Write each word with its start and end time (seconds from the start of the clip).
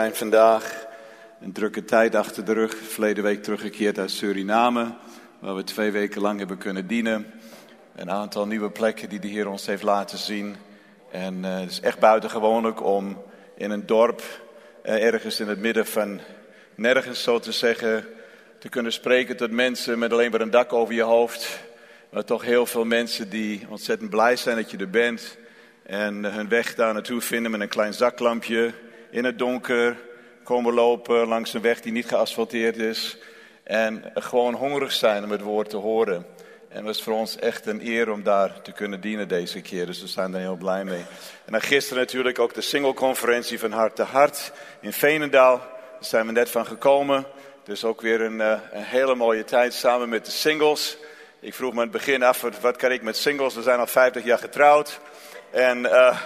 zijn 0.00 0.14
vandaag 0.14 0.86
een 1.40 1.52
drukke 1.52 1.84
tijd 1.84 2.14
achter 2.14 2.44
de 2.44 2.52
rug. 2.52 2.76
Verleden 2.76 3.24
week 3.24 3.42
teruggekeerd 3.42 3.98
uit 3.98 4.10
Suriname, 4.10 4.94
waar 5.38 5.54
we 5.54 5.64
twee 5.64 5.90
weken 5.90 6.20
lang 6.20 6.38
hebben 6.38 6.58
kunnen 6.58 6.86
dienen. 6.86 7.26
Een 7.96 8.10
aantal 8.10 8.46
nieuwe 8.46 8.70
plekken 8.70 9.08
die 9.08 9.18
de 9.18 9.28
Heer 9.28 9.48
ons 9.48 9.66
heeft 9.66 9.82
laten 9.82 10.18
zien. 10.18 10.56
En 11.10 11.34
uh, 11.44 11.60
het 11.60 11.70
is 11.70 11.80
echt 11.80 11.98
buitengewoonlijk 11.98 12.82
om 12.82 13.22
in 13.56 13.70
een 13.70 13.86
dorp, 13.86 14.22
uh, 14.84 15.04
ergens 15.04 15.40
in 15.40 15.48
het 15.48 15.58
midden 15.58 15.86
van 15.86 16.20
nergens 16.74 17.22
zo 17.22 17.38
te 17.38 17.52
zeggen, 17.52 18.06
te 18.58 18.68
kunnen 18.68 18.92
spreken 18.92 19.36
tot 19.36 19.50
mensen 19.50 19.98
met 19.98 20.12
alleen 20.12 20.30
maar 20.30 20.40
een 20.40 20.50
dak 20.50 20.72
over 20.72 20.94
je 20.94 21.02
hoofd. 21.02 21.58
Maar 22.10 22.24
toch 22.24 22.42
heel 22.42 22.66
veel 22.66 22.84
mensen 22.84 23.30
die 23.30 23.66
ontzettend 23.68 24.10
blij 24.10 24.36
zijn 24.36 24.56
dat 24.56 24.70
je 24.70 24.76
er 24.76 24.90
bent. 24.90 25.36
En 25.82 26.24
hun 26.24 26.48
weg 26.48 26.74
daar 26.74 26.92
naartoe 26.92 27.20
vinden 27.20 27.50
met 27.50 27.60
een 27.60 27.68
klein 27.68 27.94
zaklampje 27.94 28.72
in 29.14 29.24
het 29.24 29.38
donker 29.38 29.96
komen 30.42 30.74
lopen 30.74 31.26
langs 31.28 31.54
een 31.54 31.60
weg 31.60 31.80
die 31.80 31.92
niet 31.92 32.06
geasfalteerd 32.06 32.76
is. 32.76 33.18
En 33.62 34.10
gewoon 34.14 34.54
hongerig 34.54 34.92
zijn 34.92 35.24
om 35.24 35.30
het 35.30 35.40
woord 35.40 35.70
te 35.70 35.76
horen. 35.76 36.26
En 36.68 36.76
het 36.76 36.84
was 36.84 37.02
voor 37.02 37.14
ons 37.14 37.38
echt 37.38 37.66
een 37.66 37.86
eer 37.86 38.10
om 38.10 38.22
daar 38.22 38.62
te 38.62 38.72
kunnen 38.72 39.00
dienen 39.00 39.28
deze 39.28 39.60
keer. 39.60 39.86
Dus 39.86 40.00
we 40.00 40.06
zijn 40.06 40.34
er 40.34 40.40
heel 40.40 40.56
blij 40.56 40.84
mee. 40.84 41.04
En 41.44 41.52
dan 41.52 41.60
gisteren 41.60 42.02
natuurlijk 42.02 42.38
ook 42.38 42.54
de 42.54 42.60
singleconferentie 42.60 43.58
van 43.58 43.72
Hart 43.72 43.96
te 43.96 44.02
Hart 44.02 44.52
in 44.80 44.92
Veenendaal. 44.92 45.56
Daar 45.58 45.98
zijn 46.00 46.26
we 46.26 46.32
net 46.32 46.50
van 46.50 46.66
gekomen. 46.66 47.24
Dus 47.64 47.84
ook 47.84 48.00
weer 48.00 48.20
een, 48.20 48.40
eh, 48.40 48.58
een 48.72 48.82
hele 48.82 49.14
mooie 49.14 49.44
tijd 49.44 49.74
samen 49.74 50.08
met 50.08 50.24
de 50.24 50.30
singles. 50.30 50.96
Ik 51.40 51.54
vroeg 51.54 51.72
me 51.72 51.78
aan 51.78 51.82
het 51.82 51.92
begin 51.92 52.22
af, 52.22 52.40
wat 52.60 52.76
kan 52.76 52.92
ik 52.92 53.02
met 53.02 53.16
singles? 53.16 53.54
We 53.54 53.62
zijn 53.62 53.78
al 53.78 53.86
50 53.86 54.24
jaar 54.24 54.38
getrouwd. 54.38 55.00
En 55.50 55.78
uh, 55.78 56.20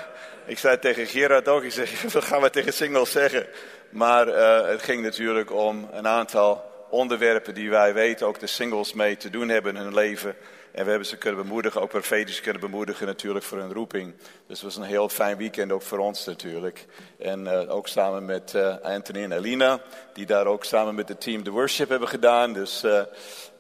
ik 0.49 0.59
zei 0.59 0.79
tegen 0.79 1.07
Gerard 1.07 1.49
ook, 1.49 1.63
ik 1.63 1.73
zeg, 1.73 2.03
wat 2.13 2.25
gaan 2.25 2.43
we 2.43 2.51
tegen 2.51 2.73
singles 2.73 3.11
zeggen? 3.11 3.47
Maar 3.91 4.29
uh, 4.29 4.69
het 4.69 4.83
ging 4.83 5.03
natuurlijk 5.03 5.53
om 5.53 5.89
een 5.93 6.07
aantal 6.07 6.71
onderwerpen 6.91 7.55
die 7.55 7.71
wij 7.71 7.95
weten 7.95 8.27
ook 8.27 8.39
de 8.39 8.47
singles 8.47 8.93
mee 8.93 9.17
te 9.17 9.31
doen 9.31 9.49
hebben 9.49 9.77
in 9.77 9.83
hun 9.83 9.95
leven. 9.95 10.37
En 10.73 10.85
we 10.85 10.91
hebben 10.91 11.09
ze 11.09 11.17
kunnen 11.17 11.43
bemoedigen, 11.43 11.81
ook 11.81 11.89
profetisch 11.89 12.41
kunnen 12.41 12.61
bemoedigen 12.61 13.07
natuurlijk 13.07 13.45
voor 13.45 13.59
hun 13.59 13.73
roeping. 13.73 14.15
Dus 14.47 14.61
het 14.61 14.63
was 14.63 14.77
een 14.77 14.83
heel 14.83 15.09
fijn 15.09 15.37
weekend 15.37 15.73
ook 15.73 15.83
voor 15.83 15.99
ons 15.99 16.25
natuurlijk. 16.25 16.87
En 17.19 17.45
uh, 17.45 17.75
ook 17.75 17.89
samen 17.89 18.25
met 18.25 18.53
uh, 18.57 18.75
Anthony 18.83 19.23
en 19.23 19.33
Elina, 19.33 19.81
die 20.13 20.27
daar 20.27 20.47
ook 20.47 20.65
samen 20.65 20.95
met 20.95 21.09
het 21.09 21.21
team 21.21 21.43
de 21.43 21.51
worship 21.51 21.89
hebben 21.89 22.09
gedaan. 22.09 22.53
Dus 22.53 22.85
uh, 22.85 23.03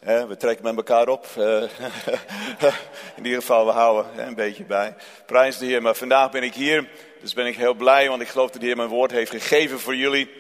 we 0.01 0.36
trekken 0.39 0.64
met 0.64 0.77
elkaar 0.77 1.09
op. 1.09 1.27
in 3.17 3.25
ieder 3.25 3.41
geval, 3.41 3.67
we 3.67 3.73
houden 3.73 4.27
een 4.27 4.34
beetje 4.34 4.64
bij. 4.64 4.95
Prijs 5.27 5.59
de 5.59 5.67
Heer. 5.67 5.83
Maar 5.83 5.95
vandaag 5.95 6.31
ben 6.31 6.42
ik 6.42 6.55
hier, 6.55 6.89
dus 7.20 7.34
ben 7.34 7.47
ik 7.47 7.56
heel 7.56 7.75
blij, 7.75 8.09
want 8.09 8.23
ik 8.23 8.29
geloof 8.29 8.51
dat 8.51 8.61
de 8.61 8.67
Heer 8.67 8.77
mijn 8.77 8.89
woord 8.89 9.11
heeft 9.11 9.31
gegeven 9.31 9.81
voor 9.81 9.97
jullie. 9.97 10.31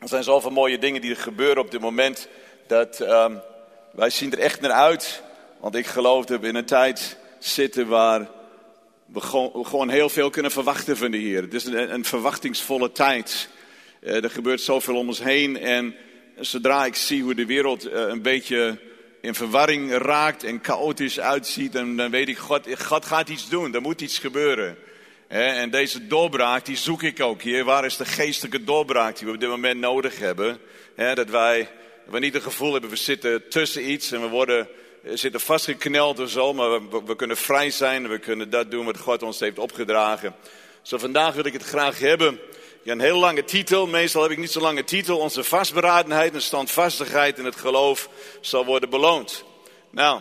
Er 0.00 0.08
zijn 0.08 0.22
zoveel 0.24 0.50
mooie 0.50 0.78
dingen 0.78 1.00
die 1.00 1.10
er 1.10 1.16
gebeuren 1.16 1.62
op 1.62 1.70
dit 1.70 1.80
moment, 1.80 2.28
dat 2.66 3.00
um, 3.00 3.40
wij 3.92 4.10
zien 4.10 4.32
er 4.32 4.38
echt 4.38 4.60
naar 4.60 4.70
uit 4.70 5.22
want 5.62 5.74
ik 5.74 5.86
geloof 5.86 6.24
dat 6.24 6.40
we 6.40 6.46
in 6.46 6.54
een 6.54 6.64
tijd 6.64 7.16
zitten 7.38 7.86
waar 7.86 8.28
we 9.06 9.20
gewoon 9.64 9.88
heel 9.88 10.08
veel 10.08 10.30
kunnen 10.30 10.50
verwachten 10.50 10.96
van 10.96 11.10
de 11.10 11.16
Heer. 11.16 11.42
Het 11.42 11.54
is 11.54 11.64
een, 11.64 12.04
verwachtingsvolle 12.04 12.92
tijd. 12.92 13.48
Uh, 14.00 14.24
er 14.24 14.30
gebeurt 14.30 14.60
zoveel 14.60 14.96
om 14.96 15.08
ons 15.08 15.22
heen. 15.22 15.58
En 15.58 15.94
zodra 16.36 16.84
ik 16.84 16.94
zie 16.94 17.22
hoe 17.22 17.34
de 17.34 17.46
wereld 17.46 17.86
uh, 17.86 17.92
een 17.92 18.22
beetje 18.22 18.78
in 19.20 19.34
verwarring 19.34 19.92
raakt 19.92 20.44
en 20.44 20.58
chaotisch 20.62 21.20
uitziet, 21.20 21.72
dan, 21.72 21.96
dan 21.96 22.10
weet 22.10 22.28
ik, 22.28 22.38
God, 22.38 22.82
God 22.82 23.04
gaat 23.04 23.28
iets 23.28 23.48
doen. 23.48 23.74
Er 23.74 23.82
moet 23.82 24.00
iets 24.00 24.18
gebeuren. 24.18 24.76
En 25.28 25.70
deze 25.70 26.06
doorbraak, 26.06 26.64
die 26.64 26.76
zoek 26.76 27.02
ik 27.02 27.20
ook 27.20 27.42
hier. 27.42 27.64
Waar 27.64 27.84
is 27.84 27.96
de 27.96 28.04
geestelijke 28.04 28.64
doorbraak 28.64 29.16
die 29.18 29.26
we 29.26 29.32
op 29.32 29.40
dit 29.40 29.48
moment 29.48 29.80
nodig 29.80 30.18
hebben? 30.18 30.58
Dat 30.94 31.30
wij, 31.30 31.70
we 32.06 32.18
niet 32.18 32.34
het 32.34 32.42
gevoel 32.42 32.72
hebben, 32.72 32.90
we 32.90 32.96
zitten 32.96 33.48
tussen 33.48 33.90
iets 33.90 34.12
en 34.12 34.20
we 34.20 34.28
worden 34.28 34.68
zitten 35.04 35.40
vastgekneld 35.40 36.20
of 36.20 36.30
zo, 36.30 36.52
maar 36.52 36.88
we, 37.04 37.16
kunnen 37.16 37.36
vrij 37.36 37.70
zijn. 37.70 38.08
We 38.08 38.18
kunnen 38.18 38.50
dat 38.50 38.70
doen 38.70 38.84
wat 38.84 38.98
God 38.98 39.22
ons 39.22 39.40
heeft 39.40 39.58
opgedragen. 39.58 40.34
Zo 40.82 40.98
vandaag 40.98 41.34
wil 41.34 41.46
ik 41.46 41.52
het 41.52 41.62
graag 41.62 41.98
hebben. 41.98 42.40
Ja, 42.82 42.92
een 42.92 43.00
heel 43.00 43.18
lange 43.18 43.44
titel. 43.44 43.86
Meestal 43.86 44.22
heb 44.22 44.30
ik 44.30 44.38
niet 44.38 44.50
zo'n 44.50 44.62
lange 44.62 44.84
titel. 44.84 45.18
Onze 45.18 45.44
vastberadenheid 45.44 46.34
en 46.34 46.42
standvastigheid 46.42 47.38
in 47.38 47.44
het 47.44 47.56
geloof 47.56 48.08
zal 48.40 48.64
worden 48.64 48.90
beloond. 48.90 49.44
Nou, 49.90 50.20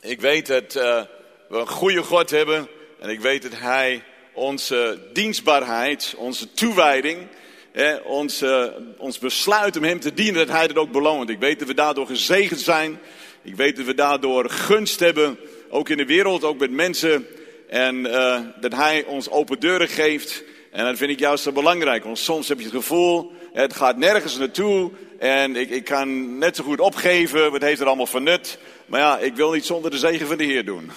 ik 0.00 0.20
weet 0.20 0.46
dat 0.46 0.74
uh, 0.74 1.02
we 1.48 1.58
een 1.58 1.68
goede 1.68 2.02
God 2.02 2.30
hebben. 2.30 2.68
En 3.00 3.08
ik 3.08 3.20
weet 3.20 3.42
dat 3.42 3.54
Hij 3.54 4.04
onze 4.32 5.08
dienstbaarheid, 5.12 6.14
onze 6.16 6.52
toewijding, 6.52 7.28
eh, 7.72 7.94
ons, 8.04 8.42
uh, 8.42 8.64
ons 8.98 9.18
besluit 9.18 9.76
om 9.76 9.84
Hem 9.84 10.00
te 10.00 10.14
dienen, 10.14 10.46
dat 10.46 10.56
Hij 10.56 10.66
dat 10.66 10.76
ook 10.76 10.92
beloont. 10.92 11.28
Ik 11.28 11.38
weet 11.38 11.58
dat 11.58 11.68
we 11.68 11.74
daardoor 11.74 12.06
gezegend 12.06 12.60
zijn. 12.60 12.98
Ik 13.42 13.56
weet 13.56 13.76
dat 13.76 13.86
we 13.86 13.94
daardoor 13.94 14.50
gunst 14.50 15.00
hebben, 15.00 15.38
ook 15.68 15.88
in 15.88 15.96
de 15.96 16.06
wereld, 16.06 16.44
ook 16.44 16.58
met 16.58 16.70
mensen. 16.70 17.26
En 17.68 17.96
uh, 17.96 18.40
dat 18.60 18.74
Hij 18.74 19.04
ons 19.04 19.30
open 19.30 19.60
deuren 19.60 19.88
geeft. 19.88 20.44
En 20.70 20.84
dat 20.84 20.96
vind 20.96 21.10
ik 21.10 21.18
juist 21.18 21.42
zo 21.42 21.52
belangrijk. 21.52 22.04
Want 22.04 22.18
soms 22.18 22.48
heb 22.48 22.58
je 22.58 22.64
het 22.64 22.74
gevoel, 22.74 23.32
het 23.52 23.74
gaat 23.74 23.96
nergens 23.96 24.38
naartoe. 24.38 24.90
En 25.18 25.56
ik, 25.56 25.70
ik 25.70 25.84
kan 25.84 26.38
net 26.38 26.56
zo 26.56 26.64
goed 26.64 26.80
opgeven, 26.80 27.50
wat 27.50 27.62
heeft 27.62 27.80
er 27.80 27.86
allemaal 27.86 28.06
van 28.06 28.22
nut. 28.22 28.58
Maar 28.86 29.00
ja, 29.00 29.18
ik 29.18 29.36
wil 29.36 29.52
niet 29.52 29.64
zonder 29.64 29.90
de 29.90 29.98
zegen 29.98 30.26
van 30.26 30.36
de 30.36 30.44
Heer 30.44 30.64
doen. 30.64 30.90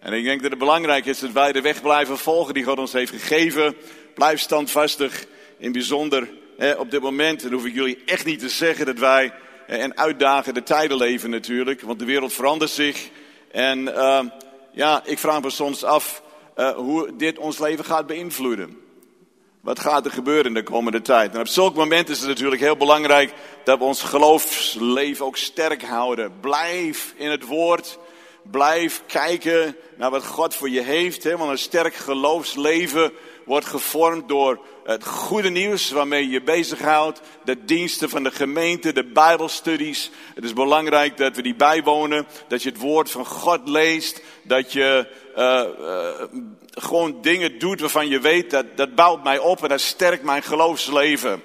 En 0.00 0.12
ik 0.12 0.24
denk 0.24 0.42
dat 0.42 0.50
het 0.50 0.58
belangrijk 0.58 1.06
is 1.06 1.18
dat 1.18 1.32
wij 1.32 1.52
de 1.52 1.60
weg 1.60 1.82
blijven 1.82 2.18
volgen 2.18 2.54
die 2.54 2.64
God 2.64 2.78
ons 2.78 2.92
heeft 2.92 3.12
gegeven. 3.12 3.76
Blijf 4.14 4.40
standvastig. 4.40 5.26
In 5.58 5.72
bijzonder 5.72 6.28
op 6.78 6.90
dit 6.90 7.00
moment, 7.00 7.42
dan 7.42 7.52
hoef 7.52 7.64
ik 7.64 7.74
jullie 7.74 8.02
echt 8.04 8.24
niet 8.24 8.40
te 8.40 8.48
zeggen 8.48 8.86
dat 8.86 8.98
wij 8.98 9.32
en 9.66 9.96
uitdagende 9.96 10.62
tijden 10.62 10.96
leven 10.96 11.30
natuurlijk, 11.30 11.80
want 11.80 11.98
de 11.98 12.04
wereld 12.04 12.32
verandert 12.32 12.70
zich. 12.70 13.08
En 13.50 13.78
uh, 13.78 14.20
ja, 14.72 15.02
ik 15.04 15.18
vraag 15.18 15.42
me 15.42 15.50
soms 15.50 15.84
af 15.84 16.22
uh, 16.56 16.70
hoe 16.70 17.16
dit 17.16 17.38
ons 17.38 17.58
leven 17.58 17.84
gaat 17.84 18.06
beïnvloeden. 18.06 18.78
Wat 19.60 19.80
gaat 19.80 20.04
er 20.04 20.10
gebeuren 20.10 20.44
in 20.44 20.54
de 20.54 20.62
komende 20.62 21.02
tijd? 21.02 21.34
En 21.34 21.40
op 21.40 21.48
zulk 21.48 21.74
moment 21.74 22.08
is 22.08 22.18
het 22.18 22.28
natuurlijk 22.28 22.60
heel 22.60 22.76
belangrijk 22.76 23.32
dat 23.64 23.78
we 23.78 23.84
ons 23.84 24.02
geloofsleven 24.02 25.26
ook 25.26 25.36
sterk 25.36 25.82
houden. 25.82 26.32
Blijf 26.40 27.14
in 27.16 27.30
het 27.30 27.46
woord. 27.46 27.98
Blijf 28.50 29.02
kijken 29.06 29.76
naar 29.96 30.10
wat 30.10 30.26
God 30.26 30.54
voor 30.54 30.70
je 30.70 30.82
heeft. 30.82 31.24
Hè? 31.24 31.36
Want 31.36 31.50
een 31.50 31.58
sterk 31.58 31.94
geloofsleven 31.94 33.12
wordt 33.44 33.66
gevormd 33.66 34.28
door 34.28 34.60
het 34.84 35.06
goede 35.06 35.50
nieuws 35.50 35.90
waarmee 35.90 36.22
je 36.22 36.30
je 36.30 36.42
bezighoudt. 36.42 37.20
De 37.44 37.64
diensten 37.64 38.08
van 38.08 38.22
de 38.22 38.30
gemeente, 38.30 38.92
de 38.92 39.04
bijbelstudies. 39.04 40.10
Het 40.34 40.44
is 40.44 40.52
belangrijk 40.52 41.16
dat 41.16 41.36
we 41.36 41.42
die 41.42 41.54
bijwonen. 41.54 42.26
Dat 42.48 42.62
je 42.62 42.68
het 42.68 42.78
woord 42.78 43.10
van 43.10 43.26
God 43.26 43.68
leest. 43.68 44.22
Dat 44.42 44.72
je 44.72 45.06
uh, 45.36 45.62
gewoon 46.70 47.18
dingen 47.22 47.58
doet 47.58 47.80
waarvan 47.80 48.08
je 48.08 48.20
weet 48.20 48.50
dat 48.50 48.76
dat 48.76 48.94
bouwt 48.94 49.24
mij 49.24 49.38
op 49.38 49.62
en 49.62 49.68
dat 49.68 49.80
sterkt 49.80 50.22
mijn 50.22 50.42
geloofsleven. 50.42 51.42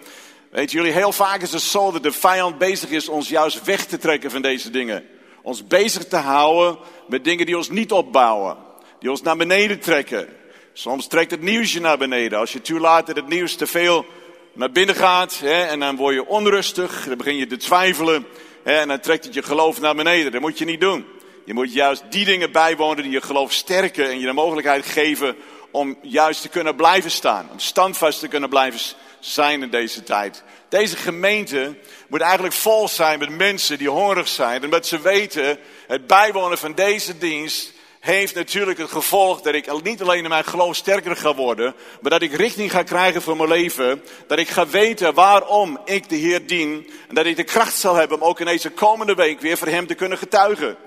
Weet 0.49 0.71
jullie, 0.71 0.91
heel 0.91 1.11
vaak 1.11 1.41
is 1.41 1.51
het 1.51 1.61
zo 1.61 1.91
dat 1.91 2.03
de 2.03 2.11
vijand 2.11 2.57
bezig 2.57 2.89
is 2.89 3.09
ons 3.09 3.29
juist 3.29 3.63
weg 3.63 3.85
te 3.85 3.97
trekken 3.97 4.31
van 4.31 4.41
deze 4.41 4.69
dingen. 4.69 5.05
Ons 5.41 5.67
bezig 5.67 6.05
te 6.05 6.15
houden 6.15 6.77
met 7.07 7.23
dingen 7.23 7.45
die 7.45 7.57
ons 7.57 7.69
niet 7.69 7.91
opbouwen. 7.91 8.57
Die 8.99 9.09
ons 9.09 9.21
naar 9.21 9.37
beneden 9.37 9.79
trekken. 9.79 10.27
Soms 10.73 11.07
trekt 11.07 11.31
het 11.31 11.41
nieuws 11.41 11.73
je 11.73 11.81
naar 11.81 11.97
beneden. 11.97 12.39
Als 12.39 12.53
je 12.53 12.61
toelaat 12.61 13.07
dat 13.07 13.15
het 13.15 13.27
nieuws 13.27 13.55
te 13.55 13.67
veel 13.67 14.05
naar 14.53 14.71
binnen 14.71 14.95
gaat. 14.95 15.39
Hè, 15.39 15.63
en 15.63 15.79
dan 15.79 15.95
word 15.95 16.13
je 16.15 16.27
onrustig. 16.27 17.05
Dan 17.07 17.17
begin 17.17 17.35
je 17.35 17.47
te 17.47 17.57
twijfelen. 17.57 18.27
Hè, 18.63 18.75
en 18.75 18.87
dan 18.87 18.99
trekt 18.99 19.25
het 19.25 19.33
je 19.33 19.43
geloof 19.43 19.79
naar 19.79 19.95
beneden. 19.95 20.31
Dat 20.31 20.41
moet 20.41 20.57
je 20.57 20.65
niet 20.65 20.81
doen. 20.81 21.05
Je 21.45 21.53
moet 21.53 21.73
juist 21.73 22.03
die 22.09 22.25
dingen 22.25 22.51
bijwonen 22.51 23.03
die 23.03 23.11
je 23.11 23.21
geloof 23.21 23.51
sterken. 23.51 24.09
En 24.09 24.19
je 24.19 24.25
de 24.25 24.33
mogelijkheid 24.33 24.85
geven 24.85 25.35
om 25.71 25.97
juist 26.01 26.41
te 26.41 26.49
kunnen 26.49 26.75
blijven 26.75 27.11
staan. 27.11 27.47
Om 27.51 27.59
standvast 27.59 28.19
te 28.19 28.27
kunnen 28.27 28.49
blijven 28.49 28.79
zijn 29.19 29.61
in 29.61 29.69
deze 29.69 30.03
tijd. 30.03 30.43
Deze 30.69 30.97
gemeente 30.97 31.75
moet 32.07 32.21
eigenlijk 32.21 32.53
vol 32.53 32.87
zijn 32.87 33.19
met 33.19 33.29
mensen 33.29 33.77
die 33.77 33.89
hongerig 33.89 34.27
zijn. 34.27 34.63
Omdat 34.63 34.87
ze 34.87 35.01
weten, 35.01 35.57
het 35.87 36.07
bijwonen 36.07 36.57
van 36.57 36.73
deze 36.73 37.17
dienst 37.17 37.73
heeft 37.99 38.35
natuurlijk 38.35 38.77
het 38.77 38.91
gevolg 38.91 39.41
dat 39.41 39.53
ik 39.53 39.83
niet 39.83 40.01
alleen 40.01 40.23
in 40.23 40.29
mijn 40.29 40.43
geloof 40.43 40.75
sterker 40.75 41.15
ga 41.15 41.35
worden, 41.35 41.75
maar 42.01 42.11
dat 42.11 42.21
ik 42.21 42.33
richting 42.33 42.71
ga 42.71 42.83
krijgen 42.83 43.21
voor 43.21 43.37
mijn 43.37 43.49
leven. 43.49 44.03
Dat 44.27 44.39
ik 44.39 44.49
ga 44.49 44.67
weten 44.67 45.13
waarom 45.13 45.79
ik 45.85 46.09
de 46.09 46.15
Heer 46.15 46.47
dien. 46.47 46.91
En 47.07 47.15
dat 47.15 47.25
ik 47.25 47.35
de 47.35 47.43
kracht 47.43 47.75
zal 47.75 47.95
hebben 47.95 48.21
om 48.21 48.27
ook 48.27 48.39
in 48.39 48.45
deze 48.45 48.69
komende 48.69 49.13
week 49.13 49.39
weer 49.39 49.57
voor 49.57 49.67
Hem 49.67 49.87
te 49.87 49.95
kunnen 49.95 50.17
getuigen. 50.17 50.77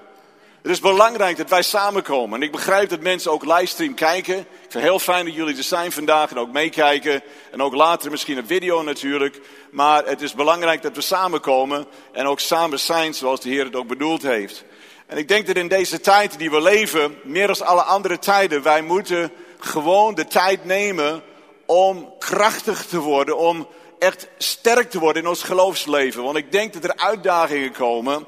Het 0.63 0.71
is 0.71 0.81
belangrijk 0.81 1.37
dat 1.37 1.51
wij 1.51 1.63
samenkomen. 1.63 2.41
En 2.41 2.47
ik 2.47 2.53
begrijp 2.53 2.89
dat 2.89 3.01
mensen 3.01 3.31
ook 3.31 3.45
livestream 3.45 3.95
kijken. 3.95 4.39
Ik 4.39 4.47
vind 4.59 4.73
het 4.73 4.83
heel 4.83 4.99
fijn 4.99 5.25
dat 5.25 5.35
jullie 5.35 5.57
er 5.57 5.63
zijn 5.63 5.93
vandaag 5.93 6.31
en 6.31 6.39
ook 6.39 6.53
meekijken. 6.53 7.23
En 7.51 7.63
ook 7.63 7.75
later 7.75 8.11
misschien 8.11 8.39
een 8.39 8.47
video 8.47 8.83
natuurlijk. 8.83 9.41
Maar 9.71 10.07
het 10.07 10.23
is 10.23 10.35
belangrijk 10.35 10.83
dat 10.83 10.97
we 10.97 11.01
samenkomen 11.01 11.87
en 12.13 12.27
ook 12.27 12.41
samen 12.41 12.81
zijn 12.81 13.15
zoals 13.15 13.41
de 13.41 13.49
Heer 13.49 13.65
het 13.65 13.77
ook 13.77 13.87
bedoeld 13.87 14.23
heeft. 14.23 14.65
En 15.13 15.19
ik 15.19 15.29
denk 15.29 15.47
dat 15.47 15.57
in 15.57 15.69
deze 15.69 16.01
tijd 16.01 16.39
die 16.39 16.51
we 16.51 16.61
leven, 16.61 17.19
meer 17.23 17.47
dan 17.47 17.67
alle 17.67 17.83
andere 17.83 18.19
tijden, 18.19 18.63
wij 18.63 18.83
moeten 18.83 19.33
gewoon 19.59 20.15
de 20.15 20.27
tijd 20.27 20.65
nemen 20.65 21.23
om 21.67 22.15
krachtig 22.19 22.87
te 22.87 22.99
worden, 22.99 23.39
om 23.39 23.69
echt 23.99 24.29
sterk 24.39 24.91
te 24.91 24.99
worden 24.99 25.23
in 25.23 25.29
ons 25.29 25.43
geloofsleven. 25.43 26.23
Want 26.23 26.37
ik 26.37 26.53
denk 26.53 26.73
dat 26.73 26.85
er 26.85 26.97
uitdagingen 26.97 27.73
komen 27.73 28.27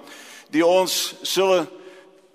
die 0.50 0.66
ons 0.66 1.14
zullen, 1.22 1.69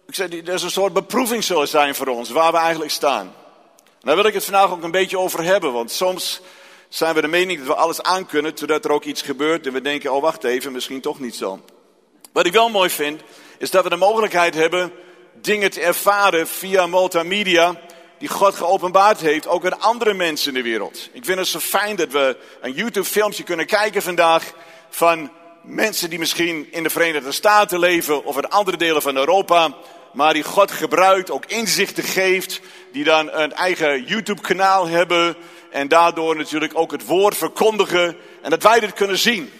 ik 0.08 0.16
zeg, 0.16 0.32
er 0.32 0.54
is 0.54 0.64
een 0.64 0.72
soort 0.72 0.94
beproeving 0.94 1.44
zullen 1.44 1.68
zijn 1.68 1.96
voor 1.96 2.08
ons, 2.08 2.30
waar 2.30 2.52
we 2.52 2.58
eigenlijk 2.58 2.92
staan. 2.92 3.34
En 3.86 4.02
daar 4.02 4.16
wil 4.16 4.26
ik 4.26 4.34
het 4.34 4.44
vandaag 4.44 4.72
ook 4.72 4.84
een 4.84 4.92
beetje 4.92 5.20
over 5.20 5.44
hebben, 5.44 5.74
want 5.74 5.92
soms 5.92 6.42
zijn 6.88 7.16
we 7.16 7.22
de 7.22 7.28
mening 7.28 7.58
dat 7.58 7.68
we 7.68 7.76
alles 7.76 8.02
aankunnen, 8.02 8.54
totdat 8.54 8.86
er 8.86 8.92
ook 8.92 9.06
iets 9.06 9.22
gebeurt 9.22 9.68
en 9.68 9.74
we 9.74 9.82
denken, 9.82 10.14
oh 10.14 10.22
wacht 10.22 10.44
even, 10.44 10.72
misschien 10.72 11.02
toch 11.02 11.20
niet 11.20 11.36
zo. 11.36 11.60
Wat 12.32 12.46
ik 12.46 12.54
wel 12.54 12.70
mooi 12.70 12.90
vind, 12.90 13.22
is 13.60 13.72
dat 13.72 13.84
we 13.84 13.90
de 13.90 13.96
mogelijkheid 13.96 14.56
hebben 14.56 14.92
dingen 15.34 15.72
te 15.72 15.82
ervaren 15.82 16.48
via 16.48 16.88
multimedia 16.88 17.76
die 18.18 18.30
God 18.30 18.56
geopenbaard 18.56 19.20
heeft, 19.20 19.48
ook 19.48 19.66
aan 19.66 19.80
andere 19.80 20.14
mensen 20.14 20.48
in 20.48 20.64
de 20.64 20.70
wereld. 20.70 21.10
Ik 21.12 21.26
vind 21.26 21.38
het 21.38 21.48
zo 21.48 21.60
fijn 21.60 21.96
dat 21.96 22.12
we 22.12 22.38
een 22.62 22.74
YouTube-filmpje 22.74 23.44
kunnen 23.44 23.66
kijken 23.66 24.02
vandaag 24.02 24.54
van 24.90 25.32
mensen 25.64 26.10
die 26.10 26.20
misschien 26.20 26.68
in 26.72 26.84
de 26.84 26.90
Verenigde 26.90 27.32
Staten 27.32 27.80
leven 27.80 28.26
of 28.26 28.38
in 28.38 28.50
andere 28.50 28.78
delen 28.78 29.02
van 29.02 29.18
Europa, 29.18 29.74
maar 30.14 30.34
die 30.34 30.44
God 30.44 30.72
gebruikt, 30.72 31.32
ook 31.32 31.46
inzichten 31.46 32.04
geeft, 32.04 32.62
die 32.92 33.04
dan 33.04 33.32
een 33.32 33.54
eigen 33.54 34.04
YouTube-kanaal 34.04 34.88
hebben 34.88 35.36
en 35.72 35.88
daardoor 35.88 36.36
natuurlijk 36.36 36.78
ook 36.78 36.92
het 36.92 37.06
woord 37.06 37.38
verkondigen 37.38 38.16
en 38.42 38.50
dat 38.50 38.64
wij 38.64 38.80
dit 38.80 38.94
kunnen 38.94 39.18
zien. 39.18 39.52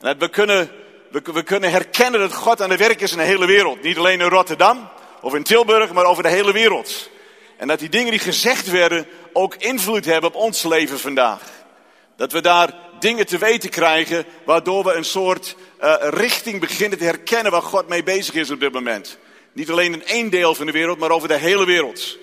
En 0.00 0.06
dat 0.06 0.16
we 0.18 0.28
kunnen, 0.28 0.70
we, 1.10 1.22
we 1.32 1.42
kunnen 1.42 1.70
herkennen 1.70 2.20
dat 2.20 2.32
God 2.32 2.62
aan 2.62 2.70
het 2.70 2.78
werk 2.78 3.00
is 3.00 3.12
in 3.12 3.18
de 3.18 3.24
hele 3.24 3.46
wereld. 3.46 3.82
Niet 3.82 3.98
alleen 3.98 4.20
in 4.20 4.28
Rotterdam 4.28 4.88
of 5.20 5.34
in 5.34 5.42
Tilburg, 5.42 5.92
maar 5.92 6.04
over 6.04 6.22
de 6.22 6.28
hele 6.28 6.52
wereld. 6.52 7.10
En 7.56 7.68
dat 7.68 7.78
die 7.78 7.88
dingen 7.88 8.10
die 8.10 8.20
gezegd 8.20 8.70
werden 8.70 9.06
ook 9.32 9.54
invloed 9.54 10.04
hebben 10.04 10.30
op 10.30 10.36
ons 10.36 10.62
leven 10.62 10.98
vandaag. 10.98 11.40
Dat 12.16 12.32
we 12.32 12.40
daar 12.40 12.74
dingen 12.98 13.26
te 13.26 13.38
weten 13.38 13.70
krijgen 13.70 14.24
waardoor 14.44 14.84
we 14.84 14.92
een 14.92 15.04
soort 15.04 15.56
uh, 15.80 15.94
richting 16.00 16.60
beginnen 16.60 16.98
te 16.98 17.04
herkennen 17.04 17.52
waar 17.52 17.62
God 17.62 17.88
mee 17.88 18.02
bezig 18.02 18.34
is 18.34 18.50
op 18.50 18.60
dit 18.60 18.72
moment. 18.72 19.18
Niet 19.52 19.70
alleen 19.70 19.92
in 19.92 20.06
één 20.06 20.30
deel 20.30 20.54
van 20.54 20.66
de 20.66 20.72
wereld, 20.72 20.98
maar 20.98 21.10
over 21.10 21.28
de 21.28 21.38
hele 21.38 21.64
wereld. 21.64 22.18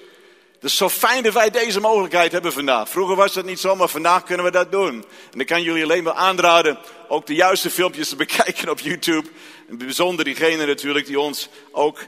Is 0.64 0.78
zo 0.78 0.90
fijn 0.90 1.24
dat 1.24 1.34
wij 1.34 1.50
deze 1.50 1.80
mogelijkheid 1.80 2.32
hebben 2.32 2.54
vandaag. 2.54 2.90
Vroeger 2.90 3.16
was 3.16 3.34
dat 3.34 3.46
niet 3.46 3.60
zo, 3.60 3.76
maar 3.76 3.88
vandaag 3.88 4.24
kunnen 4.24 4.46
we 4.46 4.52
dat 4.52 4.72
doen. 4.72 5.06
En 5.34 5.40
ik 5.40 5.48
kan 5.48 5.62
jullie 5.62 5.84
alleen 5.84 6.04
maar 6.04 6.14
aanraden 6.14 6.78
ook 7.08 7.26
de 7.26 7.36
juiste 7.36 7.70
filmpjes 7.70 8.10
te 8.10 8.16
bekijken 8.26 8.70
op 8.70 8.80
YouTube. 8.80 9.28
En 9.70 9.78
bijzonder 9.78 10.26
diegene 10.26 10.66
natuurlijk 10.66 11.06
die 11.06 11.20
ons 11.20 11.50
ook 11.72 12.00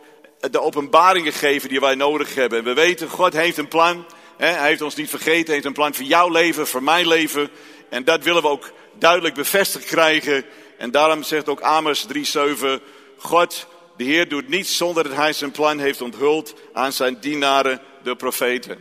de 0.51 0.61
openbaringen 0.61 1.33
geven 1.33 1.69
die 1.69 1.79
wij 1.79 1.95
nodig 1.95 2.35
hebben. 2.35 2.63
we 2.63 2.73
weten, 2.73 3.09
God 3.09 3.33
heeft 3.33 3.57
een 3.57 3.67
plan. 3.67 4.05
Hij 4.37 4.67
heeft 4.67 4.81
ons 4.81 4.95
niet 4.95 5.09
vergeten, 5.09 5.45
hij 5.45 5.53
heeft 5.53 5.65
een 5.65 5.73
plan 5.73 5.93
voor 5.93 6.05
jouw 6.05 6.29
leven, 6.29 6.67
voor 6.67 6.83
mijn 6.83 7.07
leven. 7.07 7.49
En 7.89 8.03
dat 8.03 8.23
willen 8.23 8.41
we 8.41 8.47
ook 8.47 8.71
duidelijk 8.99 9.35
bevestigd 9.35 9.85
krijgen. 9.85 10.45
En 10.77 10.91
daarom 10.91 11.23
zegt 11.23 11.49
ook 11.49 11.61
Amos 11.61 12.07
3:7, 12.13 12.81
God, 13.17 13.67
de 13.97 14.03
Heer 14.03 14.29
doet 14.29 14.47
niets 14.47 14.77
zonder 14.77 15.03
dat 15.03 15.13
hij 15.13 15.33
zijn 15.33 15.51
plan 15.51 15.79
heeft 15.79 16.01
onthuld 16.01 16.53
aan 16.73 16.91
zijn 16.91 17.17
dienaren, 17.19 17.81
de 18.05 18.15
profeten. 18.15 18.77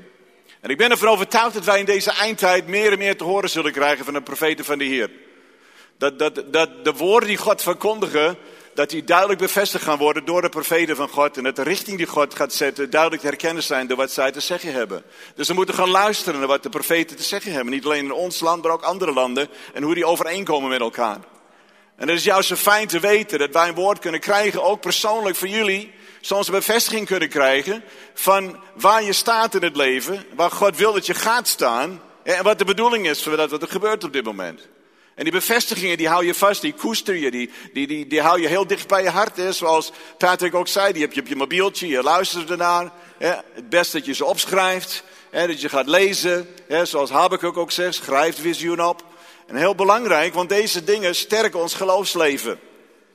En 0.60 0.70
ik 0.70 0.76
ben 0.76 0.90
ervan 0.90 1.08
overtuigd 1.08 1.54
dat 1.54 1.64
wij 1.64 1.78
in 1.78 1.84
deze 1.84 2.10
eindtijd 2.10 2.66
meer 2.66 2.92
en 2.92 2.98
meer 2.98 3.16
te 3.16 3.24
horen 3.24 3.50
zullen 3.50 3.72
krijgen 3.72 4.04
van 4.04 4.14
de 4.14 4.22
profeten 4.22 4.64
van 4.64 4.78
de 4.78 4.84
Heer. 4.84 5.10
Dat, 5.98 6.18
dat, 6.18 6.52
dat 6.52 6.84
de 6.84 6.92
woorden 6.92 7.28
die 7.28 7.38
God 7.38 7.62
verkondigen, 7.62 8.36
dat 8.74 8.90
die 8.90 9.04
duidelijk 9.04 9.38
bevestigd 9.38 9.84
gaan 9.84 9.98
worden 9.98 10.24
door 10.24 10.42
de 10.42 10.48
profeten 10.48 10.96
van 10.96 11.08
God. 11.08 11.36
En 11.36 11.42
dat 11.42 11.56
de 11.56 11.62
richting 11.62 11.96
die 11.96 12.06
God 12.06 12.34
gaat 12.34 12.52
zetten 12.52 12.90
duidelijk 12.90 13.22
te 13.22 13.28
herkennen 13.28 13.62
zijn 13.62 13.86
door 13.86 13.96
wat 13.96 14.10
zij 14.10 14.32
te 14.32 14.40
zeggen 14.40 14.72
hebben. 14.72 15.02
Dus 15.34 15.48
we 15.48 15.54
moeten 15.54 15.74
gaan 15.74 15.90
luisteren 15.90 16.38
naar 16.38 16.48
wat 16.48 16.62
de 16.62 16.68
profeten 16.68 17.16
te 17.16 17.22
zeggen 17.22 17.52
hebben. 17.52 17.72
Niet 17.72 17.84
alleen 17.84 18.04
in 18.04 18.12
ons 18.12 18.40
land, 18.40 18.62
maar 18.62 18.72
ook 18.72 18.82
andere 18.82 19.12
landen. 19.12 19.48
En 19.72 19.82
hoe 19.82 19.94
die 19.94 20.06
overeenkomen 20.06 20.70
met 20.70 20.80
elkaar. 20.80 21.18
En 21.96 22.08
het 22.08 22.18
is 22.18 22.24
juist 22.24 22.48
zo 22.48 22.56
fijn 22.56 22.86
te 22.86 23.00
weten 23.00 23.38
dat 23.38 23.52
wij 23.52 23.68
een 23.68 23.74
woord 23.74 23.98
kunnen 23.98 24.20
krijgen, 24.20 24.62
ook 24.62 24.80
persoonlijk 24.80 25.36
voor 25.36 25.48
jullie. 25.48 25.92
Soms 26.24 26.50
bevestiging 26.50 27.06
kunnen 27.06 27.28
krijgen 27.28 27.84
van 28.14 28.60
waar 28.74 29.02
je 29.02 29.12
staat 29.12 29.54
in 29.54 29.62
het 29.62 29.76
leven. 29.76 30.24
Waar 30.34 30.50
God 30.50 30.76
wil 30.76 30.92
dat 30.92 31.06
je 31.06 31.14
gaat 31.14 31.48
staan. 31.48 32.02
En 32.22 32.42
wat 32.42 32.58
de 32.58 32.64
bedoeling 32.64 33.08
is 33.08 33.22
voor 33.22 33.36
dat 33.36 33.50
wat 33.50 33.62
er 33.62 33.68
gebeurt 33.68 34.04
op 34.04 34.12
dit 34.12 34.24
moment. 34.24 34.68
En 35.14 35.24
die 35.24 35.32
bevestigingen, 35.32 35.96
die 35.96 36.08
hou 36.08 36.26
je 36.26 36.34
vast, 36.34 36.60
die 36.60 36.72
koester 36.72 37.14
je, 37.14 37.30
die, 37.30 37.50
die, 37.72 37.86
die, 37.86 38.06
die 38.06 38.20
hou 38.20 38.40
je 38.40 38.48
heel 38.48 38.66
dicht 38.66 38.88
bij 38.88 39.02
je 39.02 39.08
hart. 39.08 39.36
Hè? 39.36 39.52
Zoals 39.52 39.92
Patrick 40.18 40.54
ook 40.54 40.68
zei, 40.68 40.92
die 40.92 41.02
heb 41.02 41.12
je 41.12 41.20
op 41.20 41.26
je 41.26 41.36
mobieltje, 41.36 41.86
je 41.86 42.02
luistert 42.02 42.50
ernaar. 42.50 42.92
Hè? 43.18 43.32
Het 43.52 43.68
beste 43.68 43.96
dat 43.96 44.06
je 44.06 44.14
ze 44.14 44.24
opschrijft, 44.24 45.04
hè? 45.30 45.46
dat 45.46 45.60
je 45.60 45.68
gaat 45.68 45.88
lezen. 45.88 46.48
Hè? 46.68 46.84
Zoals 46.84 47.10
Habakkuk 47.10 47.56
ook 47.56 47.70
zegt, 47.70 47.94
schrijf 47.94 48.40
visioen 48.40 48.84
op. 48.84 49.04
En 49.46 49.56
heel 49.56 49.74
belangrijk, 49.74 50.34
want 50.34 50.48
deze 50.48 50.84
dingen 50.84 51.14
sterken 51.14 51.60
ons 51.60 51.74
geloofsleven. 51.74 52.58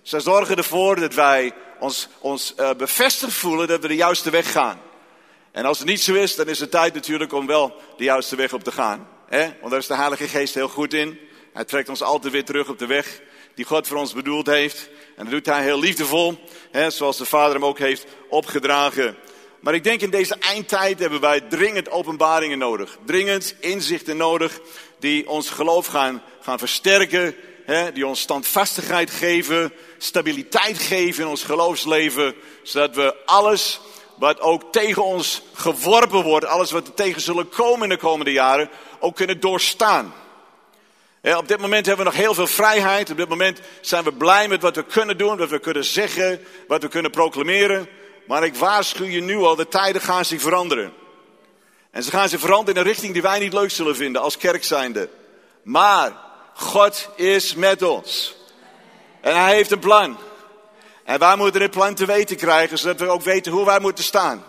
Ze 0.09 0.19
zorgen 0.19 0.57
ervoor 0.57 0.99
dat 0.99 1.13
wij 1.13 1.53
ons, 1.79 2.07
ons 2.19 2.53
uh, 2.59 2.73
bevestigd 2.73 3.33
voelen 3.33 3.67
dat 3.67 3.81
we 3.81 3.87
de 3.87 3.95
juiste 3.95 4.29
weg 4.29 4.51
gaan. 4.51 4.81
En 5.51 5.65
als 5.65 5.77
het 5.77 5.87
niet 5.87 6.01
zo 6.01 6.13
is, 6.13 6.35
dan 6.35 6.47
is 6.47 6.59
het 6.59 6.71
tijd 6.71 6.93
natuurlijk 6.93 7.33
om 7.33 7.47
wel 7.47 7.75
de 7.97 8.03
juiste 8.03 8.35
weg 8.35 8.53
op 8.53 8.63
te 8.63 8.71
gaan. 8.71 9.07
Hè? 9.27 9.41
Want 9.59 9.71
daar 9.71 9.79
is 9.79 9.87
de 9.87 9.95
Heilige 9.95 10.27
Geest 10.27 10.53
heel 10.53 10.67
goed 10.67 10.93
in. 10.93 11.19
Hij 11.53 11.65
trekt 11.65 11.89
ons 11.89 12.01
altijd 12.01 12.33
weer 12.33 12.45
terug 12.45 12.69
op 12.69 12.79
de 12.79 12.85
weg 12.85 13.21
die 13.55 13.65
God 13.65 13.87
voor 13.87 13.97
ons 13.97 14.13
bedoeld 14.13 14.45
heeft. 14.45 14.89
En 15.15 15.23
dat 15.23 15.33
doet 15.33 15.45
hij 15.45 15.63
heel 15.63 15.79
liefdevol, 15.79 16.43
hè, 16.71 16.89
zoals 16.89 17.17
de 17.17 17.25
Vader 17.25 17.53
hem 17.53 17.65
ook 17.65 17.79
heeft 17.79 18.05
opgedragen. 18.29 19.17
Maar 19.59 19.73
ik 19.73 19.83
denk 19.83 20.01
in 20.01 20.09
deze 20.09 20.35
eindtijd 20.35 20.99
hebben 20.99 21.19
wij 21.19 21.41
dringend 21.41 21.89
openbaringen 21.89 22.57
nodig. 22.57 22.97
Dringend 23.05 23.55
inzichten 23.59 24.17
nodig 24.17 24.59
die 24.99 25.29
ons 25.29 25.49
geloof 25.49 25.85
gaan, 25.85 26.21
gaan 26.41 26.59
versterken. 26.59 27.35
Hè, 27.69 27.91
die 27.91 28.07
ons 28.07 28.19
standvastigheid 28.19 29.11
geven, 29.11 29.73
stabiliteit 29.97 30.77
geven 30.77 31.23
in 31.23 31.29
ons 31.29 31.43
geloofsleven. 31.43 32.35
Zodat 32.63 32.95
we 32.95 33.15
alles 33.25 33.79
wat 34.15 34.39
ook 34.39 34.71
tegen 34.71 35.03
ons 35.03 35.41
geworpen 35.53 36.23
wordt, 36.23 36.45
alles 36.45 36.71
wat 36.71 36.87
er 36.87 36.93
tegen 36.93 37.21
zullen 37.21 37.49
komen 37.49 37.83
in 37.83 37.89
de 37.89 37.97
komende 37.97 38.31
jaren, 38.31 38.69
ook 38.99 39.15
kunnen 39.15 39.39
doorstaan 39.39 40.13
op 41.21 41.47
dit 41.47 41.59
moment 41.59 41.85
hebben 41.85 42.05
we 42.05 42.11
nog 42.11 42.21
heel 42.21 42.33
veel 42.33 42.47
vrijheid. 42.47 43.09
Op 43.09 43.17
dit 43.17 43.29
moment 43.29 43.59
zijn 43.81 44.03
we 44.03 44.13
blij 44.13 44.47
met 44.47 44.61
wat 44.61 44.75
we 44.75 44.83
kunnen 44.83 45.17
doen, 45.17 45.37
wat 45.37 45.49
we 45.49 45.59
kunnen 45.59 45.83
zeggen, 45.83 46.39
wat 46.67 46.81
we 46.81 46.87
kunnen 46.87 47.11
proclameren. 47.11 47.89
Maar 48.27 48.43
ik 48.43 48.55
waarschuw 48.55 49.05
je 49.05 49.21
nu 49.21 49.37
al, 49.37 49.55
de 49.55 49.67
tijden 49.67 50.01
gaan 50.01 50.25
zich 50.25 50.41
veranderen. 50.41 50.93
En 51.91 52.03
ze 52.03 52.11
gaan 52.11 52.29
zich 52.29 52.39
veranderen 52.39 52.75
in 52.75 52.81
een 52.81 52.87
richting 52.87 53.13
die 53.13 53.21
wij 53.21 53.39
niet 53.39 53.53
leuk 53.53 53.71
zullen 53.71 53.95
vinden 53.95 54.21
als 54.21 54.37
kerk 54.37 54.63
zijnde. 54.63 55.09
Maar 55.63 56.11
God 56.59 57.09
is 57.15 57.55
met 57.55 57.81
ons. 57.81 58.35
En 59.21 59.41
hij 59.41 59.53
heeft 59.53 59.71
een 59.71 59.79
plan. 59.79 60.17
En 61.03 61.19
wij 61.19 61.35
moeten 61.35 61.59
dit 61.59 61.71
plan 61.71 61.95
te 61.95 62.05
weten 62.05 62.35
krijgen, 62.35 62.77
zodat 62.77 62.99
we 62.99 63.07
ook 63.07 63.21
weten 63.21 63.51
hoe 63.51 63.65
wij 63.65 63.79
moeten 63.79 64.03
staan. 64.03 64.43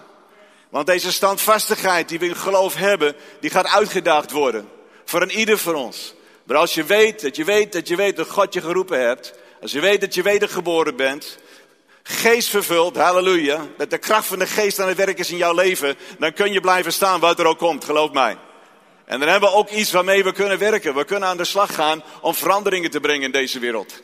Want 0.69 0.87
deze 0.87 1.13
standvastigheid 1.13 2.09
die 2.09 2.19
we 2.19 2.27
in 2.27 2.37
geloof 2.37 2.75
hebben, 2.75 3.15
die 3.41 3.51
gaat 3.51 3.67
uitgedaagd 3.67 4.31
worden. 4.31 4.69
Voor 5.05 5.23
een 5.23 5.31
ieder 5.31 5.59
van 5.59 5.75
ons. 5.75 6.15
Maar 6.45 6.57
als 6.57 6.75
je 6.75 6.85
weet 6.85 7.21
dat 7.21 7.37
je 7.37 7.45
weet 7.45 7.73
dat 7.73 7.89
je 7.89 7.97
weet 7.97 8.17
dat 8.17 8.29
God 8.29 8.55
je 8.55 8.61
geroepen 8.61 9.01
hebt. 9.01 9.33
Als 9.61 9.73
je 9.73 9.81
weet 9.81 10.01
dat 10.01 10.15
je 10.15 10.23
wedergeboren 10.23 10.97
bent. 10.97 11.39
Geest 12.03 12.49
vervuld, 12.49 12.97
halleluja. 12.97 13.67
Dat 13.77 13.91
de 13.91 13.99
kracht 13.99 14.27
van 14.27 14.39
de 14.39 14.47
geest 14.47 14.79
aan 14.79 14.89
het 14.89 14.97
werk 14.97 15.19
is 15.19 15.31
in 15.31 15.37
jouw 15.37 15.55
leven. 15.55 15.97
Dan 16.19 16.33
kun 16.33 16.53
je 16.53 16.61
blijven 16.61 16.93
staan 16.93 17.21
wat 17.21 17.39
er 17.39 17.47
ook 17.47 17.59
komt, 17.59 17.85
geloof 17.85 18.13
mij. 18.13 18.37
En 19.11 19.19
dan 19.19 19.29
hebben 19.29 19.51
we 19.51 19.55
ook 19.55 19.71
iets 19.71 19.93
waarmee 19.93 20.25
we 20.25 20.33
kunnen 20.33 20.59
werken. 20.59 20.95
We 20.95 21.05
kunnen 21.05 21.29
aan 21.29 21.37
de 21.37 21.45
slag 21.45 21.75
gaan 21.75 22.03
om 22.21 22.35
veranderingen 22.35 22.91
te 22.91 23.01
brengen 23.01 23.23
in 23.23 23.31
deze 23.31 23.59
wereld. 23.59 24.03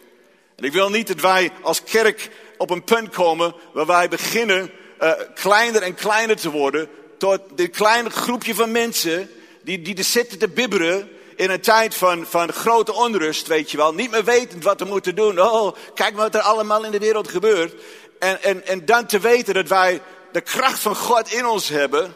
En 0.57 0.65
ik 0.65 0.73
wil 0.73 0.91
niet 0.91 1.07
dat 1.07 1.21
wij 1.21 1.51
als 1.63 1.83
kerk 1.83 2.31
op 2.57 2.71
een 2.71 2.85
punt 2.85 3.09
komen 3.09 3.55
waar 3.73 3.87
wij 3.87 4.09
beginnen 4.09 4.71
uh, 5.01 5.13
kleiner 5.35 5.83
en 5.83 5.95
kleiner 5.95 6.37
te 6.37 6.51
worden. 6.51 6.89
Tot 7.19 7.41
dit 7.55 7.71
kleine 7.71 8.11
groepje 8.11 8.55
van 8.55 8.71
mensen 8.71 9.31
die, 9.63 9.83
die 9.83 9.97
er 9.97 10.05
zitten 10.05 10.39
te 10.39 10.49
bibberen 10.49 11.09
in 11.37 11.51
een 11.51 11.61
tijd 11.61 11.95
van, 11.95 12.27
van 12.27 12.53
grote 12.53 12.93
onrust, 12.93 13.47
weet 13.47 13.71
je 13.71 13.77
wel. 13.77 13.95
Niet 13.95 14.11
meer 14.11 14.25
wetend 14.25 14.65
wat 14.65 14.81
we 14.81 14.87
moeten 14.87 15.15
doen. 15.15 15.41
Oh, 15.41 15.77
kijk 15.95 16.17
wat 16.17 16.35
er 16.35 16.41
allemaal 16.41 16.85
in 16.85 16.91
de 16.91 16.99
wereld 16.99 17.29
gebeurt. 17.29 17.75
En, 18.19 18.43
en, 18.43 18.67
en 18.67 18.85
dan 18.85 19.07
te 19.07 19.19
weten 19.19 19.55
dat 19.55 19.69
wij 19.69 20.01
de 20.33 20.41
kracht 20.41 20.81
van 20.81 20.97
God 20.97 21.33
in 21.33 21.47
ons 21.47 21.69
hebben. 21.69 22.15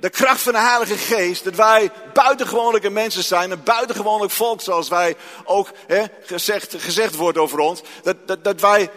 De 0.00 0.10
kracht 0.10 0.40
van 0.40 0.52
de 0.52 0.58
Heilige 0.58 0.96
Geest. 0.96 1.44
Dat 1.44 1.54
wij 1.54 1.90
buitengewoonlijke 2.12 2.90
mensen 2.90 3.24
zijn. 3.24 3.50
Een 3.50 3.62
buitengewoonlijk 3.62 4.32
volk 4.32 4.60
zoals 4.60 4.88
wij 4.88 5.16
ook 5.44 5.68
hè, 5.86 6.04
gezegd, 6.22 6.74
gezegd 6.78 7.16
wordt 7.16 7.38
over 7.38 7.58
ons. 7.58 7.82
Dat, 8.02 8.16
dat, 8.26 8.44
dat 8.44 8.60
wij 8.60 8.90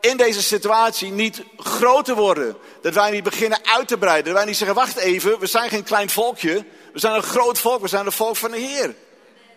in 0.00 0.16
deze 0.16 0.42
situatie 0.42 1.10
niet 1.10 1.42
groter 1.56 2.14
worden. 2.14 2.56
Dat 2.82 2.94
wij 2.94 3.10
niet 3.10 3.22
beginnen 3.22 3.58
uit 3.62 3.88
te 3.88 3.98
breiden. 3.98 4.24
Dat 4.24 4.34
wij 4.34 4.44
niet 4.44 4.56
zeggen, 4.56 4.76
wacht 4.76 4.96
even, 4.96 5.38
we 5.38 5.46
zijn 5.46 5.70
geen 5.70 5.84
klein 5.84 6.10
volkje. 6.10 6.64
We 6.92 6.98
zijn 6.98 7.14
een 7.14 7.22
groot 7.22 7.58
volk, 7.58 7.80
we 7.80 7.88
zijn 7.88 8.06
een 8.06 8.12
volk 8.12 8.36
van 8.36 8.50
de 8.50 8.58
Heer. 8.58 8.94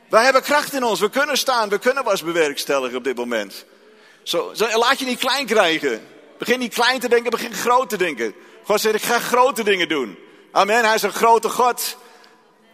Wij 0.09 0.23
hebben 0.23 0.41
kracht 0.41 0.73
in 0.73 0.83
ons. 0.83 0.99
We 0.99 1.09
kunnen 1.09 1.37
staan. 1.37 1.69
We 1.69 1.79
kunnen 1.79 2.03
was 2.03 2.23
bewerkstelligen 2.23 2.97
op 2.97 3.03
dit 3.03 3.15
moment. 3.15 3.65
Zo, 4.23 4.51
zo, 4.53 4.77
laat 4.77 4.99
je 4.99 5.05
niet 5.05 5.19
klein 5.19 5.45
krijgen. 5.45 6.01
Begin 6.37 6.59
niet 6.59 6.73
klein 6.73 6.99
te 6.99 7.09
denken, 7.09 7.31
begin 7.31 7.53
groot 7.53 7.89
te 7.89 7.97
denken. 7.97 8.33
God 8.63 8.81
zegt, 8.81 8.95
ik 8.95 9.01
ga 9.01 9.19
grote 9.19 9.63
dingen 9.63 9.89
doen. 9.89 10.17
Amen. 10.51 10.85
Hij 10.85 10.95
is 10.95 11.01
een 11.01 11.13
grote 11.13 11.49
God. 11.49 11.97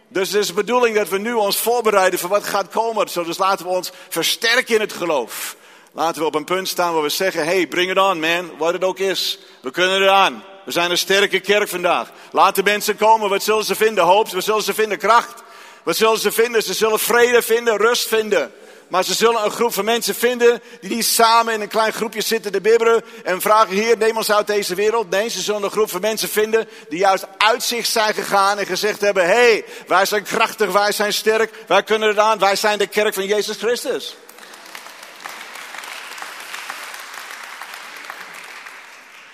Dus 0.08 0.28
het 0.28 0.40
is 0.40 0.46
de 0.46 0.52
bedoeling 0.52 0.96
dat 0.96 1.08
we 1.08 1.18
nu 1.18 1.32
ons 1.32 1.56
voorbereiden 1.56 2.18
voor 2.18 2.28
wat 2.28 2.44
gaat 2.44 2.68
komen. 2.68 3.06
Dus 3.06 3.38
laten 3.38 3.66
we 3.66 3.72
ons 3.72 3.92
versterken 4.08 4.74
in 4.74 4.80
het 4.80 4.92
geloof. 4.92 5.56
Laten 5.92 6.20
we 6.20 6.26
op 6.26 6.34
een 6.34 6.44
punt 6.44 6.68
staan 6.68 6.92
waar 6.92 7.02
we 7.02 7.08
zeggen, 7.08 7.44
hey, 7.44 7.66
bring 7.66 7.90
it 7.90 7.98
on 7.98 8.20
man, 8.20 8.50
wat 8.58 8.72
het 8.72 8.84
ook 8.84 8.98
is. 8.98 9.38
We 9.62 9.70
kunnen 9.70 10.02
eraan. 10.02 10.44
We 10.64 10.72
zijn 10.72 10.90
een 10.90 10.98
sterke 10.98 11.40
kerk 11.40 11.68
vandaag. 11.68 12.10
Laat 12.32 12.54
de 12.54 12.62
mensen 12.62 12.96
komen, 12.96 13.28
wat 13.28 13.42
zullen 13.42 13.64
ze 13.64 13.74
vinden? 13.74 14.04
Hoop, 14.04 14.28
wat 14.28 14.44
zullen 14.44 14.62
ze 14.62 14.74
vinden? 14.74 14.98
Kracht. 14.98 15.42
Wat 15.82 15.96
zullen 15.96 16.18
ze 16.18 16.32
vinden? 16.32 16.62
Ze 16.62 16.74
zullen 16.74 16.98
vrede 16.98 17.42
vinden, 17.42 17.76
rust 17.76 18.08
vinden. 18.08 18.52
Maar 18.88 19.04
ze 19.04 19.14
zullen 19.14 19.44
een 19.44 19.50
groep 19.50 19.72
van 19.72 19.84
mensen 19.84 20.14
vinden 20.14 20.62
die 20.80 20.90
niet 20.90 21.04
samen 21.04 21.54
in 21.54 21.60
een 21.60 21.68
klein 21.68 21.92
groepje 21.92 22.20
zitten 22.20 22.52
te 22.52 22.60
bibberen 22.60 23.04
en 23.24 23.40
vragen, 23.40 23.74
hier, 23.74 23.96
neem 23.96 24.16
ons 24.16 24.32
uit 24.32 24.46
deze 24.46 24.74
wereld. 24.74 25.10
Nee, 25.10 25.28
ze 25.28 25.40
zullen 25.40 25.62
een 25.62 25.70
groep 25.70 25.90
van 25.90 26.00
mensen 26.00 26.28
vinden 26.28 26.68
die 26.88 26.98
juist 26.98 27.26
uit 27.36 27.62
zich 27.62 27.86
zijn 27.86 28.14
gegaan 28.14 28.58
en 28.58 28.66
gezegd 28.66 29.00
hebben, 29.00 29.26
hé, 29.26 29.32
hey, 29.32 29.64
wij 29.86 30.06
zijn 30.06 30.22
krachtig, 30.22 30.72
wij 30.72 30.92
zijn 30.92 31.12
sterk, 31.12 31.52
wij 31.66 31.82
kunnen 31.82 32.08
het 32.08 32.18
aan, 32.18 32.38
wij 32.38 32.56
zijn 32.56 32.78
de 32.78 32.86
kerk 32.86 33.14
van 33.14 33.26
Jezus 33.26 33.56
Christus. 33.56 34.16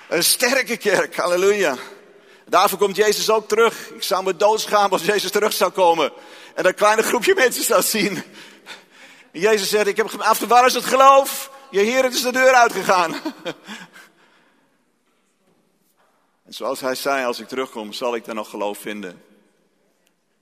Een 0.09 0.25
sterke 0.25 0.76
kerk, 0.76 1.16
halleluja. 1.16 1.76
Daarvoor 2.47 2.78
komt 2.78 2.97
Jezus 2.97 3.30
ook 3.30 3.49
terug. 3.49 3.88
Ik 3.94 4.02
zou 4.02 4.25
me 4.25 4.37
doodsgaan 4.37 4.90
als 4.90 5.04
Jezus 5.04 5.30
terug 5.30 5.52
zou 5.52 5.71
komen. 5.71 6.12
En 6.54 6.66
een 6.66 6.75
kleine 6.75 7.02
groepje 7.02 7.35
mensen 7.35 7.64
zou 7.64 7.82
zien. 7.82 8.23
En 9.33 9.41
Jezus 9.41 9.69
zegt, 9.69 9.87
ik 9.87 9.97
heb 9.97 10.11
af 10.19 10.39
waar 10.39 10.67
is 10.67 10.75
het 10.75 10.85
geloof? 10.85 11.51
Je 11.71 11.81
Heer, 11.81 12.03
het 12.03 12.15
is 12.15 12.23
de 12.23 12.33
deur 12.33 12.53
uitgegaan. 12.53 13.15
En 16.45 16.59
zoals 16.59 16.81
hij 16.81 16.95
zei, 16.95 17.25
als 17.25 17.41
ik 17.41 17.49
terugkom, 17.49 17.93
zal 17.93 18.15
ik 18.15 18.25
dan 18.25 18.35
nog 18.35 18.51
geloof 18.51 18.79
vinden. 18.79 19.25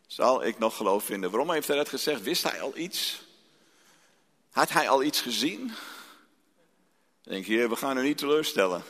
Zal 0.07 0.45
ik 0.45 0.59
nog 0.59 0.77
geloof 0.77 1.05
vinden. 1.05 1.31
Waarom 1.31 1.51
heeft 1.51 1.69
hij 1.69 1.77
dat 1.77 1.89
gezegd? 1.89 2.23
Wist 2.23 2.43
hij 2.43 2.61
al 2.61 2.77
iets? 2.77 3.23
Had 4.51 4.71
hij 4.71 4.89
al 4.89 5.03
iets 5.03 5.21
gezien? 5.21 5.73
Denk 7.23 7.47
je, 7.47 7.69
we 7.69 7.77
gaan 7.77 7.99
u 7.99 8.03
niet 8.03 8.19
teleurstellen. 8.19 8.83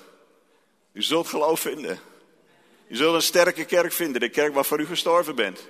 U 0.93 1.03
zult 1.03 1.29
geloof 1.29 1.61
vinden. 1.61 2.01
U 2.89 2.97
zult 2.97 3.15
een 3.15 3.23
sterke 3.23 3.65
kerk 3.65 3.93
vinden, 3.93 4.21
de 4.21 4.29
kerk 4.29 4.55
waarvoor 4.55 4.81
u 4.81 4.87
gestorven 4.87 5.35
bent. 5.35 5.61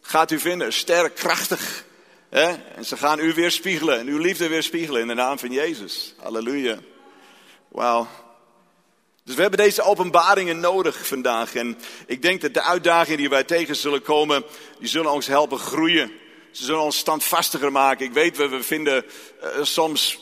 Gaat 0.00 0.30
u 0.30 0.38
vinden, 0.38 0.72
sterk, 0.72 1.14
krachtig. 1.14 1.84
En 2.34 2.84
ze 2.84 2.96
gaan 2.96 3.18
u 3.18 3.34
weer 3.34 3.50
spiegelen 3.50 3.98
en 3.98 4.06
uw 4.06 4.18
liefde 4.18 4.48
weer 4.48 4.62
spiegelen 4.62 5.00
in 5.00 5.08
de 5.08 5.14
naam 5.14 5.38
van 5.38 5.50
Jezus. 5.50 6.14
Halleluja. 6.22 6.78
Wauw. 7.68 8.08
Dus 9.24 9.34
we 9.34 9.40
hebben 9.40 9.60
deze 9.60 9.82
openbaringen 9.82 10.60
nodig 10.60 11.06
vandaag. 11.06 11.54
En 11.54 11.78
ik 12.06 12.22
denk 12.22 12.40
dat 12.40 12.54
de 12.54 12.62
uitdagingen 12.62 13.18
die 13.18 13.28
wij 13.28 13.44
tegen 13.44 13.76
zullen 13.76 14.02
komen, 14.02 14.44
die 14.78 14.88
zullen 14.88 15.12
ons 15.12 15.26
helpen 15.26 15.58
groeien. 15.58 16.12
Ze 16.50 16.64
zullen 16.64 16.80
ons 16.82 16.98
standvastiger 16.98 17.72
maken. 17.72 18.06
Ik 18.06 18.12
weet, 18.12 18.36
we, 18.36 18.48
we 18.48 18.62
vinden 18.62 19.04
uh, 19.42 19.48
soms 19.62 20.18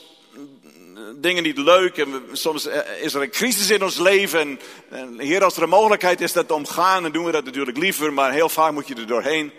dingen 1.15 1.43
niet 1.43 1.57
leuk 1.57 1.97
en 1.97 2.23
soms 2.31 2.65
eh, 2.65 3.01
is 3.01 3.13
er 3.13 3.21
een 3.21 3.29
crisis 3.29 3.69
in 3.69 3.83
ons 3.83 3.97
leven. 3.97 4.39
En, 4.39 4.59
en 4.89 5.19
Heer, 5.19 5.43
als 5.43 5.57
er 5.57 5.63
een 5.63 5.69
mogelijkheid 5.69 6.21
is 6.21 6.33
dat 6.33 6.47
te 6.47 6.53
omgaan, 6.53 7.03
dan 7.03 7.11
doen 7.11 7.25
we 7.25 7.31
dat 7.31 7.45
natuurlijk 7.45 7.77
liever, 7.77 8.13
maar 8.13 8.31
heel 8.31 8.49
vaak 8.49 8.71
moet 8.71 8.87
je 8.87 8.95
er 8.95 9.07
doorheen. 9.07 9.51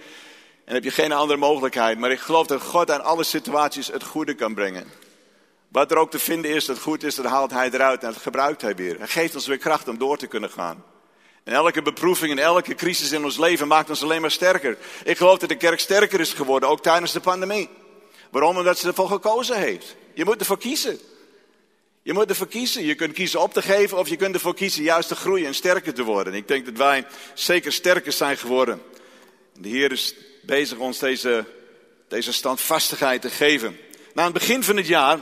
En 0.65 0.75
heb 0.75 0.85
je 0.85 0.91
geen 0.91 1.13
andere 1.13 1.39
mogelijkheid. 1.39 1.99
Maar 1.99 2.11
ik 2.11 2.21
geloof 2.21 2.47
dat 2.47 2.63
God 2.63 2.91
aan 2.91 3.05
alle 3.05 3.25
situaties 3.25 3.87
het 3.87 4.05
goede 4.05 4.35
kan 4.35 4.55
brengen. 4.55 4.87
Wat 5.69 5.91
er 5.91 5.97
ook 5.97 6.11
te 6.11 6.19
vinden 6.19 6.51
is 6.51 6.65
dat 6.65 6.79
goed 6.79 7.03
is, 7.03 7.15
dat 7.15 7.25
haalt 7.25 7.51
Hij 7.51 7.71
eruit 7.71 8.03
en 8.03 8.13
dat 8.13 8.23
gebruikt 8.23 8.63
Hij 8.63 8.75
weer. 8.75 8.99
Hij 8.99 9.09
geeft 9.09 9.35
ons 9.35 9.47
weer 9.47 9.59
kracht 9.59 9.89
om 9.89 9.99
door 9.99 10.17
te 10.17 10.27
kunnen 10.27 10.51
gaan. 10.51 10.85
En 11.45 11.53
elke 11.53 11.83
beproeving 11.83 12.33
en 12.33 12.39
elke 12.39 12.75
crisis 12.75 13.13
in 13.13 13.25
ons 13.25 13.39
leven 13.39 13.69
maakt 13.69 13.89
ons 13.89 14.03
alleen 14.03 14.21
maar 14.21 14.31
sterker. 14.31 14.79
Ik 15.05 15.17
geloof 15.17 15.39
dat 15.39 15.49
de 15.49 15.57
kerk 15.57 15.81
sterker 15.81 16.21
is 16.21 16.33
geworden, 16.33 16.69
ook 16.69 16.83
tijdens 16.83 17.13
de 17.13 17.21
pandemie. 17.21 17.69
Waarom? 18.31 18.57
Omdat 18.57 18.79
ze 18.79 18.87
ervoor 18.87 19.09
gekozen 19.09 19.59
heeft. 19.59 19.97
Je 20.15 20.25
moet 20.25 20.41
ervoor 20.41 20.59
kiezen. 20.59 20.99
Je 22.03 22.13
moet 22.13 22.29
ervoor 22.29 22.49
kiezen. 22.49 22.85
Je 22.85 22.95
kunt 22.95 23.13
kiezen 23.13 23.41
op 23.41 23.53
te 23.53 23.63
geven 23.63 23.99
of 23.99 24.09
je 24.09 24.17
kunt 24.17 24.35
ervoor 24.35 24.55
kiezen 24.55 24.83
juist 24.83 25.09
te 25.09 25.17
groeien 25.17 25.47
en 25.47 25.55
sterker 25.55 25.95
te 25.95 26.03
worden. 26.03 26.35
Ik 26.35 26.49
denk 26.49 26.65
dat 26.65 26.77
wij 26.77 27.07
zeker 27.35 27.73
sterker 27.73 28.13
zijn 28.13 28.37
geworden. 28.37 28.83
De 29.59 29.69
Heer 29.69 29.93
is 29.93 30.15
bezig 30.47 30.79
ons 30.79 30.99
deze, 30.99 31.45
deze 32.09 32.33
standvastigheid 32.33 33.23
te 33.23 33.31
geven. 33.31 33.79
Na 34.15 34.25
het 34.25 34.33
begin 34.33 34.63
van 34.63 34.77
het 34.77 34.87
jaar 34.87 35.19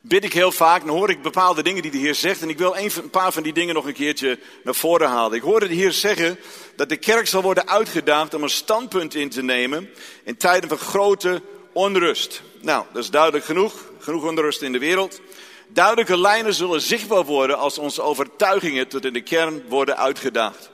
bid 0.00 0.24
ik 0.24 0.32
heel 0.32 0.52
vaak, 0.52 0.86
dan 0.86 0.96
hoor 0.96 1.10
ik 1.10 1.22
bepaalde 1.22 1.62
dingen 1.62 1.82
die 1.82 1.90
de 1.90 1.98
Heer 1.98 2.14
zegt. 2.14 2.42
En 2.42 2.48
ik 2.48 2.58
wil 2.58 2.76
een 2.76 3.10
paar 3.10 3.32
van 3.32 3.42
die 3.42 3.52
dingen 3.52 3.74
nog 3.74 3.86
een 3.86 3.92
keertje 3.92 4.38
naar 4.64 4.74
voren 4.74 5.08
halen. 5.08 5.36
Ik 5.36 5.42
hoorde 5.42 5.68
de 5.68 5.74
Heer 5.74 5.92
zeggen 5.92 6.38
dat 6.76 6.88
de 6.88 6.96
kerk 6.96 7.26
zal 7.26 7.42
worden 7.42 7.68
uitgedaagd 7.68 8.34
om 8.34 8.42
een 8.42 8.50
standpunt 8.50 9.14
in 9.14 9.30
te 9.30 9.42
nemen 9.42 9.90
in 10.24 10.36
tijden 10.36 10.68
van 10.68 10.78
grote 10.78 11.42
onrust. 11.72 12.42
Nou, 12.60 12.84
dat 12.92 13.02
is 13.02 13.10
duidelijk 13.10 13.44
genoeg. 13.44 13.88
Genoeg 13.98 14.24
onrust 14.24 14.62
in 14.62 14.72
de 14.72 14.78
wereld. 14.78 15.20
Duidelijke 15.68 16.18
lijnen 16.18 16.54
zullen 16.54 16.80
zichtbaar 16.80 17.24
worden 17.24 17.58
als 17.58 17.78
onze 17.78 18.02
overtuigingen 18.02 18.88
tot 18.88 19.04
in 19.04 19.12
de 19.12 19.22
kern 19.22 19.68
worden 19.68 19.96
uitgedaagd. 19.96 20.70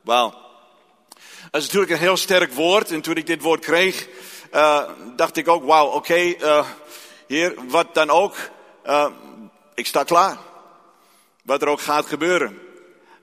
Wauw. 0.00 0.47
Dat 1.50 1.60
is 1.60 1.66
natuurlijk 1.66 1.92
een 1.92 2.06
heel 2.06 2.16
sterk 2.16 2.52
woord. 2.52 2.90
En 2.90 3.00
toen 3.00 3.16
ik 3.16 3.26
dit 3.26 3.42
woord 3.42 3.60
kreeg, 3.60 4.08
uh, 4.54 4.82
dacht 5.16 5.36
ik 5.36 5.48
ook, 5.48 5.64
wauw, 5.64 5.86
oké, 5.86 5.96
okay, 5.96 6.36
uh, 6.40 6.66
heer, 7.26 7.54
wat 7.68 7.94
dan 7.94 8.10
ook. 8.10 8.36
Uh, 8.86 9.06
ik 9.74 9.86
sta 9.86 10.02
klaar. 10.02 10.38
Wat 11.42 11.62
er 11.62 11.68
ook 11.68 11.80
gaat 11.80 12.06
gebeuren. 12.06 12.58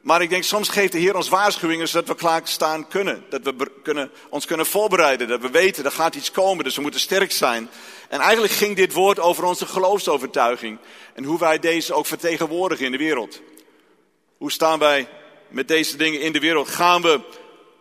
Maar 0.02 0.22
ik 0.22 0.30
denk, 0.30 0.44
soms 0.44 0.70
geeft 0.70 0.92
de 0.92 0.98
Heer 0.98 1.16
ons 1.16 1.30
waarschuwingen 1.30 1.88
zodat 1.88 2.08
we 2.08 2.16
klaar 2.16 2.42
staan 2.44 2.88
kunnen. 2.88 3.26
Dat 3.30 3.42
we 3.44 3.72
kunnen, 3.84 4.12
ons 4.30 4.46
kunnen 4.46 4.66
voorbereiden. 4.66 5.28
Dat 5.28 5.42
we 5.42 5.50
weten, 5.50 5.86
er 5.86 5.92
gaat 5.92 6.16
iets 6.16 6.32
komen, 6.32 6.64
dus 6.64 6.76
we 6.76 6.82
moeten 6.82 7.00
sterk 7.00 7.32
zijn. 7.32 7.70
En 8.10 8.20
eigenlijk 8.20 8.54
ging 8.54 8.76
dit 8.76 8.94
woord 8.94 9.20
over 9.20 9.44
onze 9.44 9.66
geloofsovertuiging. 9.66 10.78
En 11.14 11.24
hoe 11.24 11.40
wij 11.40 11.60
deze 11.60 11.94
ook 11.94 12.06
vertegenwoordigen 12.06 12.86
in 12.86 12.92
de 12.92 12.98
wereld. 12.98 13.42
Hoe 14.38 14.52
staan 14.52 14.80
wij 14.80 15.08
met 15.48 15.68
deze 15.68 15.98
dingen 15.98 16.22
in 16.22 16.34
de 16.34 16.40
wereld? 16.40 16.70
Gaan 16.70 17.02
we, 17.02 17.20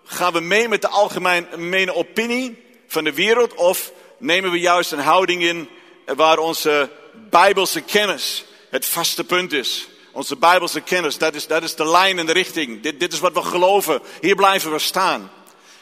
gaan 0.05 0.33
we 0.33 0.41
mee 0.41 0.69
met 0.69 0.83
de 0.83 0.89
algemene 0.89 1.95
opinie 1.95 2.63
van 2.87 3.05
de 3.05 3.13
wereld? 3.13 3.55
Of 3.55 3.93
nemen 4.19 4.51
we 4.51 4.61
juist 4.61 4.93
een 4.93 4.99
houding 4.99 5.43
in 5.43 5.69
waar 6.17 6.39
onze 6.39 6.91
bijbelse 7.31 7.81
kennis 7.81 8.45
het 8.71 8.87
vaste 8.87 9.25
punt 9.25 9.53
is? 9.53 9.89
Onze 10.13 10.37
bijbelse 10.37 10.81
kennis, 10.81 11.19
dat 11.19 11.35
is, 11.35 11.47
dat 11.47 11.63
is 11.63 11.75
de 11.75 11.89
lijn 11.89 12.19
en 12.19 12.27
de 12.27 12.33
richting. 12.33 12.83
Dit, 12.83 13.01
dit 13.01 13.13
is 13.13 13.21
wat 13.21 13.33
we 13.33 13.43
geloven. 13.43 14.01
Hier 14.21 14.35
blijven 14.35 14.73
we 14.73 14.79
staan. 14.79 15.31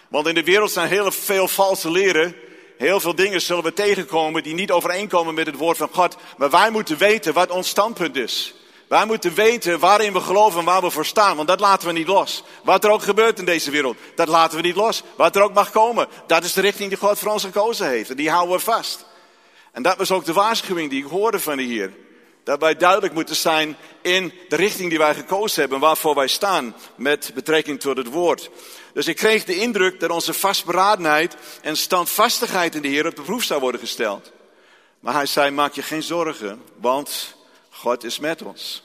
Want 0.09 0.27
in 0.27 0.35
de 0.35 0.45
wereld 0.45 0.71
zijn 0.71 0.89
heel 0.89 1.11
veel 1.11 1.49
valse 1.49 1.91
leren. 1.91 2.37
Heel 2.79 3.01
veel 3.01 3.15
dingen 3.15 3.41
zullen 3.41 3.65
we 3.65 3.73
tegenkomen 3.73 4.43
die 4.43 4.55
niet 4.55 4.71
overeenkomen 4.71 5.35
met 5.35 5.47
het 5.47 5.57
woord 5.57 5.77
van 5.77 5.89
God. 5.93 6.17
Maar 6.37 6.51
wij 6.51 6.71
moeten 6.71 6.99
weten 6.99 7.33
wat 7.33 7.51
ons 7.51 7.69
standpunt 7.69 8.17
is. 8.17 8.55
Wij 8.93 9.07
moeten 9.07 9.35
weten 9.35 9.79
waarin 9.79 10.13
we 10.13 10.21
geloven 10.21 10.59
en 10.59 10.65
waar 10.65 10.83
we 10.83 10.91
voor 10.91 11.07
staan. 11.07 11.37
Want 11.37 11.49
dat 11.49 11.61
laten 11.61 11.87
we 11.87 11.93
niet 11.93 12.07
los. 12.07 12.43
Wat 12.65 12.85
er 12.85 12.91
ook 12.91 13.03
gebeurt 13.03 13.39
in 13.39 13.45
deze 13.45 13.71
wereld, 13.71 13.97
dat 14.15 14.29
laten 14.29 14.57
we 14.57 14.63
niet 14.63 14.77
los. 14.77 15.03
Wat 15.17 15.37
er 15.37 15.43
ook 15.43 15.55
mag 15.55 15.71
komen, 15.71 16.09
dat 16.27 16.45
is 16.45 16.53
de 16.53 16.61
richting 16.61 16.89
die 16.89 16.99
God 16.99 17.19
voor 17.19 17.33
ons 17.33 17.45
gekozen 17.45 17.89
heeft. 17.89 18.11
En 18.11 18.17
die 18.17 18.31
houden 18.31 18.57
we 18.57 18.63
vast. 18.63 19.05
En 19.71 19.83
dat 19.83 19.97
was 19.97 20.11
ook 20.11 20.25
de 20.25 20.33
waarschuwing 20.33 20.91
die 20.91 21.05
ik 21.05 21.11
hoorde 21.11 21.41
van 21.41 21.57
de 21.57 21.63
Heer. 21.63 21.93
Dat 22.45 22.61
wij 22.61 22.77
duidelijk 22.77 23.15
moeten 23.15 23.37
zijn 23.37 23.77
in 24.03 24.33
de 24.49 24.57
richting 24.57 24.89
die 24.89 24.99
wij 24.99 25.15
gekozen 25.15 25.61
hebben, 25.61 25.81
waarvoor 25.81 26.15
wij 26.15 26.29
staan 26.29 26.75
met 26.95 27.31
betrekking 27.35 27.81
tot 27.81 27.97
het 27.97 28.09
woord. 28.09 28.51
Dus 28.95 29.07
ik 29.07 29.17
kreeg 29.17 29.45
de 29.45 29.57
indruk 29.57 30.01
dat 30.01 30.11
onze 30.11 30.33
vastberadenheid 30.33 31.37
en 31.63 31.77
standvastigheid 31.77 32.75
in 32.75 32.83
de 32.83 32.89
Heer 32.89 33.07
op 33.07 33.17
de 33.17 33.23
proef 33.23 33.43
zou 33.43 33.61
worden 33.61 33.81
gesteld. 33.81 34.33
Maar 35.01 35.15
hij 35.15 35.27
zei, 35.27 35.51
maak 35.51 35.73
je 35.73 35.83
geen 35.83 36.03
zorgen, 36.03 36.63
want 36.81 37.41
God 37.83 38.05
is 38.05 38.19
met 38.19 38.43
ons. 38.43 38.83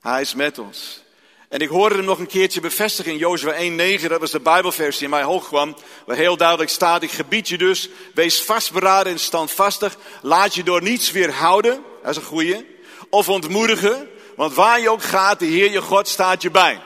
Hij 0.00 0.20
is 0.20 0.34
met 0.34 0.58
ons. 0.58 1.02
En 1.48 1.60
ik 1.60 1.68
hoorde 1.68 1.94
hem 1.94 2.04
nog 2.04 2.18
een 2.18 2.26
keertje 2.26 2.60
bevestigen 2.60 3.12
in 3.12 3.18
Jozua 3.18 3.52
1.9, 4.00 4.06
dat 4.06 4.20
was 4.20 4.30
de 4.30 4.40
Bijbelversie 4.40 4.98
die 4.98 5.02
in 5.02 5.10
mij 5.10 5.22
hoog 5.22 5.46
kwam, 5.46 5.76
waar 6.06 6.16
heel 6.16 6.36
duidelijk 6.36 6.70
staat, 6.70 7.02
ik 7.02 7.10
gebied 7.10 7.48
je 7.48 7.58
dus, 7.58 7.88
wees 8.14 8.42
vastberaden 8.42 9.12
en 9.12 9.18
standvastig, 9.18 9.96
laat 10.22 10.54
je 10.54 10.62
door 10.62 10.82
niets 10.82 11.10
weerhouden, 11.10 11.84
dat 12.02 12.10
is 12.10 12.16
een 12.16 12.22
goeie, 12.22 12.66
of 13.10 13.28
ontmoedigen, 13.28 14.08
want 14.36 14.54
waar 14.54 14.80
je 14.80 14.90
ook 14.90 15.02
gaat, 15.02 15.38
de 15.38 15.46
Heer 15.46 15.70
je 15.70 15.80
God 15.80 16.08
staat 16.08 16.42
je 16.42 16.50
bij. 16.50 16.80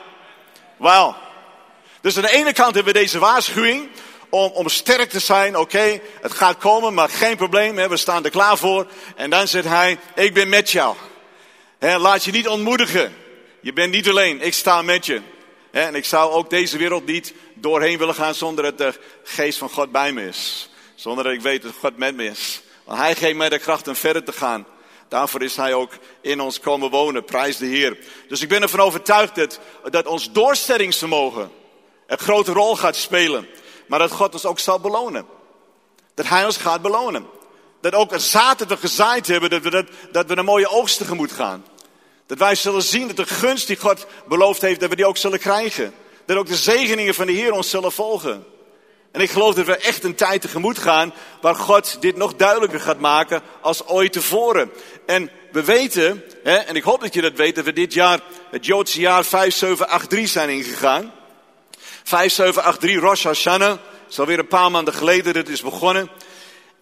Wauw. 0.76 1.16
Dus 2.00 2.16
aan 2.16 2.22
de 2.22 2.32
ene 2.32 2.52
kant 2.52 2.74
hebben 2.74 2.92
we 2.92 2.98
deze 2.98 3.18
waarschuwing 3.18 3.90
om, 4.34 4.50
om 4.52 4.68
sterk 4.68 5.10
te 5.10 5.18
zijn. 5.18 5.56
Oké, 5.56 6.00
het 6.20 6.32
gaat 6.32 6.56
komen, 6.58 6.94
maar 6.94 7.08
geen 7.08 7.36
probleem. 7.36 7.78
Hè, 7.78 7.88
we 7.88 7.96
staan 7.96 8.24
er 8.24 8.30
klaar 8.30 8.58
voor. 8.58 8.86
En 9.16 9.30
dan 9.30 9.48
zegt 9.48 9.68
hij, 9.68 9.98
ik 10.14 10.34
ben 10.34 10.48
met 10.48 10.70
jou. 10.70 10.96
Laat 11.78 12.24
je 12.24 12.30
niet 12.30 12.48
ontmoedigen. 12.48 13.14
Je 13.60 13.72
bent 13.72 13.92
niet 13.92 14.08
alleen, 14.08 14.40
ik 14.40 14.54
sta 14.54 14.82
met 14.82 15.06
je. 15.06 15.20
En 15.70 15.94
ik 15.94 16.04
zou 16.04 16.32
ook 16.32 16.50
deze 16.50 16.78
wereld 16.78 17.06
niet 17.06 17.34
doorheen 17.54 17.98
willen 17.98 18.14
gaan 18.14 18.34
zonder 18.34 18.64
dat 18.64 18.78
de 18.78 18.94
geest 19.24 19.58
van 19.58 19.70
God 19.70 19.92
bij 19.92 20.12
me 20.12 20.26
is. 20.26 20.68
Zonder 20.94 21.24
dat 21.24 21.32
ik 21.32 21.40
weet 21.40 21.62
dat 21.62 21.72
God 21.80 21.96
met 21.96 22.14
me 22.14 22.24
is. 22.24 22.62
Want 22.84 22.98
hij 22.98 23.14
geeft 23.14 23.36
mij 23.36 23.48
de 23.48 23.58
kracht 23.58 23.88
om 23.88 23.96
verder 23.96 24.24
te 24.24 24.32
gaan. 24.32 24.66
Daarvoor 25.08 25.42
is 25.42 25.56
hij 25.56 25.74
ook 25.74 25.92
in 26.20 26.40
ons 26.40 26.60
komen 26.60 26.90
wonen. 26.90 27.24
Prijs 27.24 27.56
de 27.56 27.66
Heer. 27.66 27.98
Dus 28.28 28.42
ik 28.42 28.48
ben 28.48 28.62
ervan 28.62 28.80
overtuigd 28.80 29.34
dat, 29.34 29.60
dat 29.90 30.06
ons 30.06 30.32
doorstellingsvermogen 30.32 31.50
een 32.06 32.18
grote 32.18 32.52
rol 32.52 32.76
gaat 32.76 32.96
spelen. 32.96 33.48
Maar 33.86 33.98
dat 33.98 34.12
God 34.12 34.32
ons 34.32 34.46
ook 34.46 34.58
zal 34.58 34.80
belonen. 34.80 35.26
Dat 36.14 36.28
Hij 36.28 36.44
ons 36.44 36.56
gaat 36.56 36.82
belonen. 36.82 37.26
Dat 37.80 37.94
ook 37.94 38.10
het 38.10 38.22
zaad 38.22 38.58
dat 38.58 38.68
we 38.68 38.76
gezaaid 38.76 39.26
hebben, 39.26 39.50
dat 39.50 39.62
we, 39.62 39.70
dat, 39.70 39.86
dat 40.12 40.26
we 40.26 40.36
een 40.36 40.44
mooie 40.44 40.68
oogst 40.68 40.98
tegemoet 40.98 41.32
gaan. 41.32 41.64
Dat 42.26 42.38
wij 42.38 42.54
zullen 42.54 42.82
zien 42.82 43.06
dat 43.06 43.16
de 43.16 43.26
gunst 43.26 43.66
die 43.66 43.76
God 43.76 44.06
beloofd 44.28 44.60
heeft, 44.60 44.80
dat 44.80 44.90
we 44.90 44.96
die 44.96 45.06
ook 45.06 45.16
zullen 45.16 45.38
krijgen. 45.38 45.94
Dat 46.26 46.36
ook 46.36 46.46
de 46.46 46.56
zegeningen 46.56 47.14
van 47.14 47.26
de 47.26 47.32
Heer 47.32 47.52
ons 47.52 47.70
zullen 47.70 47.92
volgen. 47.92 48.44
En 49.14 49.20
ik 49.20 49.30
geloof 49.30 49.54
dat 49.54 49.66
we 49.66 49.76
echt 49.76 50.04
een 50.04 50.14
tijd 50.14 50.40
tegemoet 50.40 50.78
gaan 50.78 51.14
waar 51.40 51.54
God 51.54 51.96
dit 52.00 52.16
nog 52.16 52.34
duidelijker 52.34 52.80
gaat 52.80 52.98
maken 52.98 53.42
als 53.60 53.86
ooit 53.86 54.12
tevoren. 54.12 54.70
En 55.06 55.30
we 55.52 55.64
weten, 55.64 56.24
hè, 56.42 56.54
en 56.54 56.76
ik 56.76 56.82
hoop 56.82 57.00
dat 57.00 57.14
je 57.14 57.20
dat 57.20 57.32
weet, 57.32 57.54
dat 57.54 57.64
we 57.64 57.72
dit 57.72 57.92
jaar 57.92 58.20
het 58.50 58.66
Joodse 58.66 59.00
jaar 59.00 59.24
5783 59.24 60.28
zijn 60.28 60.48
ingegaan. 60.48 61.12
5783 62.04 63.00
Rosh 63.00 63.24
Hashanah, 63.24 63.78
is 64.08 64.18
alweer 64.18 64.38
een 64.38 64.46
paar 64.46 64.70
maanden 64.70 64.94
geleden 64.94 65.24
dat 65.24 65.34
het 65.34 65.48
is 65.48 65.62
begonnen. 65.62 66.10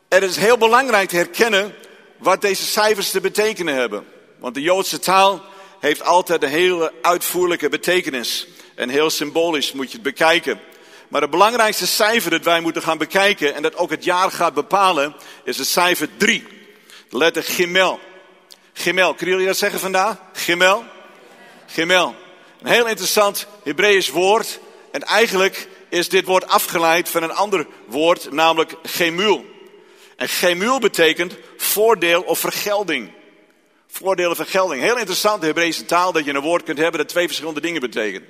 En 0.09 0.23
het 0.23 0.31
is 0.31 0.37
heel 0.37 0.59
belangrijk 0.59 1.09
te 1.09 1.17
herkennen 1.17 1.75
wat 2.19 2.41
deze 2.41 2.64
cijfers 2.64 3.11
te 3.11 3.21
betekenen 3.21 3.75
hebben. 3.75 4.07
Want 4.38 4.55
de 4.55 4.61
Joodse 4.61 4.99
taal 4.99 5.43
heeft 5.81 6.05
altijd 6.05 6.43
een 6.43 6.49
hele 6.49 6.93
uitvoerlijke 7.02 7.69
betekenis. 7.69 8.47
En 8.75 8.88
heel 8.88 9.11
symbolisch 9.11 9.73
moet 9.73 9.88
je 9.88 9.93
het 9.93 10.02
bekijken. 10.02 10.61
Maar 11.09 11.21
het 11.21 11.31
belangrijkste 11.31 11.87
cijfer 11.87 12.31
dat 12.31 12.45
wij 12.45 12.61
moeten 12.61 12.83
gaan 12.83 12.99
bekijken 12.99 13.55
en 13.55 13.62
dat 13.62 13.76
ook 13.76 13.91
het 13.91 14.05
jaar 14.05 14.31
gaat 14.31 14.55
bepalen, 14.55 15.14
is 15.45 15.59
het 15.59 15.67
cijfer 15.67 16.09
3. 16.17 16.47
De 17.09 17.17
letter 17.17 17.43
Gimel. 17.43 18.00
Gimel, 18.73 19.14
kunnen 19.14 19.35
jullie 19.35 19.50
dat 19.50 19.59
zeggen 19.59 19.81
vandaag? 19.81 20.17
Gimel? 20.33 20.85
Gimel. 21.67 22.14
Een 22.62 22.73
heel 22.73 22.87
interessant 22.87 23.47
Hebreeuws 23.64 24.09
woord. 24.09 24.61
En 24.92 25.02
eigenlijk 25.02 25.68
is 25.88 26.08
dit 26.08 26.25
woord 26.25 26.49
afgeleid 26.49 27.08
van 27.08 27.22
een 27.22 27.32
ander 27.32 27.66
woord, 27.87 28.32
namelijk 28.32 28.75
gemul. 28.82 29.44
En 30.16 30.28
gemul 30.28 30.78
betekent 30.78 31.37
voordeel 31.56 32.22
of 32.22 32.38
vergelding. 32.38 33.12
Voordeel 33.87 34.30
of 34.30 34.37
vergelding. 34.37 34.82
Heel 34.82 34.99
interessant, 34.99 35.40
de 35.40 35.46
Hebreeuwse 35.46 35.84
taal, 35.84 36.12
dat 36.12 36.25
je 36.25 36.34
een 36.34 36.40
woord 36.40 36.62
kunt 36.62 36.78
hebben 36.78 37.00
dat 37.00 37.08
twee 37.08 37.26
verschillende 37.26 37.61
dingen 37.61 37.80
betekent 37.80 38.25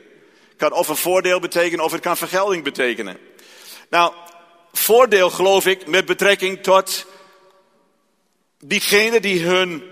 kan 0.63 0.73
of 0.73 0.89
een 0.89 0.97
voordeel 0.97 1.41
betekenen 1.41 1.85
of 1.85 1.93
het 1.93 2.01
kan 2.01 2.17
vergelding 2.17 2.65
betekenen. 2.65 3.19
Nou, 3.91 4.13
voordeel 4.73 5.31
geloof 5.31 5.67
ik 5.67 5.87
met 5.87 6.05
betrekking 6.05 6.63
tot 6.63 7.07
diegenen 8.59 9.23
die 9.23 9.43
hun, 9.43 9.83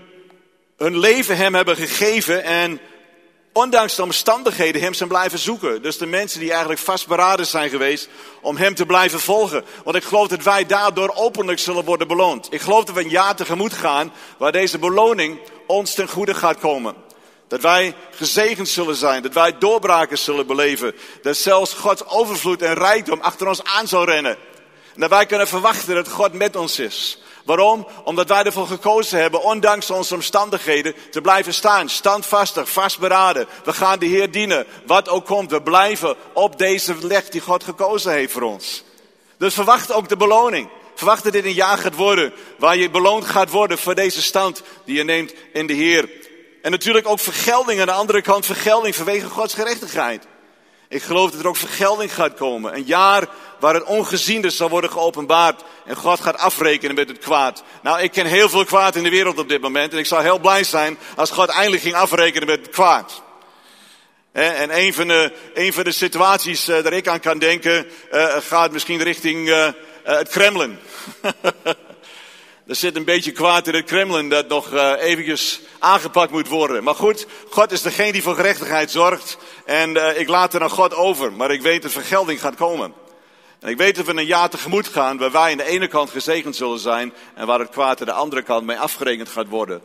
hun 0.77 0.97
leven 0.97 1.37
hem 1.37 1.55
hebben 1.55 1.75
gegeven 1.75 2.43
en 2.43 2.79
ondanks 3.53 3.95
de 3.95 4.03
omstandigheden 4.03 4.81
hem 4.81 4.93
zijn 4.93 5.09
blijven 5.09 5.39
zoeken. 5.39 5.81
Dus 5.81 5.97
de 5.97 6.05
mensen 6.05 6.39
die 6.39 6.49
eigenlijk 6.49 6.81
vastberaden 6.81 7.45
zijn 7.45 7.69
geweest 7.69 8.09
om 8.41 8.57
hem 8.57 8.75
te 8.75 8.85
blijven 8.85 9.19
volgen. 9.19 9.63
Want 9.83 9.95
ik 9.95 10.03
geloof 10.03 10.27
dat 10.27 10.43
wij 10.43 10.65
daardoor 10.65 11.11
openlijk 11.15 11.59
zullen 11.59 11.85
worden 11.85 12.07
beloond. 12.07 12.47
Ik 12.53 12.61
geloof 12.61 12.83
dat 12.83 12.95
we 12.95 13.03
een 13.03 13.09
jaar 13.09 13.35
tegemoet 13.35 13.73
gaan 13.73 14.13
waar 14.37 14.51
deze 14.51 14.79
beloning 14.79 15.39
ons 15.67 15.93
ten 15.93 16.07
goede 16.07 16.33
gaat 16.33 16.59
komen. 16.59 16.95
Dat 17.47 17.61
wij 17.61 17.95
gezegend 18.11 18.69
zullen 18.69 18.95
zijn. 18.95 19.21
Dat 19.21 19.33
wij 19.33 19.57
doorbraken 19.57 20.17
zullen 20.17 20.47
beleven. 20.47 20.95
Dat 21.21 21.37
zelfs 21.37 21.73
Gods 21.73 22.05
overvloed 22.05 22.61
en 22.61 22.73
rijkdom 22.73 23.19
achter 23.21 23.47
ons 23.47 23.63
aan 23.63 23.87
zal 23.87 24.05
rennen. 24.05 24.37
En 24.93 24.99
dat 24.99 25.09
wij 25.09 25.25
kunnen 25.25 25.47
verwachten 25.47 25.95
dat 25.95 26.09
God 26.09 26.33
met 26.33 26.55
ons 26.55 26.79
is. 26.79 27.21
Waarom? 27.45 27.87
Omdat 28.03 28.27
wij 28.27 28.43
ervoor 28.43 28.67
gekozen 28.67 29.19
hebben, 29.19 29.43
ondanks 29.43 29.89
onze 29.89 30.13
omstandigheden, 30.13 30.95
te 31.11 31.21
blijven 31.21 31.53
staan. 31.53 31.89
Standvastig, 31.89 32.69
vastberaden. 32.69 33.47
We 33.63 33.73
gaan 33.73 33.99
de 33.99 34.05
Heer 34.05 34.31
dienen. 34.31 34.65
Wat 34.85 35.09
ook 35.09 35.25
komt, 35.25 35.51
we 35.51 35.61
blijven 35.61 36.15
op 36.33 36.57
deze 36.57 36.95
leg 37.01 37.29
die 37.29 37.41
God 37.41 37.63
gekozen 37.63 38.11
heeft 38.11 38.33
voor 38.33 38.41
ons. 38.41 38.83
Dus 39.37 39.53
verwacht 39.53 39.91
ook 39.91 40.09
de 40.09 40.17
beloning. 40.17 40.69
Verwacht 40.95 41.23
dat 41.23 41.33
dit 41.33 41.45
een 41.45 41.53
jaar 41.53 41.77
gaat 41.77 41.95
worden, 41.95 42.33
waar 42.57 42.77
je 42.77 42.89
beloond 42.89 43.25
gaat 43.25 43.49
worden 43.49 43.77
voor 43.77 43.95
deze 43.95 44.21
stand 44.21 44.61
die 44.85 44.95
je 44.95 45.03
neemt 45.03 45.33
in 45.53 45.67
de 45.67 45.73
Heer. 45.73 46.09
En 46.61 46.71
natuurlijk 46.71 47.07
ook 47.07 47.19
vergelding 47.19 47.79
aan 47.79 47.85
de 47.85 47.91
andere 47.91 48.21
kant, 48.21 48.45
vergelding 48.45 48.95
vanwege 48.95 49.29
Gods 49.29 49.53
gerechtigheid. 49.53 50.27
Ik 50.91 51.03
geloof 51.03 51.31
dat 51.31 51.39
er 51.39 51.47
ook 51.47 51.55
vergelding 51.55 52.13
gaat 52.13 52.33
komen. 52.33 52.75
Een 52.75 52.85
jaar 52.85 53.27
waar 53.59 53.73
het 53.73 53.83
ongeziende 53.83 54.49
zal 54.49 54.69
worden 54.69 54.91
geopenbaard. 54.91 55.63
En 55.85 55.95
God 55.95 56.19
gaat 56.19 56.37
afrekenen 56.37 56.95
met 56.95 57.07
het 57.07 57.17
kwaad. 57.17 57.63
Nou, 57.81 58.01
ik 58.01 58.11
ken 58.11 58.25
heel 58.25 58.49
veel 58.49 58.65
kwaad 58.65 58.95
in 58.95 59.03
de 59.03 59.09
wereld 59.09 59.37
op 59.37 59.49
dit 59.49 59.61
moment. 59.61 59.93
En 59.93 59.99
ik 59.99 60.05
zou 60.05 60.21
heel 60.21 60.39
blij 60.39 60.63
zijn 60.63 60.97
als 61.15 61.31
God 61.31 61.49
eindelijk 61.49 61.81
ging 61.81 61.95
afrekenen 61.95 62.47
met 62.47 62.59
het 62.59 62.69
kwaad. 62.69 63.21
En 64.31 64.77
een 64.77 64.93
van 64.93 65.07
de, 65.07 65.33
een 65.53 65.73
van 65.73 65.83
de 65.83 65.91
situaties 65.91 66.67
eh, 66.67 66.83
daar 66.83 66.93
ik 66.93 67.07
aan 67.07 67.19
kan 67.19 67.39
denken, 67.39 67.87
uh, 68.11 68.35
gaat 68.39 68.71
misschien 68.71 69.03
richting 69.03 69.47
uh, 69.47 69.67
het 70.03 70.29
Kremlin. 70.29 70.79
Er 72.71 72.77
zit 72.77 72.95
een 72.95 73.05
beetje 73.05 73.31
kwaad 73.31 73.67
in 73.67 73.73
het 73.73 73.85
Kremlin 73.85 74.29
dat 74.29 74.47
nog 74.47 74.73
uh, 74.73 74.93
eventjes 74.99 75.61
aangepakt 75.79 76.31
moet 76.31 76.47
worden. 76.47 76.83
Maar 76.83 76.95
goed, 76.95 77.25
God 77.49 77.71
is 77.71 77.81
degene 77.81 78.11
die 78.11 78.21
voor 78.21 78.35
gerechtigheid 78.35 78.91
zorgt. 78.91 79.37
En 79.65 79.95
uh, 79.95 80.19
ik 80.19 80.27
laat 80.27 80.53
er 80.53 80.61
aan 80.61 80.69
God 80.69 80.95
over. 80.95 81.33
Maar 81.33 81.51
ik 81.51 81.61
weet 81.61 81.81
dat 81.81 81.91
vergelding 81.91 82.39
gaat 82.39 82.55
komen. 82.55 82.93
En 83.59 83.69
ik 83.69 83.77
weet 83.77 83.95
dat 83.95 84.05
we 84.05 84.11
een 84.11 84.25
jaar 84.25 84.49
tegemoet 84.49 84.87
gaan 84.87 85.17
waar 85.17 85.31
wij 85.31 85.51
aan 85.51 85.57
de 85.57 85.63
ene 85.63 85.87
kant 85.87 86.09
gezegend 86.09 86.55
zullen 86.55 86.79
zijn. 86.79 87.13
En 87.35 87.47
waar 87.47 87.59
het 87.59 87.69
kwaad 87.69 87.99
aan 87.99 88.05
de 88.05 88.13
andere 88.13 88.41
kant 88.41 88.65
mee 88.65 88.79
afgerekend 88.79 89.29
gaat 89.29 89.47
worden. 89.47 89.81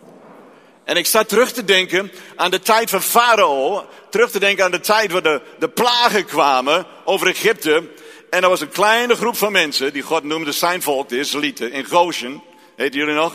En 0.84 0.96
ik 0.96 1.06
sta 1.06 1.24
terug 1.24 1.52
te 1.52 1.64
denken 1.64 2.12
aan 2.36 2.50
de 2.50 2.60
tijd 2.60 2.90
van 2.90 3.02
Farao. 3.02 3.86
Terug 4.10 4.30
te 4.30 4.38
denken 4.38 4.64
aan 4.64 4.70
de 4.70 4.80
tijd 4.80 5.12
waar 5.12 5.22
de, 5.22 5.40
de 5.58 5.68
plagen 5.68 6.24
kwamen 6.24 6.86
over 7.04 7.26
Egypte. 7.26 7.88
En 8.30 8.42
er 8.42 8.48
was 8.48 8.60
een 8.60 8.68
kleine 8.68 9.16
groep 9.16 9.36
van 9.36 9.52
mensen, 9.52 9.92
die 9.92 10.02
God 10.02 10.22
noemde 10.22 10.52
zijn 10.52 10.82
volk, 10.82 11.08
de 11.08 11.18
Israëlieten, 11.18 11.72
in 11.72 11.84
Goshen. 11.84 12.42
Heet 12.76 12.94
jullie 12.94 13.14
nog? 13.14 13.34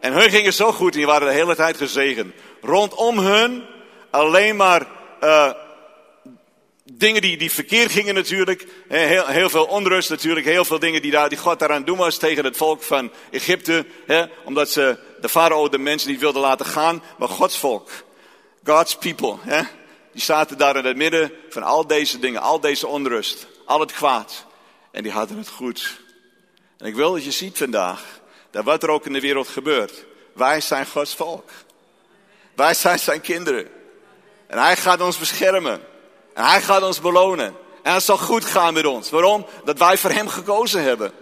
En 0.00 0.12
hun 0.12 0.30
gingen 0.30 0.52
zo 0.52 0.72
goed, 0.72 0.92
die 0.92 1.06
waren 1.06 1.28
de 1.28 1.34
hele 1.34 1.54
tijd 1.54 1.76
gezegend. 1.76 2.34
Rondom 2.60 3.18
hun 3.18 3.64
alleen 4.10 4.56
maar 4.56 4.86
uh, 5.24 5.52
dingen 6.92 7.22
die, 7.22 7.36
die 7.36 7.50
verkeerd 7.50 7.92
gingen 7.92 8.14
natuurlijk. 8.14 8.66
Heel, 8.88 9.26
heel 9.26 9.50
veel 9.50 9.64
onrust 9.64 10.10
natuurlijk. 10.10 10.46
Heel 10.46 10.64
veel 10.64 10.78
dingen 10.78 11.02
die, 11.02 11.10
daar, 11.10 11.28
die 11.28 11.38
God 11.38 11.58
daaraan 11.58 11.84
doen 11.84 11.98
was 11.98 12.16
tegen 12.16 12.44
het 12.44 12.56
volk 12.56 12.82
van 12.82 13.10
Egypte. 13.30 13.86
Hè, 14.06 14.24
omdat 14.44 14.70
ze 14.70 14.98
de 15.20 15.28
farao 15.28 15.68
de 15.68 15.78
mensen 15.78 16.10
niet 16.10 16.20
wilden 16.20 16.42
laten 16.42 16.66
gaan. 16.66 17.02
Maar 17.18 17.28
Gods 17.28 17.58
volk, 17.58 17.90
God's 18.64 18.96
people, 18.96 19.36
hè, 19.40 19.62
die 20.12 20.22
zaten 20.22 20.58
daar 20.58 20.76
in 20.76 20.84
het 20.84 20.96
midden 20.96 21.32
van 21.48 21.62
al 21.62 21.86
deze 21.86 22.18
dingen. 22.18 22.40
Al 22.40 22.60
deze 22.60 22.86
onrust, 22.86 23.46
al 23.64 23.80
het 23.80 23.92
kwaad. 23.92 24.46
En 24.90 25.02
die 25.02 25.12
hadden 25.12 25.38
het 25.38 25.48
goed. 25.48 26.00
En 26.78 26.86
ik 26.86 26.94
wil 26.94 27.12
dat 27.12 27.24
je 27.24 27.30
ziet 27.30 27.58
vandaag 27.58 28.20
dat 28.50 28.64
wat 28.64 28.82
er 28.82 28.90
ook 28.90 29.06
in 29.06 29.12
de 29.12 29.20
wereld 29.20 29.48
gebeurt, 29.48 30.04
wij 30.32 30.60
zijn 30.60 30.86
Gods 30.86 31.14
volk. 31.14 31.50
Wij 32.54 32.74
zijn 32.74 32.98
zijn 32.98 33.20
kinderen. 33.20 33.68
En 34.46 34.58
hij 34.58 34.76
gaat 34.76 35.00
ons 35.00 35.18
beschermen. 35.18 35.80
En 36.34 36.44
hij 36.44 36.62
gaat 36.62 36.82
ons 36.82 37.00
belonen. 37.00 37.56
En 37.82 37.94
het 37.94 38.02
zal 38.02 38.18
goed 38.18 38.44
gaan 38.44 38.74
met 38.74 38.86
ons. 38.86 39.10
Waarom? 39.10 39.46
Dat 39.64 39.78
wij 39.78 39.98
voor 39.98 40.10
hem 40.10 40.28
gekozen 40.28 40.82
hebben. 40.82 41.12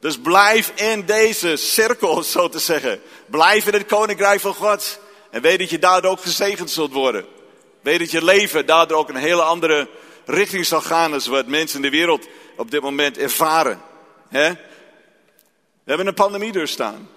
Dus 0.00 0.18
blijf 0.18 0.72
in 0.74 1.06
deze 1.06 1.56
cirkel, 1.56 2.22
zo 2.22 2.48
te 2.48 2.58
zeggen. 2.58 3.00
Blijf 3.26 3.66
in 3.66 3.72
het 3.72 3.86
koninkrijk 3.86 4.40
van 4.40 4.54
God. 4.54 4.98
En 5.30 5.42
weet 5.42 5.58
dat 5.58 5.70
je 5.70 5.78
daardoor 5.78 6.10
ook 6.10 6.22
gezegend 6.22 6.70
zult 6.70 6.92
worden. 6.92 7.26
Weet 7.80 7.98
dat 7.98 8.10
je 8.10 8.24
leven 8.24 8.66
daardoor 8.66 8.98
ook 8.98 9.08
een 9.08 9.16
hele 9.16 9.42
andere 9.42 9.88
richting 10.24 10.66
zal 10.66 10.80
gaan. 10.80 11.12
als 11.12 11.26
wat 11.26 11.46
mensen 11.46 11.76
in 11.76 11.90
de 11.90 11.96
wereld 11.96 12.26
op 12.56 12.70
dit 12.70 12.82
moment 12.82 13.18
ervaren. 13.18 13.80
He? 14.28 14.52
We 15.88 15.94
hebben 15.94 16.12
een 16.12 16.24
pandemie 16.24 16.52
doorstaan. 16.52 17.08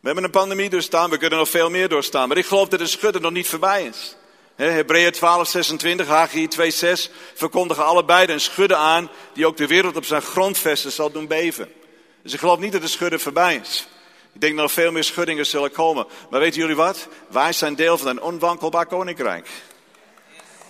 We 0.00 0.06
hebben 0.06 0.24
een 0.24 0.30
pandemie 0.30 0.70
doorstaan, 0.70 1.10
we 1.10 1.16
kunnen 1.16 1.38
nog 1.38 1.48
veel 1.48 1.70
meer 1.70 1.88
doorstaan. 1.88 2.28
Maar 2.28 2.36
ik 2.36 2.46
geloof 2.46 2.68
dat 2.68 2.78
de 2.78 2.86
schudden 2.86 3.22
nog 3.22 3.32
niet 3.32 3.48
voorbij 3.48 3.84
is. 3.84 4.16
Hebreeën 4.56 5.12
12, 5.12 5.48
26, 5.48 6.06
Haggai 6.06 6.48
2, 6.48 6.70
6 6.70 7.10
verkondigen 7.34 7.84
allebei 7.84 8.32
een 8.32 8.40
schudden 8.40 8.78
aan 8.78 9.10
die 9.34 9.46
ook 9.46 9.56
de 9.56 9.66
wereld 9.66 9.96
op 9.96 10.04
zijn 10.04 10.22
grondvesten 10.22 10.92
zal 10.92 11.10
doen 11.10 11.26
beven. 11.26 11.72
Dus 12.22 12.32
ik 12.32 12.38
geloof 12.38 12.58
niet 12.58 12.72
dat 12.72 12.80
de 12.80 12.88
schudden 12.88 13.20
voorbij 13.20 13.60
is. 13.62 13.86
Ik 14.32 14.40
denk 14.40 14.56
dat 14.56 14.64
er 14.64 14.70
veel 14.70 14.92
meer 14.92 15.04
schuddingen 15.04 15.46
zullen 15.46 15.72
komen. 15.72 16.06
Maar 16.30 16.40
weten 16.40 16.60
jullie 16.60 16.76
wat? 16.76 17.08
Wij 17.28 17.52
zijn 17.52 17.74
deel 17.74 17.98
van 17.98 18.06
een 18.06 18.22
onwankelbaar 18.22 18.86
koninkrijk. 18.86 19.48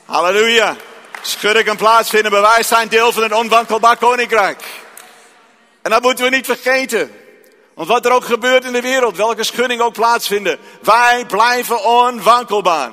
Halleluja. 0.04 0.76
Schudden 1.22 1.64
kan 1.64 1.76
plaatsvinden, 1.76 2.32
maar 2.32 2.42
wij 2.42 2.62
zijn 2.62 2.88
deel 2.88 3.12
van 3.12 3.22
een 3.22 3.34
onwankelbaar 3.34 3.96
koninkrijk. 3.96 4.88
En 5.82 5.90
dat 5.90 6.02
moeten 6.02 6.24
we 6.24 6.30
niet 6.30 6.46
vergeten. 6.46 7.12
Want 7.74 7.88
wat 7.88 8.06
er 8.06 8.12
ook 8.12 8.24
gebeurt 8.24 8.64
in 8.64 8.72
de 8.72 8.80
wereld, 8.80 9.16
welke 9.16 9.44
schudding 9.44 9.80
ook 9.80 9.92
plaatsvinden, 9.92 10.58
wij 10.82 11.24
blijven 11.26 11.84
onwankelbaar. 11.84 12.90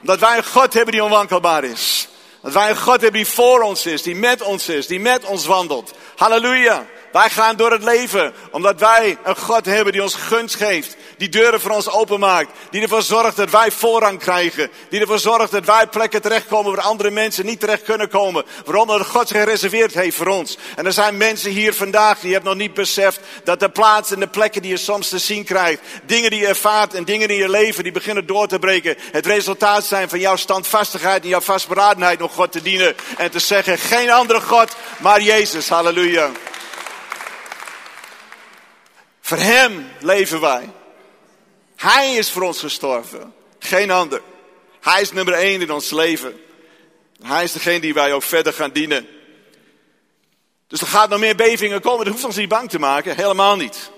Omdat 0.00 0.18
wij 0.20 0.36
een 0.36 0.44
God 0.44 0.74
hebben 0.74 0.92
die 0.92 1.04
onwankelbaar 1.04 1.64
is. 1.64 2.08
Dat 2.42 2.52
wij 2.52 2.70
een 2.70 2.76
God 2.76 3.00
hebben 3.00 3.20
die 3.20 3.26
voor 3.26 3.60
ons 3.62 3.86
is, 3.86 4.02
die 4.02 4.14
met 4.14 4.42
ons 4.42 4.68
is, 4.68 4.86
die 4.86 5.00
met 5.00 5.24
ons 5.24 5.46
wandelt. 5.46 5.92
Halleluja. 6.16 6.86
Wij 7.12 7.30
gaan 7.30 7.56
door 7.56 7.72
het 7.72 7.82
leven 7.82 8.32
omdat 8.50 8.80
wij 8.80 9.18
een 9.22 9.36
God 9.36 9.64
hebben 9.64 9.92
die 9.92 10.02
ons 10.02 10.14
gunst 10.14 10.54
geeft. 10.54 10.96
Die 11.16 11.28
deuren 11.28 11.60
voor 11.60 11.70
ons 11.70 11.90
openmaakt. 11.90 12.50
Die 12.70 12.82
ervoor 12.82 13.02
zorgt 13.02 13.36
dat 13.36 13.50
wij 13.50 13.70
voorrang 13.70 14.18
krijgen. 14.18 14.70
Die 14.88 15.00
ervoor 15.00 15.18
zorgt 15.18 15.50
dat 15.50 15.64
wij 15.64 15.86
plekken 15.86 16.22
terechtkomen 16.22 16.74
waar 16.74 16.84
andere 16.84 17.10
mensen 17.10 17.46
niet 17.46 17.60
terecht 17.60 17.82
kunnen 17.82 18.08
komen. 18.08 18.44
Waarom? 18.64 18.86
Dat 18.86 19.06
God 19.06 19.28
zich 19.28 19.38
gereserveerd 19.38 19.94
heeft 19.94 20.16
voor 20.16 20.26
ons. 20.26 20.58
En 20.76 20.86
er 20.86 20.92
zijn 20.92 21.16
mensen 21.16 21.50
hier 21.50 21.74
vandaag 21.74 22.20
die 22.20 22.32
hebben 22.32 22.50
nog 22.50 22.60
niet 22.60 22.74
beseft 22.74 23.20
dat 23.44 23.60
de 23.60 23.68
plaatsen 23.68 24.14
en 24.14 24.20
de 24.20 24.28
plekken 24.28 24.62
die 24.62 24.70
je 24.70 24.76
soms 24.76 25.08
te 25.08 25.18
zien 25.18 25.44
krijgt. 25.44 25.80
Dingen 26.06 26.30
die 26.30 26.40
je 26.40 26.46
ervaart 26.46 26.94
en 26.94 27.04
dingen 27.04 27.28
in 27.28 27.36
je 27.36 27.48
leven 27.48 27.82
die 27.82 27.92
beginnen 27.92 28.26
door 28.26 28.46
te 28.46 28.58
breken. 28.58 28.96
Het 29.12 29.26
resultaat 29.26 29.84
zijn 29.84 30.08
van 30.08 30.18
jouw 30.20 30.36
standvastigheid 30.36 31.22
en 31.22 31.28
jouw 31.28 31.40
vastberadenheid 31.40 32.22
om 32.22 32.28
God 32.28 32.52
te 32.52 32.62
dienen. 32.62 32.94
En 33.16 33.30
te 33.30 33.38
zeggen, 33.38 33.78
geen 33.78 34.10
andere 34.10 34.40
God, 34.40 34.76
maar 34.98 35.22
Jezus. 35.22 35.68
Halleluja. 35.68 36.30
Voor 39.30 39.38
Hem 39.38 39.86
leven 40.00 40.40
wij. 40.40 40.68
Hij 41.76 42.14
is 42.14 42.30
voor 42.30 42.42
ons 42.42 42.60
gestorven. 42.60 43.34
Geen 43.58 43.90
ander. 43.90 44.22
Hij 44.80 45.00
is 45.00 45.12
nummer 45.12 45.34
één 45.34 45.60
in 45.60 45.70
ons 45.70 45.90
leven. 45.90 46.40
Hij 47.22 47.44
is 47.44 47.52
degene 47.52 47.80
die 47.80 47.94
wij 47.94 48.12
ook 48.12 48.22
verder 48.22 48.52
gaan 48.52 48.70
dienen. 48.70 49.06
Dus 50.66 50.80
er 50.80 50.86
gaat 50.86 51.08
nog 51.08 51.18
meer 51.20 51.36
bevingen 51.36 51.80
komen. 51.80 52.04
Dat 52.04 52.12
hoeft 52.12 52.24
ons 52.24 52.36
niet 52.36 52.48
bang 52.48 52.70
te 52.70 52.78
maken. 52.78 53.16
Helemaal 53.16 53.56
niet. 53.56 53.90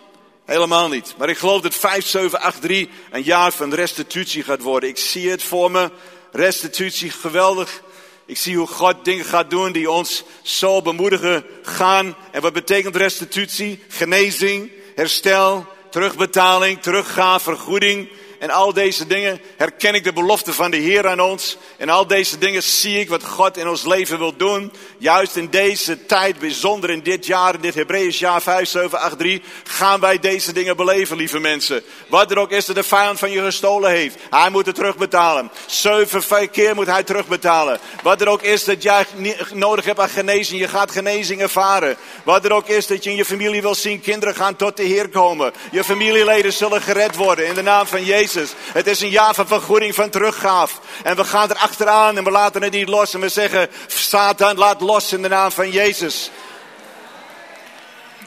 Helemaal 0.45 0.89
niet. 0.89 1.15
Maar 1.19 1.29
ik 1.29 1.39
geloof 1.39 1.61
dat 1.61 1.75
5783 1.75 2.89
een 3.11 3.23
jaar 3.23 3.53
van 3.53 3.75
restitutie 3.75 4.43
gaat 4.43 4.63
worden. 4.63 4.89
Ik 4.89 4.99
zie 4.99 5.31
het 5.31 5.43
voor 5.43 5.71
me. 5.71 5.91
Restitutie, 6.33 7.11
geweldig. 7.11 7.83
Ik 8.27 8.37
zie 8.37 8.57
hoe 8.57 8.67
God 8.67 9.05
dingen 9.05 9.25
gaat 9.25 9.51
doen 9.51 9.73
die 9.73 9.91
ons 9.91 10.25
zo 10.43 10.83
bemoedigen 10.83 11.45
gaan. 11.63 12.17
En 12.31 12.41
wat 12.41 12.53
betekent 12.53 12.97
restitutie? 12.97 13.83
Genezing, 13.89 14.71
herstel, 14.95 15.67
terugbetaling, 15.91 16.81
teruggave, 16.81 17.41
vergoeding. 17.41 18.09
En 18.43 18.51
al 18.51 18.73
deze 18.73 19.07
dingen 19.07 19.41
herken 19.57 19.95
ik 19.95 20.05
de 20.05 20.13
belofte 20.13 20.53
van 20.53 20.71
de 20.71 20.77
Heer 20.77 21.09
aan 21.09 21.21
ons. 21.21 21.57
En 21.77 21.89
al 21.89 22.07
deze 22.07 22.39
dingen 22.39 22.63
zie 22.63 23.01
ik 23.01 23.09
wat 23.09 23.25
God 23.25 23.57
in 23.57 23.69
ons 23.69 23.85
leven 23.85 24.19
wil 24.19 24.37
doen. 24.37 24.73
Juist 24.99 25.37
in 25.37 25.51
deze 25.51 26.07
tijd, 26.07 26.39
bijzonder 26.39 26.91
in 26.91 27.03
dit 27.03 27.27
jaar, 27.27 27.55
in 27.55 27.61
dit 27.61 27.75
Hebreeërs 27.75 28.19
jaar 28.19 28.43
5783, 28.43 29.77
gaan 29.77 30.01
wij 30.01 30.19
deze 30.19 30.53
dingen 30.53 30.77
beleven, 30.77 31.17
lieve 31.17 31.39
mensen. 31.39 31.83
Wat 32.07 32.31
er 32.31 32.39
ook 32.39 32.51
is 32.51 32.67
dat 32.67 32.77
de 32.77 32.83
vijand 32.83 33.19
van 33.19 33.31
je 33.31 33.43
gestolen 33.43 33.91
heeft, 33.91 34.17
hij 34.31 34.51
moet 34.51 34.67
het 34.67 34.75
terugbetalen. 34.75 35.51
Zeven 35.67 36.51
keer 36.51 36.75
moet 36.75 36.87
hij 36.87 37.03
terugbetalen. 37.03 37.79
Wat 38.03 38.21
er 38.21 38.29
ook 38.29 38.43
is 38.43 38.65
dat 38.65 38.83
jij 38.83 39.07
nodig 39.55 39.85
hebt 39.85 40.01
aan 40.01 40.09
genezing, 40.09 40.61
je 40.61 40.69
gaat 40.69 40.91
genezing 40.91 41.41
ervaren. 41.41 41.97
Wat 42.25 42.45
er 42.45 42.53
ook 42.53 42.69
is 42.69 42.87
dat 42.87 43.05
je 43.05 43.11
in 43.11 43.17
je 43.17 43.25
familie 43.25 43.63
wil 43.63 43.75
zien, 43.75 44.01
kinderen 44.01 44.35
gaan 44.35 44.57
tot 44.57 44.77
de 44.77 44.83
Heer 44.85 45.09
komen. 45.09 45.53
Je 45.71 45.85
familieleden 45.85 46.53
zullen 46.53 46.83
gered 46.83 47.17
worden 47.17 47.47
in 47.47 47.55
de 47.55 47.63
naam 47.63 47.87
van 47.87 48.05
Jezus. 48.05 48.31
Het 48.73 48.87
is 48.87 49.01
een 49.01 49.11
jaar 49.11 49.35
van 49.35 49.47
vergoeding, 49.47 49.95
van 49.95 50.11
teruggaaf. 50.11 50.81
En 51.03 51.17
we 51.17 51.25
gaan 51.25 51.51
er 51.51 51.57
achteraan 51.57 52.17
en 52.17 52.25
we 52.25 52.31
laten 52.31 52.63
het 52.63 52.73
niet 52.73 52.89
los. 52.89 53.15
En 53.15 53.21
we 53.21 53.29
zeggen, 53.29 53.69
Satan, 53.87 54.57
laat 54.57 54.81
los 54.81 55.13
in 55.13 55.23
de 55.23 55.29
naam 55.29 55.51
van 55.51 55.71
Jezus. 55.71 56.31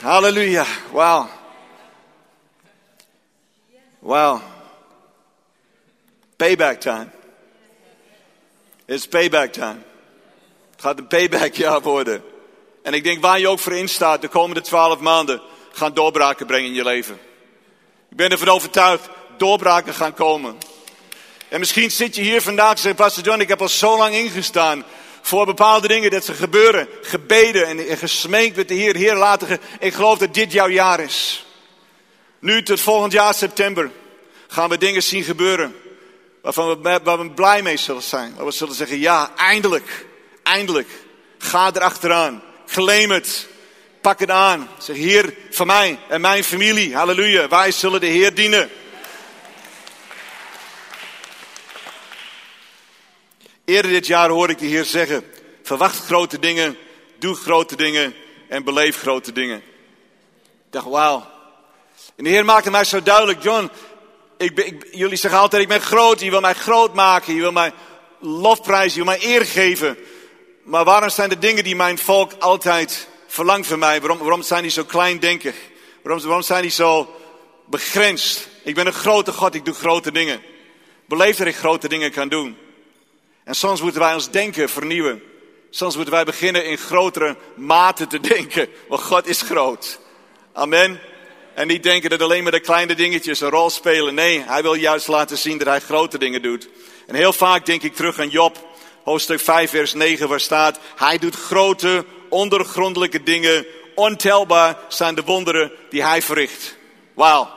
Halleluja. 0.01 0.65
Wauw. 0.91 1.29
Wauw. 3.99 4.41
Payback 6.35 6.79
time. 6.79 7.07
It's 8.85 9.07
payback 9.07 9.51
time. 9.51 9.77
Het 10.71 10.81
gaat 10.81 10.97
een 10.97 11.07
payback 11.07 11.53
jaar 11.53 11.81
worden. 11.81 12.23
En 12.83 12.93
ik 12.93 13.03
denk 13.03 13.21
waar 13.21 13.39
je 13.39 13.49
ook 13.49 13.59
voor 13.59 13.73
in 13.73 13.89
staat, 13.89 14.21
de 14.21 14.27
komende 14.27 14.61
twaalf 14.61 14.99
maanden, 14.99 15.41
gaan 15.71 15.93
doorbraken 15.93 16.45
brengen 16.45 16.69
in 16.69 16.75
je 16.75 16.83
leven. 16.83 17.19
Ik 18.09 18.17
ben 18.17 18.29
ervan 18.29 18.47
overtuigd, 18.47 19.09
doorbraken 19.39 19.93
gaan 19.93 20.13
komen. 20.13 20.57
En 21.49 21.59
misschien 21.59 21.91
zit 21.91 22.15
je 22.15 22.21
hier 22.21 22.41
vandaag 22.41 22.71
en 22.71 22.77
zegt, 22.77 22.95
Pastor 22.95 23.23
John, 23.23 23.39
ik 23.39 23.47
heb 23.47 23.61
al 23.61 23.69
zo 23.69 23.97
lang 23.97 24.13
ingestaan 24.13 24.83
voor 25.21 25.45
bepaalde 25.45 25.87
dingen 25.87 26.11
dat 26.11 26.25
ze 26.25 26.33
gebeuren. 26.33 26.87
Gebeden 27.01 27.87
en, 27.87 27.97
gesmeekt 27.97 28.55
met 28.55 28.67
de 28.67 28.73
Heer. 28.73 28.95
Heer, 28.95 29.15
laten 29.15 29.59
ik 29.79 29.93
geloof 29.93 30.17
dat 30.17 30.33
dit 30.33 30.51
jouw 30.51 30.69
jaar 30.69 30.99
is. 30.99 31.45
Nu 32.39 32.63
tot 32.63 32.79
volgend 32.79 33.11
jaar 33.11 33.33
september 33.33 33.91
gaan 34.47 34.69
we 34.69 34.77
dingen 34.77 35.03
zien 35.03 35.23
gebeuren. 35.23 35.75
Waarvan 36.41 36.81
we, 36.81 36.99
waar 37.03 37.19
we 37.19 37.31
blij 37.31 37.61
mee 37.61 37.77
zullen 37.77 38.03
zijn. 38.03 38.35
Waar 38.35 38.45
we 38.45 38.51
zullen 38.51 38.75
zeggen, 38.75 38.99
ja, 38.99 39.31
eindelijk. 39.35 40.05
Eindelijk. 40.43 40.89
Ga 41.37 41.71
erachteraan. 41.73 42.43
Claim 42.67 43.11
het. 43.11 43.47
Pak 44.01 44.19
het 44.19 44.29
aan. 44.29 44.69
Zeg, 44.77 44.95
Heer, 44.95 45.33
van 45.51 45.67
mij 45.67 45.99
en 46.09 46.21
mijn 46.21 46.43
familie. 46.43 46.95
Halleluja. 46.95 47.47
Wij 47.47 47.71
zullen 47.71 47.99
de 47.99 48.07
Heer 48.07 48.33
dienen. 48.33 48.69
Eerder 53.65 53.91
dit 53.91 54.07
jaar 54.07 54.29
hoorde 54.29 54.53
ik 54.53 54.59
de 54.59 54.65
Heer 54.65 54.85
zeggen: 54.85 55.23
verwacht 55.63 56.05
grote 56.05 56.39
dingen, 56.39 56.77
doe 57.19 57.35
grote 57.35 57.75
dingen 57.75 58.15
en 58.47 58.63
beleef 58.63 58.97
grote 58.97 59.31
dingen. 59.31 59.57
Ik 59.57 60.71
dacht, 60.71 60.85
wauw. 60.85 61.33
En 62.15 62.23
de 62.23 62.29
Heer 62.29 62.45
maakte 62.45 62.71
mij 62.71 62.83
zo 62.83 63.03
duidelijk, 63.03 63.43
John, 63.43 63.69
ik 64.37 64.55
ben, 64.55 64.67
ik, 64.67 64.87
jullie 64.91 65.17
zeggen 65.17 65.39
altijd, 65.39 65.61
ik 65.61 65.67
ben 65.67 65.81
groot, 65.81 66.19
je 66.19 66.29
wil 66.29 66.39
mij 66.39 66.53
groot 66.53 66.93
maken, 66.93 67.33
je 67.33 67.41
wil 67.41 67.51
mij 67.51 67.73
lofprijzen, 68.19 68.99
je 68.99 69.05
wil 69.05 69.17
mij 69.17 69.25
eer 69.33 69.45
geven. 69.45 69.97
Maar 70.63 70.83
waarom 70.83 71.09
zijn 71.09 71.29
de 71.29 71.37
dingen 71.37 71.63
die 71.63 71.75
mijn 71.75 71.97
volk 71.97 72.31
altijd 72.39 73.07
verlangt 73.27 73.67
van 73.67 73.79
mij, 73.79 74.01
waarom, 74.01 74.17
waarom 74.17 74.41
zijn 74.41 74.61
die 74.61 74.71
zo 74.71 74.83
kleindenkig? 74.83 75.55
Waarom, 76.03 76.23
waarom 76.23 76.41
zijn 76.41 76.61
die 76.61 76.71
zo 76.71 77.15
begrensd? 77.65 78.47
Ik 78.63 78.75
ben 78.75 78.87
een 78.87 78.93
grote 78.93 79.31
God, 79.31 79.55
ik 79.55 79.65
doe 79.65 79.73
grote 79.73 80.11
dingen. 80.11 80.41
Beleef 81.07 81.37
dat 81.37 81.47
ik 81.47 81.55
grote 81.55 81.87
dingen 81.87 82.11
kan 82.11 82.29
doen. 82.29 82.57
En 83.45 83.55
soms 83.55 83.81
moeten 83.81 84.01
wij 84.01 84.13
ons 84.13 84.29
denken 84.29 84.69
vernieuwen. 84.69 85.23
Soms 85.69 85.95
moeten 85.95 86.13
wij 86.13 86.23
beginnen 86.23 86.65
in 86.65 86.77
grotere 86.77 87.37
mate 87.55 88.07
te 88.07 88.19
denken. 88.19 88.69
Want 88.87 89.01
God 89.01 89.27
is 89.27 89.41
groot. 89.41 89.99
Amen. 90.53 90.99
En 91.55 91.67
niet 91.67 91.83
denken 91.83 92.09
dat 92.09 92.21
alleen 92.21 92.43
maar 92.43 92.51
de 92.51 92.59
kleine 92.59 92.95
dingetjes 92.95 93.41
een 93.41 93.49
rol 93.49 93.69
spelen. 93.69 94.13
Nee, 94.13 94.43
hij 94.47 94.61
wil 94.61 94.73
juist 94.73 95.07
laten 95.07 95.37
zien 95.37 95.57
dat 95.57 95.67
hij 95.67 95.79
grote 95.79 96.17
dingen 96.17 96.41
doet. 96.41 96.69
En 97.07 97.15
heel 97.15 97.33
vaak 97.33 97.65
denk 97.65 97.81
ik 97.81 97.95
terug 97.95 98.19
aan 98.19 98.29
Job, 98.29 98.67
hoofdstuk 99.03 99.39
5, 99.39 99.69
vers 99.69 99.93
9, 99.93 100.27
waar 100.27 100.39
staat: 100.39 100.79
Hij 100.95 101.17
doet 101.17 101.35
grote, 101.35 102.05
ondergrondelijke 102.29 103.23
dingen. 103.23 103.65
Ontelbaar 103.95 104.77
zijn 104.87 105.15
de 105.15 105.23
wonderen 105.23 105.71
die 105.89 106.03
hij 106.03 106.21
verricht. 106.21 106.77
Wauw. 107.13 107.49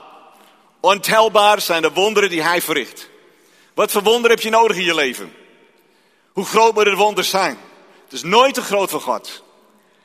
Ontelbaar 0.80 1.60
zijn 1.60 1.82
de 1.82 1.90
wonderen 1.92 2.30
die 2.30 2.42
hij 2.42 2.62
verricht. 2.62 3.08
Wat 3.74 3.90
voor 3.90 4.02
wonderen 4.02 4.30
heb 4.30 4.40
je 4.40 4.50
nodig 4.50 4.76
in 4.76 4.84
je 4.84 4.94
leven? 4.94 5.32
Hoe 6.38 6.46
groot 6.46 6.74
moet 6.74 6.86
het 6.86 6.94
wonder 6.94 7.24
zijn? 7.24 7.58
Het 8.04 8.12
is 8.12 8.22
nooit 8.22 8.54
te 8.54 8.62
groot 8.62 8.90
voor 8.90 9.00
God. 9.00 9.42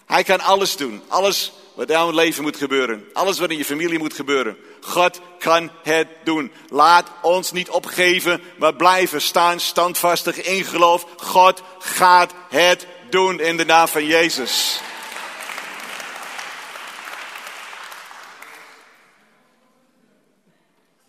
Hij 0.05 0.23
kan 0.23 0.39
alles 0.39 0.75
doen. 0.75 1.01
Alles 1.07 1.51
wat 1.73 1.87
in 1.89 1.95
jouw 1.95 2.11
leven 2.11 2.43
moet 2.43 2.57
gebeuren. 2.57 3.05
Alles 3.13 3.39
wat 3.39 3.49
in 3.49 3.57
je 3.57 3.65
familie 3.65 3.99
moet 3.99 4.13
gebeuren. 4.13 4.57
God 4.81 5.19
kan 5.39 5.71
het 5.83 6.07
doen. 6.23 6.51
Laat 6.69 7.09
ons 7.21 7.51
niet 7.51 7.69
opgeven, 7.69 8.41
maar 8.57 8.75
blijven 8.75 9.21
staan 9.21 9.59
standvastig 9.59 10.41
in 10.41 10.63
geloof. 10.63 11.05
God 11.17 11.61
gaat 11.79 12.33
het 12.49 12.87
doen 13.09 13.39
in 13.39 13.57
de 13.57 13.65
naam 13.65 13.87
van 13.87 14.05
Jezus. 14.05 14.79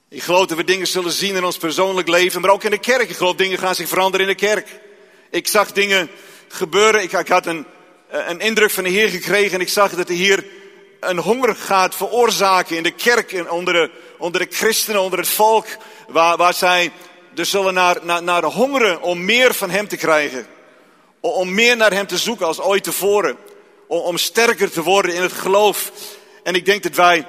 Ik 0.08 0.22
geloof 0.22 0.46
dat 0.46 0.56
we 0.56 0.64
dingen 0.64 0.86
zullen 0.86 1.12
zien 1.12 1.36
in 1.36 1.44
ons 1.44 1.56
persoonlijk 1.56 2.08
leven, 2.08 2.40
maar 2.40 2.50
ook 2.50 2.64
in 2.64 2.70
de 2.70 2.78
kerk. 2.78 3.08
Ik 3.08 3.16
geloof 3.16 3.34
dingen 3.34 3.58
gaan 3.58 3.74
zich 3.74 3.88
veranderen 3.88 4.26
in 4.26 4.32
de 4.32 4.46
kerk. 4.46 4.92
Ik 5.34 5.48
zag 5.48 5.72
dingen 5.72 6.10
gebeuren. 6.48 7.02
Ik, 7.02 7.12
ik 7.12 7.28
had 7.28 7.46
een, 7.46 7.66
eh, 8.08 8.28
een 8.28 8.40
indruk 8.40 8.70
van 8.70 8.84
de 8.84 8.90
Heer 8.90 9.08
gekregen 9.08 9.54
en 9.54 9.60
ik 9.60 9.68
zag 9.68 9.94
dat 9.94 10.06
de 10.06 10.14
Heer 10.14 10.44
een 11.00 11.18
honger 11.18 11.56
gaat 11.56 11.94
veroorzaken 11.94 12.76
in 12.76 12.82
de 12.82 12.90
kerk, 12.90 13.32
en 13.32 13.50
onder, 13.50 13.74
de, 13.74 13.90
onder 14.18 14.40
de 14.40 14.56
christenen, 14.56 15.00
onder 15.00 15.18
het 15.18 15.28
volk, 15.28 15.66
waar, 16.08 16.36
waar 16.36 16.54
zij 16.54 16.92
dus 17.32 17.50
zullen 17.50 17.74
naar, 17.74 17.96
naar, 18.02 18.22
naar 18.22 18.42
hongeren 18.42 19.02
om 19.02 19.24
meer 19.24 19.54
van 19.54 19.70
Hem 19.70 19.88
te 19.88 19.96
krijgen. 19.96 20.46
Om 21.20 21.54
meer 21.54 21.76
naar 21.76 21.92
Hem 21.92 22.06
te 22.06 22.18
zoeken 22.18 22.46
als 22.46 22.60
ooit 22.60 22.84
tevoren. 22.84 23.36
Om, 23.86 23.98
om 23.98 24.16
sterker 24.16 24.70
te 24.70 24.82
worden 24.82 25.14
in 25.14 25.22
het 25.22 25.32
geloof. 25.32 25.92
En 26.42 26.54
ik 26.54 26.64
denk 26.64 26.82
dat 26.82 26.94
wij 26.94 27.26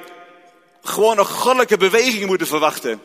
gewoon 0.84 1.18
een 1.18 1.26
goddelijke 1.26 1.78
beweging 1.78 2.26
moeten 2.26 2.48
verwachten. 2.48 3.02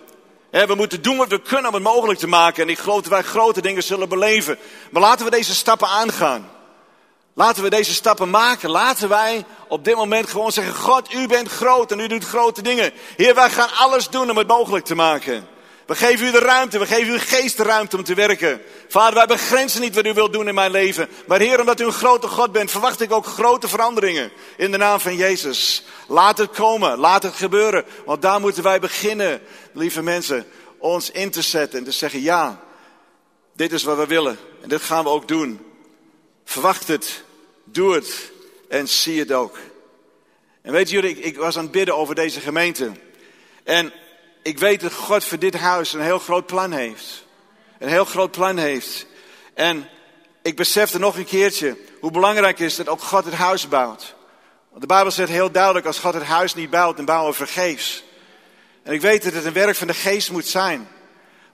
We 0.51 0.75
moeten 0.77 1.03
doen 1.03 1.17
wat 1.17 1.29
we 1.29 1.43
kunnen 1.43 1.69
om 1.69 1.75
het 1.75 1.83
mogelijk 1.83 2.19
te 2.19 2.27
maken. 2.27 2.63
En 2.63 2.69
ik 2.69 2.79
geloof 2.79 3.01
dat 3.01 3.11
wij 3.11 3.23
grote 3.23 3.61
dingen 3.61 3.83
zullen 3.83 4.09
beleven. 4.09 4.59
Maar 4.91 5.03
laten 5.03 5.25
we 5.25 5.31
deze 5.31 5.55
stappen 5.55 5.89
aangaan. 5.89 6.51
Laten 7.35 7.63
we 7.63 7.71
deze 7.71 7.95
stappen 7.95 8.31
maken. 8.31 8.71
Laten 8.71 9.09
wij 9.09 9.45
op 9.69 9.85
dit 9.85 9.95
moment 9.95 10.31
gewoon 10.31 10.53
zeggen: 10.53 10.75
God, 10.75 11.15
u 11.15 11.27
bent 11.27 11.49
groot 11.49 11.93
en 11.93 12.01
u 12.01 12.07
doet 12.07 12.25
grote 12.25 12.63
dingen. 12.63 12.93
Heer, 13.17 13.35
wij 13.35 13.51
gaan 13.51 13.69
alles 13.77 14.09
doen 14.09 14.31
om 14.31 14.37
het 14.37 14.47
mogelijk 14.47 14.85
te 14.85 14.95
maken. 14.95 15.49
We 15.91 15.97
geven 15.97 16.27
u 16.27 16.31
de 16.31 16.39
ruimte, 16.39 16.79
we 16.79 16.87
geven 16.87 17.13
uw 17.13 17.19
geest 17.19 17.57
de 17.57 17.63
ruimte 17.63 17.97
om 17.97 18.05
te 18.05 18.15
werken. 18.15 18.63
Vader, 18.89 19.15
wij 19.15 19.27
begrenzen 19.27 19.81
niet 19.81 19.95
wat 19.95 20.07
u 20.07 20.13
wilt 20.13 20.33
doen 20.33 20.49
in 20.49 20.55
mijn 20.55 20.71
leven. 20.71 21.09
Maar 21.27 21.41
Heer, 21.41 21.61
omdat 21.61 21.81
u 21.81 21.85
een 21.85 21.93
grote 21.93 22.27
God 22.27 22.53
bent, 22.53 22.71
verwacht 22.71 23.01
ik 23.01 23.13
ook 23.13 23.27
grote 23.27 23.69
veranderingen. 23.69 24.33
In 24.57 24.71
de 24.71 24.77
naam 24.77 25.01
van 25.01 25.17
Jezus. 25.17 25.85
Laat 26.09 26.39
het 26.39 26.51
komen, 26.51 26.99
laat 26.99 27.23
het 27.23 27.35
gebeuren. 27.35 27.85
Want 28.05 28.23
daar 28.23 28.41
moeten 28.41 28.63
wij 28.63 28.81
beginnen, 28.81 29.43
lieve 29.73 30.03
mensen, 30.03 30.47
ons 30.79 31.11
in 31.11 31.31
te 31.31 31.43
zetten 31.43 31.79
en 31.79 31.85
te 31.85 31.91
zeggen, 31.91 32.23
ja, 32.23 32.61
dit 33.57 33.73
is 33.73 33.83
wat 33.83 33.97
we 33.97 34.07
willen. 34.07 34.39
En 34.63 34.69
dit 34.69 34.83
gaan 34.83 35.05
we 35.05 35.11
ook 35.11 35.29
doen. 35.29 35.61
Verwacht 36.45 36.89
het, 36.89 37.25
doe 37.65 37.95
het 37.95 38.33
en 38.69 38.89
zie 38.89 39.19
het 39.19 39.33
ook. 39.33 39.59
En 40.63 40.73
weet 40.73 40.91
jullie, 40.91 41.11
ik, 41.11 41.25
ik 41.25 41.37
was 41.37 41.57
aan 41.57 41.63
het 41.63 41.73
bidden 41.73 41.97
over 41.97 42.15
deze 42.15 42.41
gemeente. 42.41 42.91
En 43.65 43.93
ik 44.43 44.59
weet 44.59 44.81
dat 44.81 44.93
God 44.93 45.25
voor 45.25 45.39
dit 45.39 45.57
huis 45.57 45.93
een 45.93 46.01
heel 46.01 46.19
groot 46.19 46.47
plan 46.47 46.73
heeft. 46.73 47.25
Een 47.79 47.89
heel 47.89 48.05
groot 48.05 48.31
plan 48.31 48.57
heeft. 48.57 49.07
En 49.55 49.89
ik 50.43 50.57
besefte 50.57 50.99
nog 50.99 51.17
een 51.17 51.25
keertje 51.25 51.77
hoe 52.01 52.11
belangrijk 52.11 52.59
is 52.59 52.77
dat 52.77 52.89
ook 52.89 53.01
God 53.01 53.25
het 53.25 53.35
huis 53.35 53.69
bouwt. 53.69 54.15
Want 54.69 54.81
de 54.81 54.87
Bijbel 54.87 55.13
zegt 55.13 55.29
heel 55.29 55.51
duidelijk, 55.51 55.87
als 55.87 55.99
God 55.99 56.15
het 56.15 56.23
huis 56.23 56.55
niet 56.55 56.71
bouwt, 56.71 56.97
dan 56.97 57.05
bouwen 57.05 57.31
we 57.31 57.37
vergeefs. 57.37 58.03
En 58.83 58.93
ik 58.93 59.01
weet 59.01 59.23
dat 59.23 59.33
het 59.33 59.45
een 59.45 59.53
werk 59.53 59.77
van 59.77 59.87
de 59.87 59.95
geest 59.95 60.31
moet 60.31 60.47
zijn. 60.47 60.89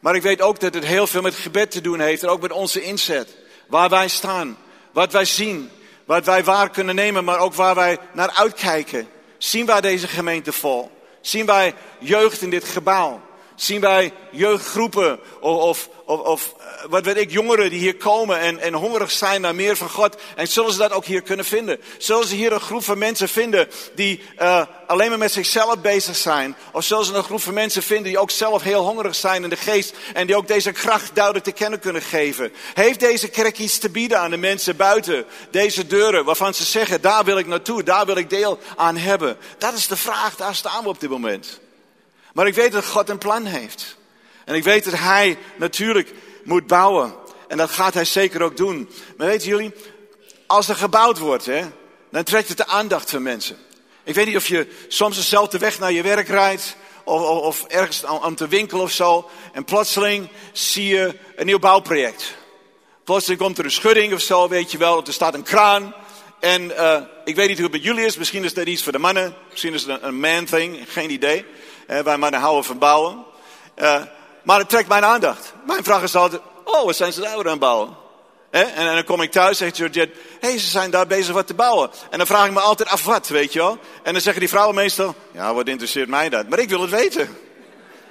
Maar 0.01 0.15
ik 0.15 0.23
weet 0.23 0.43
ook 0.43 0.61
dat 0.61 0.75
het 0.75 0.85
heel 0.85 1.07
veel 1.07 1.23
met 1.23 1.35
gebed 1.35 1.71
te 1.71 1.81
doen 1.81 2.01
heeft 2.01 2.23
en 2.23 2.29
ook 2.29 2.41
met 2.41 2.53
onze 2.53 2.83
inzet. 2.83 3.37
Waar 3.69 3.89
wij 3.89 4.09
staan, 4.09 4.57
wat 4.93 5.13
wij 5.13 5.25
zien, 5.25 5.71
wat 6.05 6.27
wij 6.27 6.45
waar 6.45 6.71
kunnen 6.71 6.95
nemen, 6.95 7.25
maar 7.25 7.39
ook 7.39 7.55
waar 7.55 7.75
wij 7.75 7.99
naar 8.13 8.31
uitkijken. 8.31 9.09
Zien 9.39 9.67
wij 9.67 9.81
deze 9.81 10.09
gemeente 10.09 10.53
vol? 10.53 10.96
Zien 11.27 11.47
wij 11.47 11.75
jeugd 11.99 12.43
in 12.43 12.51
dit 12.51 12.65
gebouw? 12.65 13.21
Zien 13.57 13.81
wij 13.81 14.13
jeugdgroepen 14.31 15.21
of, 15.41 15.59
of, 15.61 15.89
of, 16.05 16.21
of 16.21 16.55
eh, 16.59 16.67
wat 16.89 17.05
weet 17.05 17.17
ik, 17.17 17.31
jongeren 17.31 17.71
die 17.71 17.79
hier 17.79 17.97
komen 17.97 18.39
en, 18.39 18.59
en 18.59 18.75
hongerig 18.75 19.11
zijn 19.11 19.41
naar 19.41 19.55
meer 19.55 19.77
van 19.77 19.91
God. 19.91 20.17
En 20.37 20.49
zullen 20.49 20.73
ze 20.73 20.79
dat 20.79 20.93
ook 20.93 21.05
hier 21.05 21.23
kunnen 21.23 21.45
vinden? 21.45 21.81
Zullen 21.99 22.27
ze 22.27 22.35
hier 22.35 22.53
een 22.53 22.61
groep 22.61 22.85
van 22.85 22.99
mensen 22.99 23.29
vinden 23.29 23.69
die 23.95 24.23
uh, 24.39 24.63
alleen 24.87 25.09
maar 25.09 25.19
met 25.19 25.33
zichzelf 25.33 25.79
bezig 25.79 26.17
zijn? 26.17 26.57
Of 26.73 26.85
zullen 26.85 27.05
ze 27.05 27.15
een 27.15 27.23
groep 27.23 27.43
van 27.43 27.55
mensen 27.55 27.83
vinden 27.83 28.07
die 28.07 28.19
ook 28.19 28.31
zelf 28.31 28.63
heel 28.63 28.85
hongerig 28.85 29.15
zijn 29.15 29.43
in 29.43 29.51
de 29.51 29.57
geest 29.57 29.95
en 30.15 30.27
die 30.27 30.37
ook 30.37 30.49
deze 30.49 30.73
kracht 30.73 31.15
duidelijk 31.15 31.45
te 31.45 31.53
kennen 31.53 31.81
kunnen 31.81 32.03
geven? 32.03 32.53
Heeft 32.75 33.01
deze 33.01 33.29
kerk 33.29 33.59
iets 33.59 33.79
te 33.79 33.91
bieden 33.91 34.21
aan 34.21 34.31
de 34.31 34.37
mensen 34.37 34.77
buiten 34.77 35.25
deze 35.51 35.87
deuren 35.87 36.25
waarvan 36.25 36.55
ze 36.55 36.65
zeggen, 36.65 37.01
daar 37.01 37.25
wil 37.25 37.39
ik 37.39 37.47
naartoe, 37.47 37.83
daar 37.83 38.07
wil 38.07 38.17
ik 38.17 38.31
deel 38.31 38.59
aan 38.77 38.97
hebben? 38.97 39.37
Dat 39.59 39.73
is 39.73 39.87
de 39.87 39.97
vraag, 39.97 40.37
daar 40.37 40.55
staan 40.55 40.83
we 40.83 40.89
op 40.89 41.01
dit 41.01 41.11
moment. 41.11 41.61
Maar 42.37 42.47
ik 42.47 42.55
weet 42.55 42.73
dat 42.73 42.87
God 42.87 43.09
een 43.09 43.19
plan 43.19 43.45
heeft. 43.45 43.97
En 44.45 44.55
ik 44.55 44.65
weet 44.65 44.85
dat 44.85 44.99
Hij 44.99 45.39
natuurlijk 45.57 46.13
moet 46.45 46.67
bouwen. 46.67 47.15
En 47.49 47.57
dat 47.57 47.71
gaat 47.71 47.95
Hij 47.95 48.05
zeker 48.05 48.43
ook 48.43 48.57
doen. 48.57 48.91
Maar 49.17 49.27
weten 49.27 49.49
jullie, 49.49 49.73
als 50.47 50.69
er 50.69 50.75
gebouwd 50.75 51.19
wordt, 51.19 51.47
hè, 51.47 51.65
dan 52.11 52.25
trekt 52.25 52.49
het 52.49 52.57
de 52.57 52.67
aandacht 52.67 53.11
van 53.11 53.23
mensen. 53.23 53.57
Ik 54.05 54.15
weet 54.15 54.27
niet 54.27 54.37
of 54.37 54.47
je 54.47 54.69
soms 54.89 55.17
dezelfde 55.17 55.59
weg 55.59 55.79
naar 55.79 55.93
je 55.93 56.03
werk 56.03 56.29
rijdt. 56.29 56.77
Of, 57.05 57.23
of, 57.23 57.65
ergens 57.65 58.05
aan 58.05 58.35
te 58.35 58.49
winkelen 58.49 58.83
of 58.83 58.93
zo. 58.93 59.31
En 59.53 59.65
plotseling 59.65 60.29
zie 60.53 60.87
je 60.87 61.19
een 61.37 61.47
nieuw 61.47 61.59
bouwproject. 61.59 62.35
Plotseling 63.05 63.41
komt 63.41 63.59
er 63.59 63.65
een 63.65 63.71
schudding 63.71 64.13
of 64.13 64.21
zo, 64.21 64.49
weet 64.49 64.73
je 64.73 64.79
wel. 64.79 65.07
Er 65.07 65.13
staat 65.13 65.35
een 65.35 65.43
kraan. 65.43 65.95
En 66.41 66.63
uh, 66.63 67.01
ik 67.25 67.37
weet 67.37 67.49
niet 67.49 67.59
hoe 67.59 67.69
het 67.71 67.83
bij 67.83 67.91
jullie 67.91 68.05
is. 68.05 68.17
Misschien 68.17 68.45
is 68.45 68.55
dat 68.55 68.67
iets 68.67 68.83
voor 68.83 68.93
de 68.93 68.99
mannen. 68.99 69.35
Misschien 69.51 69.75
is 69.75 69.83
het 69.83 70.03
een 70.03 70.21
man 70.21 70.45
thing. 70.45 70.85
Geen 70.89 71.11
idee. 71.11 71.45
Uh, 71.89 71.99
wij 71.99 72.17
mannen 72.17 72.41
houden 72.41 72.65
van 72.65 72.79
bouwen. 72.79 73.25
Uh, 73.77 74.03
maar 74.43 74.59
het 74.59 74.69
trekt 74.69 74.89
mijn 74.89 75.05
aandacht. 75.05 75.53
Mijn 75.67 75.85
vraag 75.85 76.03
is 76.03 76.15
altijd, 76.15 76.43
oh, 76.65 76.85
wat 76.85 76.97
zijn 76.97 77.13
ze 77.13 77.21
daar 77.21 77.39
aan 77.39 77.47
het 77.47 77.59
bouwen? 77.59 77.97
En, 78.51 78.75
en, 78.75 78.95
dan 78.95 79.05
kom 79.05 79.21
ik 79.21 79.31
thuis, 79.31 79.59
zegt 79.59 79.77
Georgette, 79.77 80.19
hé, 80.41 80.49
hey, 80.49 80.59
ze 80.59 80.67
zijn 80.67 80.91
daar 80.91 81.07
bezig 81.07 81.35
wat 81.35 81.47
te 81.47 81.55
bouwen. 81.55 81.91
En 82.11 82.19
dan 82.19 82.27
vraag 82.27 82.47
ik 82.47 82.53
me 82.53 82.61
altijd 82.61 82.89
af 82.89 83.05
wat, 83.05 83.29
weet 83.29 83.53
je 83.53 83.59
wel. 83.59 83.79
En 84.03 84.13
dan 84.13 84.23
zeggen 84.23 84.41
die 84.41 84.51
vrouwen 84.51 84.75
meestal, 84.75 85.15
ja, 85.33 85.55
wat 85.55 85.69
interesseert 85.69 86.09
mij 86.09 86.29
dat? 86.29 86.49
Maar 86.49 86.59
ik 86.59 86.69
wil 86.69 86.81
het 86.81 86.91
weten. 86.91 87.37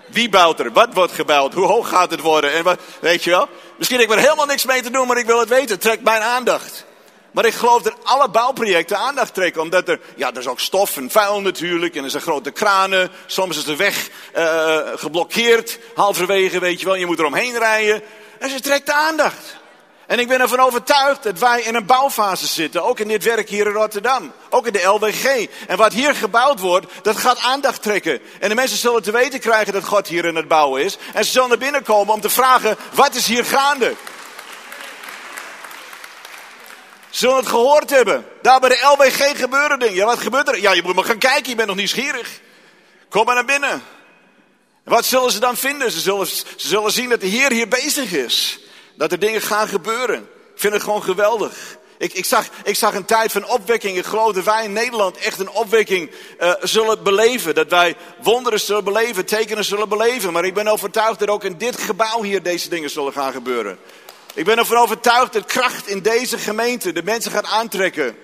Wie 0.07 0.29
bouwt 0.29 0.59
er? 0.59 0.71
Wat 0.71 0.93
wordt 0.93 1.13
gebouwd? 1.13 1.53
Hoe 1.53 1.65
hoog 1.65 1.89
gaat 1.89 2.11
het 2.11 2.21
worden? 2.21 2.53
En 2.53 2.63
wat, 2.63 2.79
weet 2.99 3.23
je 3.23 3.29
wel? 3.29 3.47
Misschien 3.77 3.99
heb 3.99 4.09
ik 4.09 4.15
er 4.15 4.21
helemaal 4.21 4.45
niks 4.45 4.65
mee 4.65 4.81
te 4.81 4.89
doen, 4.89 5.07
maar 5.07 5.17
ik 5.17 5.25
wil 5.25 5.39
het 5.39 5.49
weten. 5.49 5.69
Het 5.69 5.81
trekt 5.81 6.03
mijn 6.03 6.21
aandacht. 6.21 6.85
Maar 7.35 7.45
ik 7.45 7.53
geloof 7.53 7.81
dat 7.81 7.95
alle 8.03 8.29
bouwprojecten 8.29 8.97
aandacht 8.97 9.33
trekken. 9.33 9.61
Omdat 9.61 9.89
er, 9.89 9.99
ja, 10.15 10.31
er 10.31 10.37
is 10.37 10.47
ook 10.47 10.59
stof 10.59 10.97
en 10.97 11.11
vuil 11.11 11.41
natuurlijk. 11.41 11.95
En 11.95 12.03
er 12.03 12.09
zijn 12.09 12.23
grote 12.23 12.51
kranen. 12.51 13.11
Soms 13.25 13.57
is 13.57 13.63
de 13.63 13.75
weg 13.75 14.09
uh, 14.37 14.77
geblokkeerd. 14.95 15.79
Halverwege, 15.95 16.59
weet 16.59 16.79
je 16.79 16.85
wel. 16.85 16.95
Je 16.95 17.05
moet 17.05 17.19
er 17.19 17.25
omheen 17.25 17.57
rijden. 17.57 18.01
En 18.39 18.49
ze 18.49 18.59
trekt 18.59 18.85
de 18.85 18.93
aandacht. 18.93 19.57
En 20.07 20.19
ik 20.19 20.27
ben 20.27 20.41
ervan 20.41 20.59
overtuigd 20.59 21.23
dat 21.23 21.39
wij 21.39 21.61
in 21.61 21.75
een 21.75 21.85
bouwfase 21.85 22.47
zitten. 22.47 22.83
Ook 22.83 22.99
in 22.99 23.07
dit 23.07 23.23
werk 23.23 23.49
hier 23.49 23.67
in 23.67 23.73
Rotterdam. 23.73 24.31
Ook 24.49 24.67
in 24.67 24.73
de 24.73 24.83
LWG. 24.83 25.47
En 25.67 25.77
wat 25.77 25.93
hier 25.93 26.15
gebouwd 26.15 26.59
wordt, 26.59 26.85
dat 27.01 27.17
gaat 27.17 27.39
aandacht 27.39 27.81
trekken. 27.81 28.19
En 28.39 28.49
de 28.49 28.55
mensen 28.55 28.77
zullen 28.77 29.03
te 29.03 29.11
weten 29.11 29.39
krijgen 29.39 29.73
dat 29.73 29.83
God 29.83 30.07
hier 30.07 30.25
in 30.25 30.35
het 30.35 30.47
bouwen 30.47 30.83
is. 30.83 30.97
En 31.13 31.25
ze 31.25 31.31
zullen 31.31 31.49
naar 31.49 31.57
binnen 31.57 31.83
komen 31.83 32.13
om 32.13 32.21
te 32.21 32.29
vragen, 32.29 32.77
wat 32.93 33.15
is 33.15 33.27
hier 33.27 33.45
gaande? 33.45 33.93
Zullen 37.15 37.35
het 37.35 37.47
gehoord 37.47 37.89
hebben. 37.89 38.25
Daar 38.41 38.59
bij 38.59 38.69
de 38.69 38.95
LWG 38.97 39.39
gebeuren 39.39 39.79
dingen. 39.79 39.95
Ja, 39.95 40.05
wat 40.05 40.19
gebeurt 40.19 40.47
er? 40.47 40.61
Ja, 40.61 40.73
je 40.73 40.83
moet 40.83 40.95
maar 40.95 41.03
gaan 41.03 41.17
kijken, 41.17 41.49
je 41.49 41.55
bent 41.55 41.67
nog 41.67 41.77
nieuwsgierig. 41.77 42.39
Kom 43.09 43.25
maar 43.25 43.35
naar 43.35 43.45
binnen. 43.45 43.83
Wat 44.83 45.05
zullen 45.05 45.31
ze 45.31 45.39
dan 45.39 45.57
vinden? 45.57 45.91
Ze 45.91 45.99
zullen, 45.99 46.27
ze 46.27 46.43
zullen 46.55 46.91
zien 46.91 47.09
dat 47.09 47.21
de 47.21 47.27
Heer 47.27 47.51
hier 47.51 47.67
bezig 47.67 48.11
is. 48.13 48.59
Dat 48.95 49.11
er 49.11 49.19
dingen 49.19 49.41
gaan 49.41 49.67
gebeuren. 49.67 50.19
Ik 50.53 50.61
vind 50.61 50.73
het 50.73 50.83
gewoon 50.83 51.03
geweldig. 51.03 51.77
Ik, 51.97 52.13
ik, 52.13 52.25
zag, 52.25 52.45
ik 52.63 52.75
zag 52.75 52.93
een 52.93 53.05
tijd 53.05 53.31
van 53.31 53.47
opwekking. 53.47 53.97
Ik 53.97 54.05
geloof 54.05 54.33
dat 54.33 54.43
wij 54.43 54.63
in 54.63 54.73
Nederland 54.73 55.17
echt 55.17 55.39
een 55.39 55.49
opwekking 55.49 56.11
uh, 56.39 56.53
zullen 56.61 57.03
beleven. 57.03 57.55
Dat 57.55 57.69
wij 57.69 57.95
wonderen 58.21 58.59
zullen 58.59 58.83
beleven, 58.83 59.25
tekenen 59.25 59.65
zullen 59.65 59.89
beleven. 59.89 60.33
Maar 60.33 60.45
ik 60.45 60.53
ben 60.53 60.67
overtuigd 60.67 61.19
dat 61.19 61.29
ook 61.29 61.43
in 61.43 61.57
dit 61.57 61.79
gebouw 61.79 62.21
hier 62.21 62.43
deze 62.43 62.69
dingen 62.69 62.89
zullen 62.89 63.13
gaan 63.13 63.31
gebeuren. 63.31 63.79
Ik 64.35 64.45
ben 64.45 64.57
ervan 64.57 64.77
overtuigd 64.77 65.33
dat 65.33 65.45
kracht 65.45 65.87
in 65.87 66.01
deze 66.01 66.37
gemeente 66.37 66.91
de 66.91 67.03
mensen 67.03 67.31
gaat 67.31 67.45
aantrekken. 67.45 68.17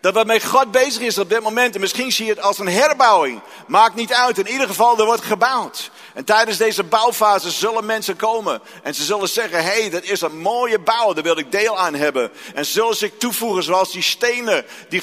Dat 0.00 0.14
wat 0.14 0.26
met 0.26 0.44
God 0.44 0.70
bezig 0.70 1.02
is 1.02 1.18
op 1.18 1.28
dit 1.28 1.42
moment. 1.42 1.74
En 1.74 1.80
misschien 1.80 2.12
zie 2.12 2.24
je 2.24 2.30
het 2.30 2.40
als 2.40 2.58
een 2.58 2.68
herbouwing. 2.68 3.40
Maakt 3.66 3.94
niet 3.94 4.12
uit. 4.12 4.38
In 4.38 4.48
ieder 4.48 4.66
geval, 4.66 4.98
er 4.98 5.04
wordt 5.04 5.24
gebouwd. 5.24 5.90
En 6.14 6.24
tijdens 6.24 6.56
deze 6.56 6.84
bouwfase 6.84 7.50
zullen 7.50 7.86
mensen 7.86 8.16
komen. 8.16 8.60
En 8.82 8.94
ze 8.94 9.04
zullen 9.04 9.28
zeggen, 9.28 9.64
hé, 9.64 9.80
hey, 9.80 9.90
dat 9.90 10.02
is 10.02 10.20
een 10.20 10.38
mooie 10.38 10.78
bouw. 10.78 11.12
Daar 11.12 11.24
wil 11.24 11.38
ik 11.38 11.52
deel 11.52 11.78
aan 11.78 11.94
hebben. 11.94 12.30
En 12.54 12.66
zullen 12.66 12.96
zich 12.96 13.10
toevoegen 13.18 13.62
zoals 13.62 13.92
die 13.92 14.02
stenen 14.02 14.64
die 14.88 15.02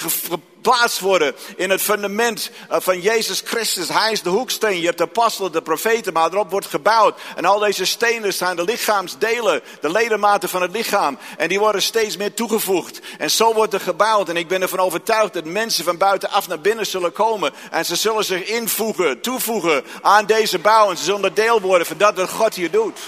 geplaatst 0.65 0.99
worden 0.99 1.35
in 1.55 1.69
het 1.69 1.81
fundament 1.81 2.51
eh, 2.69 2.77
van 2.79 3.01
Jezus 3.01 3.41
Christus. 3.45 3.89
Hij 3.89 4.11
is 4.11 4.21
de 4.21 4.29
hoeksteen. 4.29 4.79
Je 4.79 4.85
hebt 4.85 4.97
de 4.97 5.03
apostelen, 5.03 5.51
de 5.51 5.61
profeten, 5.61 6.13
maar 6.13 6.31
erop 6.31 6.51
wordt 6.51 6.65
gebouwd. 6.67 7.19
En 7.35 7.45
al 7.45 7.59
deze 7.59 7.85
stenen 7.85 8.33
zijn 8.33 8.55
de 8.55 8.63
lichaamsdelen, 8.63 9.61
de 9.81 9.91
ledematen 9.91 10.49
van 10.49 10.61
het 10.61 10.71
lichaam. 10.71 11.17
En 11.37 11.47
die 11.47 11.59
worden 11.59 11.81
steeds 11.81 12.17
meer 12.17 12.33
toegevoegd. 12.33 12.99
En 13.17 13.31
zo 13.31 13.53
wordt 13.53 13.73
er 13.73 13.79
gebouwd. 13.79 14.29
En 14.29 14.37
ik 14.37 14.47
ben 14.47 14.61
ervan 14.61 14.79
overtuigd 14.79 15.33
dat 15.33 15.45
mensen 15.45 15.83
van 15.83 15.97
buitenaf 15.97 16.47
naar 16.47 16.61
binnen 16.61 16.85
zullen 16.85 17.11
komen. 17.11 17.53
En 17.71 17.85
ze 17.85 17.95
zullen 17.95 18.25
zich 18.25 18.43
invoegen, 18.43 19.21
toevoegen 19.21 19.83
aan 20.01 20.25
deze 20.25 20.59
bouw. 20.59 20.89
En 20.89 20.97
ze 20.97 21.03
zullen 21.03 21.33
deel 21.33 21.61
worden 21.61 21.87
van 21.87 21.97
dat 21.97 22.15
wat 22.15 22.29
God 22.29 22.55
hier 22.55 22.71
doet. 22.71 22.99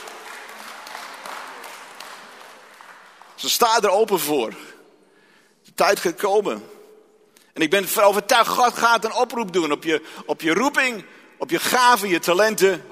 Ze 3.35 3.49
staan 3.49 3.83
er 3.83 3.89
open 3.89 4.19
voor. 4.19 4.49
De 5.63 5.73
tijd 5.73 5.99
gaat 5.99 6.15
komen. 6.15 6.75
En 7.57 7.63
ik 7.63 7.69
ben 7.69 7.87
overtuigd, 8.03 8.49
God 8.49 8.77
gaat 8.77 9.05
een 9.05 9.13
oproep 9.13 9.53
doen 9.53 9.71
op 9.71 9.83
je, 9.83 10.01
op 10.25 10.41
je 10.41 10.53
roeping, 10.53 11.05
op 11.37 11.49
je 11.49 11.59
gaven, 11.59 12.09
je 12.09 12.19
talenten, 12.19 12.81
100%. 12.81 12.85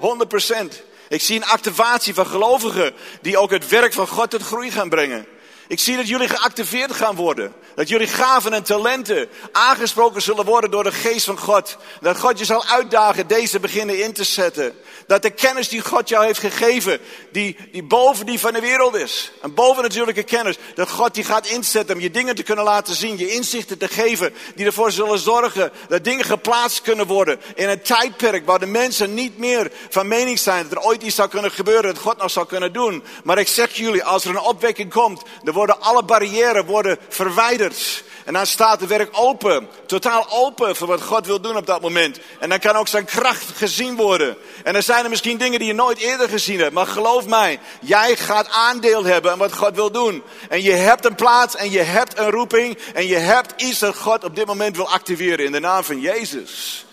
Ik 1.08 1.20
zie 1.20 1.36
een 1.36 1.44
activatie 1.44 2.14
van 2.14 2.26
gelovigen 2.26 2.94
die 3.20 3.38
ook 3.38 3.50
het 3.50 3.68
werk 3.68 3.92
van 3.92 4.08
God 4.08 4.30
tot 4.30 4.42
groei 4.42 4.70
gaan 4.70 4.88
brengen. 4.88 5.26
Ik 5.68 5.80
zie 5.80 5.96
dat 5.96 6.08
jullie 6.08 6.28
geactiveerd 6.28 6.92
gaan 6.92 7.14
worden. 7.14 7.52
Dat 7.74 7.88
jullie 7.88 8.06
gaven 8.06 8.52
en 8.52 8.62
talenten 8.62 9.28
aangesproken 9.52 10.22
zullen 10.22 10.44
worden 10.44 10.70
door 10.70 10.84
de 10.84 10.92
geest 10.92 11.24
van 11.24 11.38
God. 11.38 11.76
Dat 12.00 12.18
God 12.18 12.38
je 12.38 12.44
zal 12.44 12.64
uitdagen 12.64 13.26
deze 13.26 13.60
beginnen 13.60 14.02
in 14.02 14.12
te 14.12 14.24
zetten. 14.24 14.74
Dat 15.06 15.22
de 15.22 15.30
kennis 15.30 15.68
die 15.68 15.80
God 15.80 16.08
jou 16.08 16.24
heeft 16.24 16.38
gegeven, 16.38 17.00
die, 17.32 17.56
die 17.72 17.82
boven 17.82 18.26
die 18.26 18.38
van 18.38 18.52
de 18.52 18.60
wereld 18.60 18.94
is. 18.94 19.32
Een 19.40 19.54
bovennatuurlijke 19.54 20.22
kennis. 20.22 20.56
Dat 20.74 20.90
God 20.90 21.14
die 21.14 21.24
gaat 21.24 21.46
inzetten 21.46 21.94
om 21.94 22.00
je 22.00 22.10
dingen 22.10 22.34
te 22.34 22.42
kunnen 22.42 22.64
laten 22.64 22.94
zien. 22.94 23.18
Je 23.18 23.34
inzichten 23.34 23.78
te 23.78 23.88
geven 23.88 24.34
die 24.54 24.66
ervoor 24.66 24.92
zullen 24.92 25.18
zorgen 25.18 25.72
dat 25.88 26.04
dingen 26.04 26.24
geplaatst 26.24 26.82
kunnen 26.82 27.06
worden. 27.06 27.40
In 27.54 27.68
een 27.68 27.82
tijdperk 27.82 28.46
waar 28.46 28.58
de 28.58 28.66
mensen 28.66 29.14
niet 29.14 29.38
meer 29.38 29.70
van 29.90 30.08
mening 30.08 30.38
zijn. 30.38 30.62
Dat 30.68 30.78
er 30.78 30.88
ooit 30.88 31.02
iets 31.02 31.14
zou 31.14 31.28
kunnen 31.28 31.50
gebeuren 31.50 31.94
dat 31.94 32.02
God 32.02 32.16
nog 32.16 32.30
zou 32.30 32.46
kunnen 32.46 32.72
doen. 32.72 33.04
Maar 33.24 33.38
ik 33.38 33.48
zeg 33.48 33.72
jullie, 33.72 34.04
als 34.04 34.24
er 34.24 34.30
een 34.30 34.40
opwekking 34.40 34.92
komt, 34.92 35.22
worden 35.56 35.80
alle 35.80 36.02
barrières 36.02 36.64
worden 36.64 36.98
verwijderd. 37.08 38.04
En 38.24 38.32
dan 38.32 38.46
staat 38.46 38.80
het 38.80 38.88
werk 38.88 39.08
open. 39.12 39.68
Totaal 39.86 40.26
open 40.30 40.76
voor 40.76 40.86
wat 40.86 41.02
God 41.02 41.26
wil 41.26 41.40
doen 41.40 41.56
op 41.56 41.66
dat 41.66 41.80
moment. 41.80 42.18
En 42.40 42.48
dan 42.48 42.58
kan 42.58 42.76
ook 42.76 42.88
zijn 42.88 43.04
kracht 43.04 43.44
gezien 43.54 43.96
worden. 43.96 44.36
En 44.64 44.74
er 44.74 44.82
zijn 44.82 45.04
er 45.04 45.10
misschien 45.10 45.38
dingen 45.38 45.58
die 45.58 45.68
je 45.68 45.74
nooit 45.74 45.98
eerder 45.98 46.28
gezien 46.28 46.60
hebt. 46.60 46.72
Maar 46.72 46.86
geloof 46.86 47.26
mij, 47.26 47.60
jij 47.80 48.16
gaat 48.16 48.48
aandeel 48.48 49.04
hebben 49.04 49.32
aan 49.32 49.38
wat 49.38 49.52
God 49.52 49.74
wil 49.74 49.90
doen. 49.90 50.22
En 50.48 50.62
je 50.62 50.72
hebt 50.72 51.04
een 51.04 51.14
plaats 51.14 51.56
en 51.56 51.70
je 51.70 51.82
hebt 51.82 52.18
een 52.18 52.30
roeping. 52.30 52.78
En 52.94 53.06
je 53.06 53.16
hebt 53.16 53.62
iets 53.62 53.78
dat 53.78 53.96
God 53.96 54.24
op 54.24 54.36
dit 54.36 54.46
moment 54.46 54.76
wil 54.76 54.88
activeren 54.88 55.44
in 55.44 55.52
de 55.52 55.60
naam 55.60 55.84
van 55.84 56.00
Jezus. 56.00 56.84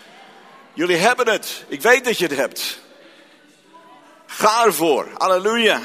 Jullie 0.72 0.96
hebben 0.96 1.28
het. 1.28 1.64
Ik 1.68 1.82
weet 1.82 2.04
dat 2.04 2.18
je 2.18 2.26
het 2.26 2.36
hebt. 2.36 2.78
Ga 4.26 4.64
ervoor. 4.64 5.08
Halleluja. 5.18 5.80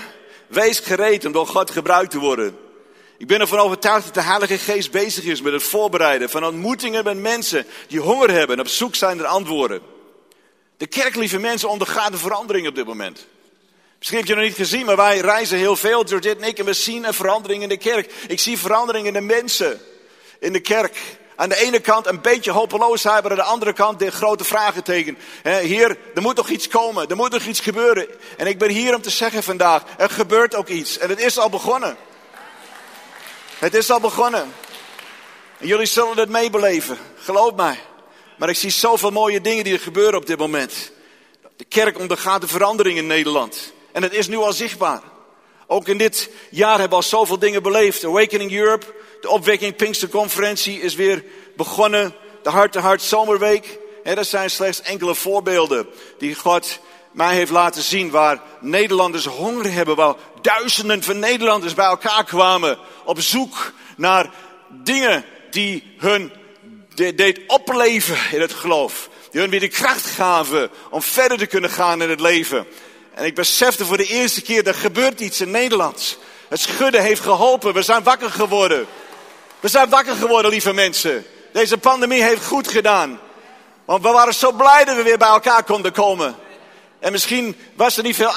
Wees 0.48 0.80
gereed 0.80 1.26
om 1.26 1.32
door 1.32 1.48
God 1.48 1.72
gebruikt 1.72 2.12
te 2.12 2.20
worden. 2.20 2.69
Ik 3.20 3.28
ben 3.28 3.40
ervan 3.40 3.60
overtuigd 3.60 4.06
dat 4.06 4.14
de 4.14 4.22
Heilige 4.22 4.58
Geest 4.58 4.92
bezig 4.92 5.24
is 5.24 5.42
met 5.42 5.54
het 5.54 5.64
voorbereiden 5.64 6.30
van 6.30 6.46
ontmoetingen 6.46 7.04
met 7.04 7.18
mensen 7.18 7.66
die 7.88 8.00
honger 8.00 8.32
hebben 8.32 8.56
en 8.56 8.62
op 8.62 8.68
zoek 8.68 8.96
zijn 8.96 9.18
naar 9.18 9.26
antwoorden. 9.26 9.82
De 10.78 10.88
kerk, 10.88 11.16
lieve 11.16 11.40
mensen, 11.40 11.70
ondergaat 11.70 12.12
een 12.12 12.18
verandering 12.18 12.68
op 12.68 12.76
dit 12.76 12.86
moment. 12.86 13.28
Misschien 13.98 14.18
heb 14.18 14.28
je 14.28 14.34
het 14.34 14.42
nog 14.42 14.52
niet 14.52 14.68
gezien, 14.68 14.86
maar 14.86 14.96
wij 14.96 15.20
reizen 15.20 15.58
heel 15.58 15.76
veel, 15.76 16.04
Georgette 16.04 16.44
en 16.44 16.50
ik, 16.50 16.60
en 16.60 16.66
we 16.66 16.74
zien 16.74 17.04
een 17.04 17.14
verandering 17.14 17.64
in 17.64 17.70
de 17.70 17.78
kerk. 17.78 18.14
Ik 18.28 18.40
zie 18.40 18.58
verandering 18.58 19.08
in 19.08 19.14
de 19.14 19.22
mensen 19.22 19.80
in 20.40 20.54
de 20.54 20.60
kerk. 20.60 20.98
Aan 21.36 21.50
de 21.50 21.58
ene 21.58 21.80
kant 21.80 22.08
een 22.08 22.22
beetje 22.22 22.52
hopeloosheid, 22.52 23.22
maar 23.22 23.32
aan 23.32 23.38
de 23.38 23.44
andere 23.44 23.74
kant 23.74 24.00
de 24.00 24.12
grote 24.12 24.44
vraagteken. 24.44 25.18
Heer, 25.44 25.98
er 26.16 26.22
moet 26.22 26.36
nog 26.36 26.50
iets 26.50 26.68
komen, 26.68 27.10
er 27.10 27.16
moet 27.16 27.32
nog 27.32 27.46
iets 27.46 27.60
gebeuren. 27.60 28.08
En 28.38 28.48
ik 28.48 28.60
ben 28.60 28.70
hier 28.70 28.96
om 28.96 29.02
te 29.02 29.10
zeggen 29.10 29.44
vandaag, 29.44 29.84
er 29.98 30.10
gebeurt 30.10 30.56
ook 30.56 30.68
iets. 30.68 30.98
En 30.98 31.10
het 31.10 31.20
is 31.20 31.38
al 31.38 31.50
begonnen. 31.50 31.98
Het 33.60 33.76
is 33.76 33.92
al 33.92 34.00
begonnen. 34.00 34.54
En 35.58 35.68
jullie 35.68 35.86
zullen 35.86 36.18
het 36.18 36.30
meebeleven, 36.30 36.98
geloof 37.18 37.56
mij. 37.56 37.80
Maar 38.38 38.50
ik 38.50 38.56
zie 38.56 38.70
zoveel 38.70 39.12
mooie 39.12 39.42
dingen 39.42 39.64
die 39.64 39.74
er 39.74 39.80
gebeuren 39.80 40.20
op 40.20 40.26
dit 40.26 40.38
moment. 40.38 40.92
De 41.56 41.66
kerk 41.66 42.00
ondergaat 42.00 42.42
een 42.42 42.48
verandering 42.48 42.98
in 42.98 43.08
Nederland. 43.08 43.74
En 43.92 44.04
het 44.04 44.14
is 44.14 44.28
nu 44.28 44.38
al 44.38 44.54
zichtbaar. 44.54 45.02
Ook 45.68 45.88
in 45.88 45.98
dit 45.98 46.30
jaar 46.50 46.80
hebben 46.80 46.90
we 46.90 46.96
al 46.96 47.04
zoveel 47.04 47.40
dingen 47.40 47.64
beleefd. 47.64 48.06
Awakening 48.06 48.52
Europe, 48.52 48.86
de 49.22 49.30
opwekking 49.30 49.76
Pinksterconferentie 49.76 50.82
is 50.82 50.96
weer 50.96 51.24
begonnen. 51.56 52.16
De 52.44 52.50
hart-to-hart 52.50 53.02
zomerweek. 53.02 53.80
He, 54.04 54.16
dat 54.16 54.28
zijn 54.28 54.50
slechts 54.50 54.82
enkele 54.82 55.16
voorbeelden 55.16 55.88
die 56.18 56.36
God 56.36 56.80
mij 57.12 57.36
heeft 57.36 57.52
laten 57.52 57.82
zien. 57.82 58.10
Waar 58.10 58.42
Nederlanders 58.60 59.26
honger 59.26 59.72
hebben. 59.72 59.96
Waar 59.96 60.16
duizenden 60.42 61.04
van 61.04 61.20
Nederlanders 61.20 61.74
bij 61.74 61.86
elkaar 61.86 62.24
kwamen. 62.24 62.78
Op 63.04 63.22
zoek 63.22 63.74
naar 63.98 64.30
dingen 64.70 65.26
die 65.50 65.96
hun 65.98 66.32
deed 66.96 67.40
opleven 67.48 68.18
in 68.32 68.42
het 68.42 68.54
geloof. 68.54 69.10
Die 69.32 69.42
hun 69.42 69.50
weer 69.50 69.60
de 69.60 69.68
kracht 69.68 70.06
gaven 70.06 70.70
om 70.90 71.02
verder 71.02 71.38
te 71.38 71.46
kunnen 71.46 71.70
gaan 71.70 72.02
in 72.02 72.10
het 72.10 72.20
leven. 72.20 72.68
En 73.14 73.26
ik 73.26 73.36
besefte 73.36 73.86
voor 73.86 73.98
de 73.98 74.06
eerste 74.06 74.42
keer, 74.42 74.68
er 74.68 74.74
gebeurt 74.74 75.20
iets 75.20 75.42
in 75.42 75.52
Nederland. 75.52 76.18
Het 76.50 76.60
schudden 76.60 77.02
heeft 77.02 77.22
geholpen. 77.22 77.74
We 77.74 77.82
zijn 77.82 78.04
wakker 78.04 78.32
geworden. 78.32 78.88
We 79.60 79.68
zijn 79.68 79.90
wakker 79.90 80.16
geworden, 80.16 80.52
lieve 80.52 80.74
mensen. 80.74 81.26
Deze 81.54 81.78
pandemie 81.78 82.24
heeft 82.24 82.46
goed 82.46 82.68
gedaan. 82.68 83.20
Want 83.86 84.04
we 84.04 84.10
waren 84.10 84.34
zo 84.34 84.52
blij 84.52 84.86
dat 84.86 84.96
we 84.96 85.04
weer 85.04 85.18
bij 85.18 85.28
elkaar 85.28 85.64
konden 85.64 85.92
komen. 85.92 86.36
En 87.00 87.12
misschien 87.12 87.58
was 87.76 87.98
er 87.98 88.04
niet 88.04 88.16
veel 88.16 88.32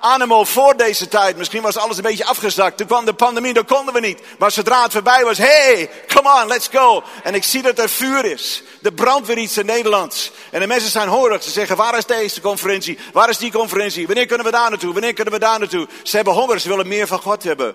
animo 0.00 0.44
voor 0.44 0.76
deze 0.76 1.08
tijd. 1.08 1.36
Misschien 1.36 1.62
was 1.62 1.76
alles 1.76 1.96
een 1.96 2.02
beetje 2.02 2.24
afgezakt. 2.24 2.76
Toen 2.76 2.86
kwam 2.86 3.04
de 3.04 3.12
pandemie, 3.12 3.52
dan 3.52 3.64
konden 3.64 3.94
we 3.94 4.00
niet. 4.00 4.20
Maar 4.38 4.50
zodra 4.50 4.82
het 4.82 4.92
voorbij 4.92 5.24
was, 5.24 5.38
hey, 5.38 5.90
come 6.14 6.42
on, 6.42 6.48
let's 6.48 6.68
go. 6.72 7.02
En 7.22 7.34
ik 7.34 7.44
zie 7.44 7.62
dat 7.62 7.78
er 7.78 7.88
vuur 7.88 8.24
is. 8.24 8.62
Er 8.82 8.92
brandt 8.92 9.26
weer 9.26 9.38
iets 9.38 9.58
in 9.58 9.66
Nederland. 9.66 10.30
En 10.50 10.60
de 10.60 10.66
mensen 10.66 10.90
zijn 10.90 11.08
horig. 11.08 11.42
Ze 11.42 11.50
zeggen, 11.50 11.76
waar 11.76 11.98
is 11.98 12.06
deze 12.06 12.40
conferentie? 12.40 12.98
Waar 13.12 13.28
is 13.28 13.38
die 13.38 13.52
conferentie? 13.52 14.06
Wanneer 14.06 14.26
kunnen 14.26 14.46
we 14.46 14.52
daar 14.52 14.70
naartoe? 14.70 14.92
Wanneer 14.92 15.12
kunnen 15.12 15.32
we 15.32 15.40
daar 15.40 15.58
naartoe? 15.58 15.88
Ze 16.02 16.16
hebben 16.16 16.34
honger, 16.34 16.60
ze 16.60 16.68
willen 16.68 16.88
meer 16.88 17.06
van 17.06 17.20
God 17.20 17.42
hebben. 17.42 17.74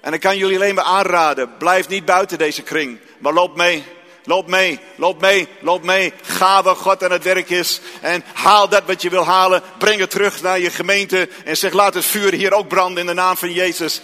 En 0.00 0.12
ik 0.12 0.20
kan 0.20 0.36
jullie 0.36 0.56
alleen 0.56 0.74
maar 0.74 0.84
aanraden, 0.84 1.56
blijf 1.58 1.88
niet 1.88 2.04
buiten 2.04 2.38
deze 2.38 2.62
kring. 2.62 2.98
Maar 3.18 3.32
loop 3.32 3.56
mee. 3.56 3.84
Loop 4.24 4.46
mee, 4.46 4.80
loop 4.94 5.20
mee, 5.20 5.48
loop 5.60 5.82
mee. 5.82 6.12
Ga 6.22 6.62
waar 6.62 6.76
God 6.76 7.04
aan 7.04 7.10
het 7.10 7.22
werk 7.22 7.50
is. 7.50 7.80
En 8.00 8.24
haal 8.32 8.68
dat 8.68 8.82
wat 8.86 9.02
je 9.02 9.10
wil 9.10 9.24
halen. 9.24 9.62
Breng 9.78 10.00
het 10.00 10.10
terug 10.10 10.42
naar 10.42 10.58
je 10.58 10.70
gemeente. 10.70 11.28
En 11.44 11.56
zeg 11.56 11.72
laat 11.72 11.94
het 11.94 12.04
vuur 12.04 12.32
hier 12.32 12.52
ook 12.52 12.68
branden 12.68 13.00
in 13.00 13.06
de 13.06 13.12
naam 13.12 13.36
van 13.36 13.52
Jezus. 13.52 14.00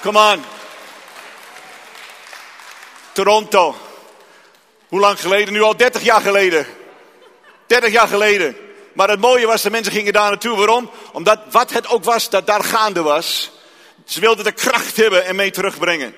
Come 0.00 0.32
on. 0.32 0.44
Toronto. 3.12 3.76
Hoe 4.88 5.00
lang 5.00 5.20
geleden? 5.20 5.52
Nu 5.52 5.62
al 5.62 5.76
30 5.76 6.02
jaar 6.02 6.20
geleden. 6.20 6.66
30 7.66 7.92
jaar 7.92 8.08
geleden. 8.08 8.56
Maar 8.92 9.08
het 9.08 9.20
mooie 9.20 9.46
was, 9.46 9.62
de 9.62 9.70
mensen 9.70 9.92
gingen 9.92 10.12
daar 10.12 10.28
naartoe. 10.28 10.56
Waarom? 10.56 10.90
Omdat 11.12 11.38
wat 11.50 11.72
het 11.72 11.88
ook 11.88 12.04
was 12.04 12.30
dat 12.30 12.46
daar 12.46 12.64
gaande 12.64 13.02
was. 13.02 13.50
Ze 14.04 14.20
wilden 14.20 14.44
de 14.44 14.52
kracht 14.52 14.96
hebben 14.96 15.24
en 15.24 15.36
mee 15.36 15.50
terugbrengen. 15.50 16.14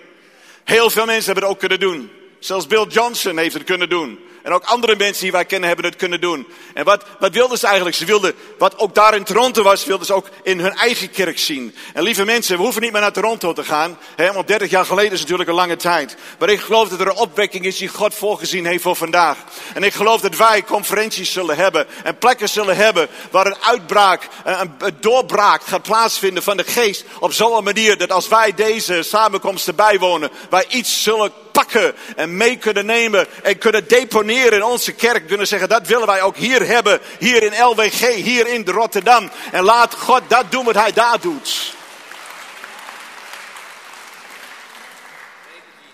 Heel 0.69 0.91
veel 0.91 1.07
mensen 1.07 1.25
hebben 1.25 1.43
het 1.43 1.53
ook 1.53 1.59
kunnen 1.59 1.81
doen. 1.81 2.11
Zelfs 2.39 2.67
Bill 2.67 2.87
Johnson 2.89 3.39
heeft 3.39 3.55
het 3.55 3.65
kunnen 3.65 3.89
doen. 3.89 4.19
En 4.49 4.55
ook 4.55 4.65
andere 4.65 4.97
mensen 4.97 5.23
die 5.23 5.33
wij 5.33 5.45
kennen 5.45 5.69
hebben 5.69 5.87
het 5.87 5.97
kunnen 5.97 6.21
doen. 6.21 6.47
En 6.75 6.85
wat, 6.85 7.05
wat 7.19 7.33
wilden 7.33 7.59
ze 7.59 7.67
eigenlijk? 7.67 7.97
Ze 7.97 8.05
wilden, 8.05 8.35
wat 8.59 8.79
ook 8.79 8.95
daar 8.95 9.15
in 9.15 9.25
Toronto 9.25 9.63
was, 9.63 9.85
wilden 9.85 10.07
ze 10.07 10.15
ook 10.15 10.29
in 10.43 10.61
hun 10.61 10.75
eigen 10.75 11.11
kerk 11.11 11.39
zien. 11.39 11.75
En 11.95 12.03
lieve 12.03 12.25
mensen, 12.25 12.57
we 12.57 12.63
hoeven 12.63 12.83
niet 12.83 12.93
meer 12.93 13.01
naar 13.01 13.13
Toronto 13.13 13.53
te 13.53 13.65
gaan. 13.65 13.99
Want 14.17 14.47
30 14.47 14.71
jaar 14.71 14.85
geleden 14.85 15.13
is 15.13 15.21
natuurlijk 15.21 15.49
een 15.49 15.55
lange 15.55 15.77
tijd. 15.77 16.17
Maar 16.39 16.49
ik 16.49 16.61
geloof 16.61 16.89
dat 16.89 17.01
er 17.01 17.07
een 17.07 17.17
opwekking 17.17 17.65
is 17.65 17.77
die 17.77 17.89
God 17.89 18.15
voorgezien 18.15 18.67
heeft 18.67 18.83
voor 18.83 18.97
vandaag. 18.97 19.37
En 19.75 19.83
ik 19.83 19.95
geloof 19.95 20.21
dat 20.21 20.37
wij 20.37 20.65
conferenties 20.65 21.33
zullen 21.33 21.57
hebben. 21.57 21.87
En 22.05 22.19
plekken 22.19 22.49
zullen 22.49 22.77
hebben 22.77 23.09
waar 23.31 23.47
een 23.47 23.63
uitbraak, 23.63 24.29
een, 24.45 24.75
een 24.79 24.97
doorbraak 25.01 25.63
gaat 25.63 25.83
plaatsvinden 25.83 26.43
van 26.43 26.57
de 26.57 26.65
geest. 26.65 27.05
Op 27.21 27.33
zo'n 27.33 27.65
manier 27.65 27.99
dat 27.99 28.13
als 28.13 28.29
wij 28.29 28.55
deze 28.55 29.03
samenkomsten 29.03 29.75
bijwonen, 29.75 30.31
wij 30.51 30.65
iets 30.69 31.03
zullen 31.03 31.33
pakken 31.59 31.95
en 32.17 32.37
mee 32.37 32.57
kunnen 32.57 32.87
nemen 32.87 33.27
en 33.43 33.59
kunnen 33.59 33.89
deponeren 33.89 34.53
in 34.53 34.63
onze 34.63 34.93
kerk. 34.93 35.27
Kunnen 35.27 35.47
zeggen, 35.47 35.69
dat 35.69 35.87
willen 35.87 36.07
wij 36.07 36.23
ook 36.23 36.37
hier 36.37 36.67
hebben, 36.67 37.01
hier 37.19 37.43
in 37.43 37.65
LWG, 37.65 38.15
hier 38.15 38.47
in 38.47 38.67
Rotterdam. 38.67 39.31
En 39.53 39.65
laat 39.65 39.95
God 39.95 40.23
dat 40.29 40.51
doen 40.51 40.65
wat 40.65 40.75
hij 40.75 40.93
daar 40.93 41.21
doet. 41.21 41.77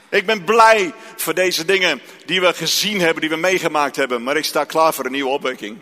Ik 0.08 0.26
ben 0.26 0.44
blij 0.44 0.92
voor 1.16 1.34
deze 1.34 1.64
dingen 1.64 2.00
die 2.26 2.40
we 2.40 2.54
gezien 2.54 3.00
hebben, 3.00 3.20
die 3.20 3.30
we 3.30 3.36
meegemaakt 3.36 3.96
hebben. 3.96 4.22
Maar 4.22 4.36
ik 4.36 4.44
sta 4.44 4.64
klaar 4.64 4.94
voor 4.94 5.04
een 5.04 5.12
nieuwe 5.12 5.30
opwekking. 5.30 5.78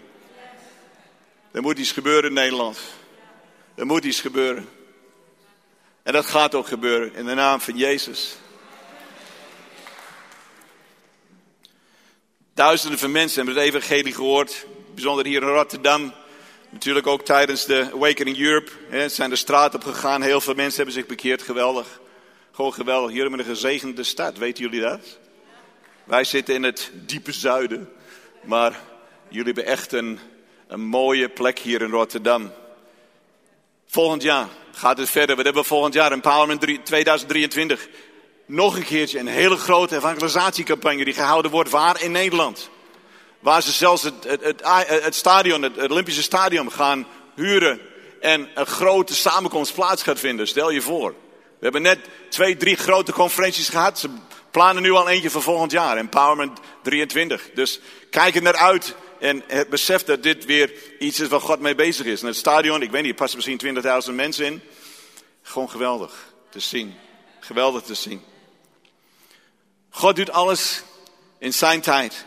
Er 1.53 1.63
moet 1.63 1.79
iets 1.79 1.93
gebeuren 1.93 2.29
in 2.29 2.35
Nederland. 2.35 2.79
Er 3.75 3.87
moet 3.87 4.05
iets 4.05 4.21
gebeuren. 4.21 4.69
En 6.03 6.13
dat 6.13 6.27
gaat 6.27 6.55
ook 6.55 6.67
gebeuren 6.67 7.15
in 7.15 7.25
de 7.25 7.35
naam 7.35 7.61
van 7.61 7.77
Jezus. 7.77 8.37
Duizenden 12.55 12.99
van 12.99 13.11
mensen 13.11 13.45
hebben 13.45 13.63
het 13.63 13.75
evangelie 13.75 14.15
gehoord. 14.15 14.67
Bijzonder 14.95 15.27
hier 15.27 15.43
in 15.43 15.49
Rotterdam. 15.49 16.13
Natuurlijk 16.71 17.07
ook 17.07 17.25
tijdens 17.25 17.65
de 17.65 17.91
Awakening 17.95 18.39
Europe. 18.39 18.71
Hè, 18.89 19.09
zijn 19.09 19.31
de 19.31 19.37
straat 19.37 19.75
op 19.75 19.85
gegaan. 19.85 20.23
Heel 20.23 20.41
veel 20.41 20.55
mensen 20.55 20.77
hebben 20.77 20.95
zich 20.95 21.07
bekeerd. 21.07 21.43
Geweldig. 21.43 22.01
Gewoon 22.53 22.73
geweldig. 22.73 23.11
Hier 23.11 23.21
hebben 23.21 23.39
we 23.39 23.45
een 23.45 23.55
gezegende 23.55 24.03
stad. 24.03 24.39
Weten 24.39 24.65
jullie 24.65 24.81
dat? 24.81 25.19
Wij 26.05 26.25
zitten 26.25 26.55
in 26.55 26.63
het 26.63 26.91
diepe 26.95 27.33
zuiden. 27.33 27.93
Maar 28.43 28.81
jullie 29.29 29.53
hebben 29.53 29.67
echt 29.67 29.93
een, 29.93 30.19
mooie 30.77 31.29
plek 31.29 31.59
hier 31.59 31.83
in 31.83 31.91
Rotterdam. 31.91 32.53
Volgend 33.87 34.23
jaar 34.23 34.49
gaat 34.73 34.99
het 34.99 35.11
verder. 35.11 35.37
We 35.37 35.43
hebben 35.43 35.65
volgend 35.65 35.95
jaar 35.95 36.13
Empowerment 36.13 36.61
2023 36.85 37.89
nog 38.53 38.77
een 38.77 38.85
keertje 38.85 39.19
een 39.19 39.27
hele 39.27 39.57
grote 39.57 39.97
evangelisatiecampagne 39.97 41.05
die 41.05 41.15
gehouden 41.15 41.51
wordt 41.51 41.71
waar 41.71 42.03
in 42.03 42.13
Nederland. 42.13 42.71
Waar 43.41 43.63
ze 43.63 43.73
zelfs 43.73 44.03
het, 44.03 44.25
het, 44.25 44.61
het, 45.05 45.15
stadion, 45.15 45.63
het, 45.63 45.91
Olympische 45.91 46.23
stadion 46.23 46.73
gaan 46.73 47.07
huren 47.35 47.81
en 48.21 48.49
een 48.55 48.67
grote 48.67 49.15
samenkomst 49.15 49.75
plaats 49.75 50.03
gaat 50.03 50.19
vinden. 50.19 50.49
Stel 50.49 50.71
je 50.71 50.81
voor. 50.81 51.11
We 51.59 51.69
hebben 51.69 51.83
net 51.83 51.99
twee, 52.29 52.57
drie 52.57 52.77
grote 52.77 53.13
conferenties 53.13 53.69
gehad. 53.69 53.99
Ze 53.99 54.11
plannen 54.51 54.83
nu 54.83 54.93
al 54.93 55.09
eentje 55.09 55.31
voor 55.31 55.43
volgend 55.43 55.71
jaar, 55.71 55.97
Empowerment 55.97 56.61
23. 56.83 57.51
Dus 57.55 57.81
kijk 58.11 58.35
er 58.35 58.43
naar 58.43 58.57
uit 58.57 58.95
en 59.21 59.43
het 59.47 59.69
besef 59.69 60.05
dat 60.05 60.23
dit 60.23 60.45
weer 60.45 60.73
iets 60.99 61.21
is 61.21 61.29
waar 61.29 61.41
God 61.41 61.61
mee 61.61 61.75
bezig 61.75 62.07
is. 62.07 62.21
En 62.21 62.27
het 62.27 62.37
stadion, 62.37 62.83
ik 62.83 62.91
weet 62.91 63.03
niet, 63.03 63.17
past 63.17 63.35
misschien 63.35 63.61
20.000 64.09 64.15
mensen 64.15 64.45
in. 64.45 64.63
Gewoon 65.43 65.71
geweldig 65.71 66.13
te 66.51 66.61
zien. 66.61 66.95
Geweldig 67.41 67.83
te 67.83 67.95
zien. 67.95 68.32
God 69.95 70.17
doet 70.17 70.31
alles 70.31 70.83
in 71.39 71.53
zijn 71.53 71.81
tijd. 71.81 72.25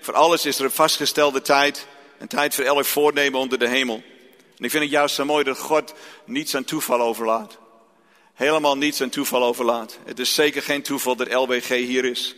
Voor 0.00 0.14
alles 0.14 0.46
is 0.46 0.58
er 0.58 0.64
een 0.64 0.70
vastgestelde 0.70 1.40
tijd. 1.40 1.86
Een 2.18 2.28
tijd 2.28 2.54
voor 2.54 2.64
elk 2.64 2.84
voornemen 2.84 3.40
onder 3.40 3.58
de 3.58 3.68
hemel. 3.68 4.02
En 4.58 4.64
ik 4.64 4.70
vind 4.70 4.82
het 4.82 4.92
juist 4.92 5.14
zo 5.14 5.24
mooi 5.24 5.44
dat 5.44 5.58
God 5.58 5.94
niets 6.24 6.54
aan 6.54 6.64
toeval 6.64 7.00
overlaat. 7.00 7.58
helemaal 8.34 8.76
niets 8.76 9.00
aan 9.00 9.08
toeval 9.08 9.44
overlaat. 9.44 9.98
Het 10.04 10.18
is 10.18 10.34
zeker 10.34 10.62
geen 10.62 10.82
toeval 10.82 11.16
dat 11.16 11.32
LBG 11.32 11.68
hier 11.68 12.04
is. 12.04 12.34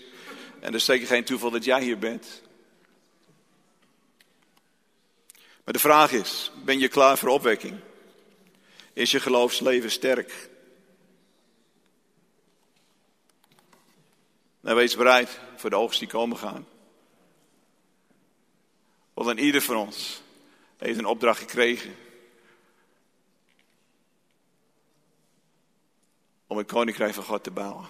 En 0.60 0.66
het 0.66 0.74
is 0.74 0.84
zeker 0.84 1.06
geen 1.06 1.24
toeval 1.24 1.50
dat 1.50 1.64
jij 1.64 1.82
hier 1.82 1.98
bent. 1.98 2.42
Maar 5.64 5.74
de 5.74 5.78
vraag 5.78 6.12
is, 6.12 6.50
ben 6.64 6.78
je 6.78 6.88
klaar 6.88 7.18
voor 7.18 7.28
opwekking? 7.28 7.80
Is 8.92 9.10
je 9.10 9.20
geloofsleven 9.20 9.90
sterk? 9.90 10.48
Nou, 14.64 14.76
wees 14.76 14.96
bereid 14.96 15.40
voor 15.56 15.70
de 15.70 15.76
oogst 15.76 15.98
die 15.98 16.08
komen 16.08 16.36
gaan. 16.36 16.66
Want 19.14 19.26
dan 19.26 19.38
ieder 19.38 19.62
van 19.62 19.76
ons 19.76 20.22
heeft 20.76 20.98
een 20.98 21.06
opdracht 21.06 21.38
gekregen. 21.38 21.96
Om 26.46 26.56
het 26.56 26.66
koninkrijk 26.66 27.14
van 27.14 27.24
God 27.24 27.44
te 27.44 27.50
bouwen. 27.50 27.88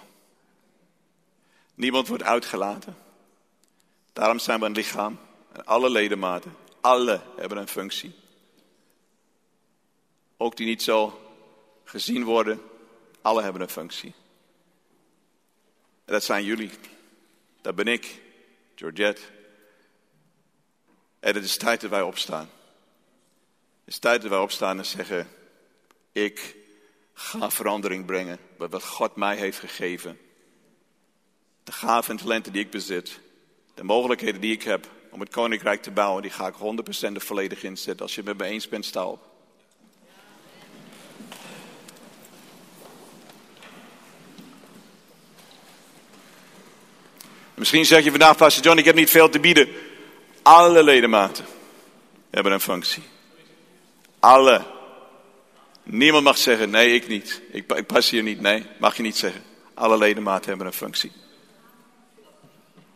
Niemand 1.75 2.07
wordt 2.07 2.23
uitgelaten. 2.23 2.97
Daarom 4.13 4.39
zijn 4.39 4.59
we 4.59 4.65
een 4.65 4.71
lichaam. 4.71 5.19
En 5.51 5.65
alle 5.65 5.89
ledematen, 5.89 6.55
alle 6.81 7.21
hebben 7.35 7.57
een 7.57 7.67
functie. 7.67 8.15
Ook 10.37 10.55
die 10.57 10.65
niet 10.65 10.83
zo 10.83 11.21
gezien 11.83 12.23
worden, 12.23 12.61
alle 13.21 13.41
hebben 13.41 13.61
een 13.61 13.69
functie. 13.69 14.13
En 16.05 16.13
dat 16.13 16.23
zijn 16.23 16.43
jullie. 16.43 16.71
Dat 17.61 17.75
ben 17.75 17.87
ik, 17.87 18.21
Georgette. 18.75 19.21
En 21.19 21.35
het 21.35 21.43
is 21.43 21.57
tijd 21.57 21.81
dat 21.81 21.89
wij 21.89 22.01
opstaan. 22.01 22.49
Het 23.83 23.93
is 23.93 23.99
tijd 23.99 24.21
dat 24.21 24.29
wij 24.29 24.39
opstaan 24.39 24.77
en 24.77 24.85
zeggen: 24.85 25.27
Ik 26.11 26.55
ga 27.13 27.49
verandering 27.49 28.05
brengen 28.05 28.39
bij 28.57 28.67
wat 28.67 28.83
God 28.83 29.15
mij 29.15 29.35
heeft 29.35 29.59
gegeven. 29.59 30.19
De 31.63 31.71
gaven 31.71 32.11
en 32.11 32.23
talenten 32.23 32.53
die 32.53 32.63
ik 32.63 32.71
bezit, 32.71 33.19
de 33.73 33.83
mogelijkheden 33.83 34.41
die 34.41 34.53
ik 34.53 34.63
heb 34.63 34.87
om 35.09 35.19
het 35.19 35.29
koninkrijk 35.29 35.81
te 35.81 35.91
bouwen, 35.91 36.21
die 36.21 36.31
ga 36.31 36.47
ik 36.47 36.55
100% 37.11 37.13
er 37.13 37.21
volledig 37.21 37.63
inzetten. 37.63 38.05
Als 38.05 38.15
je 38.15 38.21
het 38.21 38.29
met 38.29 38.47
me 38.47 38.53
eens 38.53 38.69
bent, 38.69 38.85
sta 38.85 39.05
op. 39.05 39.34
Misschien 47.55 47.85
zeg 47.85 48.03
je 48.03 48.09
vandaag, 48.09 48.37
Pastor 48.37 48.63
John, 48.63 48.77
ik 48.77 48.85
heb 48.85 48.95
niet 48.95 49.09
veel 49.09 49.29
te 49.29 49.39
bieden. 49.39 49.69
Alle 50.41 50.83
ledematen 50.83 51.45
hebben 52.29 52.51
een 52.51 52.59
functie. 52.59 53.03
Alle. 54.19 54.65
Niemand 55.83 56.23
mag 56.23 56.37
zeggen, 56.37 56.69
nee, 56.69 56.93
ik 56.93 57.07
niet. 57.07 57.41
Ik, 57.51 57.71
ik 57.71 57.85
pas 57.85 58.09
hier 58.09 58.23
niet. 58.23 58.41
Nee, 58.41 58.65
mag 58.79 58.97
je 58.97 59.03
niet 59.03 59.17
zeggen. 59.17 59.43
Alle 59.73 59.97
ledematen 59.97 60.49
hebben 60.49 60.67
een 60.67 60.73
functie. 60.73 61.11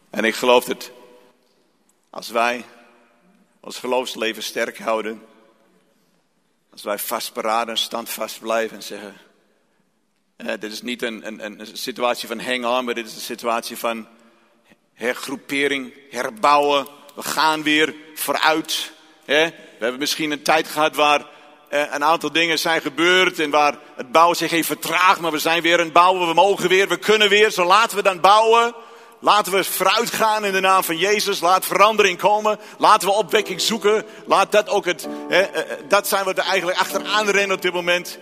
En 0.10 0.24
ik 0.24 0.36
geloof 0.36 0.66
dat 0.66 0.91
als 2.10 2.30
wij 2.30 2.66
ons 3.60 3.78
geloofsleven 3.78 4.43
sterk 4.43 4.78
houden, 4.78 5.22
als 6.72 6.84
wij 6.84 6.99
vastberaden, 6.99 7.78
standvast 7.78 8.39
blijven 8.39 8.78
en 8.78 8.84
zeggen, 8.84 9.16
eh, 10.36 10.47
dit 10.60 10.72
is 10.72 10.82
niet 10.82 11.01
een, 11.01 11.28
een, 11.28 11.60
een 11.60 11.78
situatie 11.78 12.28
van 12.28 12.39
hang 12.39 12.66
on, 12.66 12.86
maar 12.86 12.93
dit 12.93 13.07
is 13.07 13.16
een 13.16 13.22
situatie 13.22 13.78
van 13.78 14.07
hergroepering, 15.00 15.93
herbouwen. 16.10 16.88
We 17.16 17.24
gaan 17.24 17.64
weer 17.64 17.95
vooruit. 18.16 18.91
Hè? 19.26 19.45
We 19.45 19.84
hebben 19.86 20.00
misschien 20.00 20.32
een 20.32 20.41
tijd 20.41 20.68
gehad 20.68 20.95
waar 20.95 21.26
eh, 21.70 21.82
een 21.91 22.04
aantal 22.04 22.32
dingen 22.32 22.60
zijn 22.60 22.82
gebeurd 22.82 23.39
en 23.39 23.50
waar 23.50 23.78
het 23.95 24.12
bouwen 24.12 24.38
zich 24.38 24.52
heeft 24.52 24.68
vertraagd, 24.68 25.20
maar 25.20 25.32
we 25.32 25.39
zijn 25.39 25.62
weer 25.62 25.78
aan 25.78 25.84
het 25.84 25.93
bouwen. 25.93 26.28
We 26.28 26.34
mogen 26.34 26.70
weer, 26.70 26.88
we 26.88 26.97
kunnen 26.97 27.30
weer, 27.30 27.52
zo 27.52 27.66
laten 27.66 27.97
we 27.97 28.04
dan 28.04 28.20
bouwen. 28.20 28.74
Laten 29.20 29.52
we 29.52 29.64
vooruit 29.64 30.10
gaan 30.10 30.45
in 30.45 30.54
de 30.54 30.60
naam 30.60 30.84
van 30.84 30.97
Jezus. 30.97 31.39
Laat 31.39 31.66
verandering 31.66 32.18
komen. 32.18 32.60
Laten 32.78 33.08
we 33.08 33.14
opwekking 33.14 33.62
zoeken. 33.62 34.06
Laat 34.26 34.52
dat 34.52 34.70
ook 34.70 34.86
het, 34.86 35.08
hè, 35.30 35.41
eh, 35.41 35.72
eh, 35.72 35.78
dat 35.88 36.08
zijn 36.08 36.26
we 36.26 36.34
er 36.34 36.43
eigenlijk 36.43 36.80
achteraan 36.80 37.30
rennen 37.30 37.56
op 37.56 37.62
dit 37.62 37.74
moment. 37.74 38.18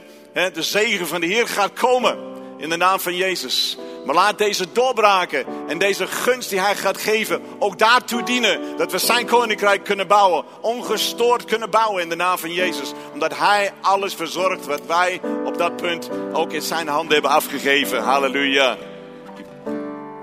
De 0.54 0.64
zegen 0.64 1.08
van 1.08 1.22
de 1.22 1.28
Heer 1.28 1.48
gaat 1.48 1.74
komen 1.74 2.37
in 2.58 2.70
de 2.70 2.78
naam 2.78 3.00
van 3.00 3.16
Jezus. 3.16 3.78
Maar 4.06 4.16
laat 4.16 4.38
deze 4.38 4.72
doorbraken 4.72 5.46
en 5.68 5.78
deze 5.78 6.08
gunst 6.08 6.50
die 6.50 6.60
hij 6.60 6.76
gaat 6.76 6.98
geven 6.98 7.42
ook 7.60 7.80
daartoe 7.80 8.24
dienen 8.24 8.78
dat 8.78 8.92
we 8.92 8.98
zijn 8.98 9.26
koninkrijk 9.26 9.84
kunnen 9.84 10.08
bouwen. 10.08 10.44
Ongestoord 10.62 11.46
kunnen 11.46 11.70
bouwen 11.70 12.02
in 12.02 12.10
de 12.10 12.16
naam 12.16 12.38
van 12.38 12.54
Jezus. 12.54 12.92
Omdat 13.14 13.38
hij 13.38 13.72
alles 13.82 14.14
verzorgt 14.14 14.66
wat 14.66 14.82
wij 14.86 15.22
op 15.46 15.58
dat 15.58 15.76
punt 15.76 16.10
ook 16.34 16.52
in 16.52 16.62
zijn 16.62 16.88
handen 16.88 17.14
hebben 17.14 17.32
afgegeven. 17.32 18.04
Halleluja. 18.04 18.78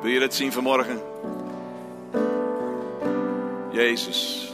Wil 0.03 0.11
je 0.11 0.21
dat 0.21 0.35
zien 0.35 0.53
vanmorgen? 0.53 1.03
Jezus. 3.71 4.49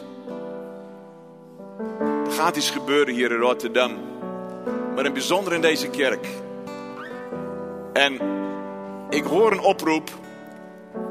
Er 2.26 2.33
gaat 2.33 2.57
iets 2.57 2.70
gebeuren 2.70 3.14
hier 3.14 3.31
in 3.31 3.39
Rotterdam. 3.39 3.99
Maar 4.95 5.05
in 5.05 5.12
bijzonder 5.12 5.53
in 5.53 5.61
deze 5.61 5.89
kerk. 5.89 6.26
En 7.93 8.20
ik 9.11 9.24
hoor 9.24 9.53
een 9.53 9.61
oproep 9.61 10.11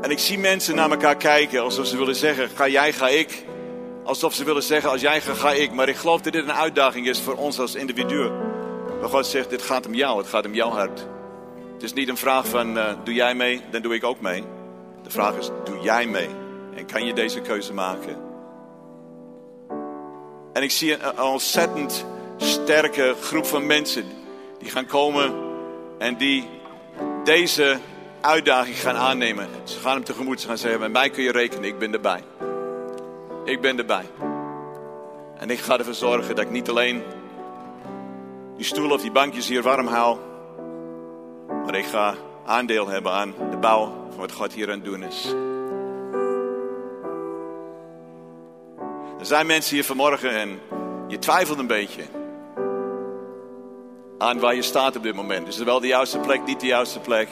en 0.01 0.11
ik 0.11 0.19
zie 0.19 0.37
mensen 0.37 0.75
naar 0.75 0.91
elkaar 0.91 1.15
kijken 1.15 1.61
alsof 1.61 1.85
ze 1.85 1.97
willen 1.97 2.15
zeggen: 2.15 2.49
ga 2.49 2.67
jij, 2.67 2.93
ga 2.93 3.07
ik. 3.07 3.45
Alsof 4.03 4.33
ze 4.33 4.43
willen 4.43 4.63
zeggen: 4.63 4.89
als 4.89 5.01
jij 5.01 5.21
gaat, 5.21 5.37
ga 5.37 5.51
ik. 5.51 5.73
Maar 5.73 5.89
ik 5.89 5.95
geloof 5.95 6.21
dat 6.21 6.33
dit 6.33 6.43
een 6.43 6.53
uitdaging 6.53 7.07
is 7.07 7.21
voor 7.21 7.35
ons 7.35 7.59
als 7.59 7.75
individu. 7.75 8.29
Maar 8.99 9.09
God 9.09 9.25
zegt: 9.25 9.49
dit 9.49 9.61
gaat 9.61 9.87
om 9.87 9.93
jou, 9.93 10.17
het 10.17 10.27
gaat 10.27 10.45
om 10.45 10.53
jouw 10.53 10.69
hart. 10.69 11.07
Het 11.73 11.83
is 11.83 11.93
niet 11.93 12.09
een 12.09 12.17
vraag 12.17 12.47
van: 12.47 12.77
uh, 12.77 12.91
doe 13.03 13.13
jij 13.13 13.35
mee, 13.35 13.61
dan 13.71 13.81
doe 13.81 13.93
ik 13.95 14.03
ook 14.03 14.21
mee. 14.21 14.43
De 15.03 15.09
vraag 15.09 15.37
is: 15.37 15.49
doe 15.63 15.79
jij 15.81 16.07
mee? 16.07 16.29
En 16.75 16.85
kan 16.85 17.05
je 17.05 17.13
deze 17.13 17.41
keuze 17.41 17.73
maken? 17.73 18.17
En 20.53 20.63
ik 20.63 20.71
zie 20.71 21.03
een 21.03 21.21
ontzettend 21.21 22.05
sterke 22.37 23.15
groep 23.21 23.45
van 23.45 23.65
mensen 23.65 24.05
die 24.59 24.69
gaan 24.69 24.85
komen 24.85 25.33
en 25.97 26.17
die 26.17 26.58
deze 27.29 27.79
uitdaging 28.21 28.79
gaan 28.79 28.95
aannemen. 28.95 29.47
Ze 29.63 29.79
gaan 29.79 29.93
hem 29.93 30.03
tegemoet. 30.03 30.41
Ze 30.41 30.47
gaan 30.47 30.57
zeggen: 30.57 30.79
Met 30.79 30.91
mij 30.91 31.09
kun 31.09 31.23
je 31.23 31.31
rekenen, 31.31 31.63
ik 31.63 31.77
ben 31.77 31.93
erbij. 31.93 32.23
Ik 33.45 33.61
ben 33.61 33.77
erbij. 33.77 34.05
En 35.37 35.49
ik 35.49 35.59
ga 35.59 35.77
ervoor 35.77 35.93
zorgen 35.93 36.35
dat 36.35 36.45
ik 36.45 36.51
niet 36.51 36.69
alleen 36.69 37.03
die 38.55 38.65
stoelen 38.65 38.95
of 38.95 39.01
die 39.01 39.11
bankjes 39.11 39.47
hier 39.47 39.61
warm 39.61 39.87
hou. 39.87 40.17
Maar 41.65 41.75
ik 41.75 41.85
ga 41.85 42.15
aandeel 42.45 42.87
hebben 42.87 43.11
aan 43.11 43.33
de 43.49 43.57
bouw 43.57 43.85
van 44.09 44.19
wat 44.19 44.31
God 44.31 44.53
hier 44.53 44.67
aan 44.67 44.79
het 44.79 44.85
doen 44.85 45.03
is. 45.03 45.33
Er 49.19 49.25
zijn 49.25 49.45
mensen 49.45 49.75
hier 49.75 49.85
vanmorgen 49.85 50.31
en 50.31 50.59
je 51.07 51.19
twijfelt 51.19 51.59
een 51.59 51.67
beetje 51.67 52.03
aan 54.19 54.39
waar 54.39 54.55
je 54.55 54.61
staat 54.61 54.95
op 54.95 55.03
dit 55.03 55.15
moment. 55.15 55.47
Is 55.47 55.55
het 55.55 55.65
wel 55.65 55.79
de 55.79 55.87
juiste 55.87 56.19
plek, 56.19 56.45
niet 56.45 56.59
de 56.59 56.67
juiste 56.67 56.99
plek? 56.99 57.29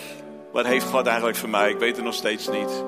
Wat 0.52 0.66
heeft 0.66 0.86
God 0.86 1.06
eigenlijk 1.06 1.38
voor 1.38 1.50
mij? 1.50 1.70
Ik 1.70 1.80
weet 1.80 1.96
het 1.96 2.06
nog 2.06 2.14
steeds 2.14 2.48
niet. 2.48 2.84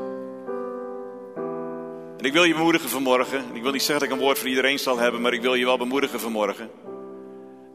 En 2.17 2.25
ik 2.25 2.33
wil 2.33 2.43
je 2.43 2.53
bemoedigen 2.53 2.89
vanmorgen. 2.89 3.43
Ik 3.53 3.61
wil 3.61 3.71
niet 3.71 3.83
zeggen 3.83 3.99
dat 3.99 4.09
ik 4.09 4.19
een 4.19 4.25
woord 4.25 4.39
voor 4.39 4.47
iedereen 4.47 4.79
zal 4.79 4.97
hebben, 4.97 5.21
maar 5.21 5.33
ik 5.33 5.41
wil 5.41 5.53
je 5.53 5.65
wel 5.65 5.77
bemoedigen 5.77 6.19
vanmorgen. 6.19 6.69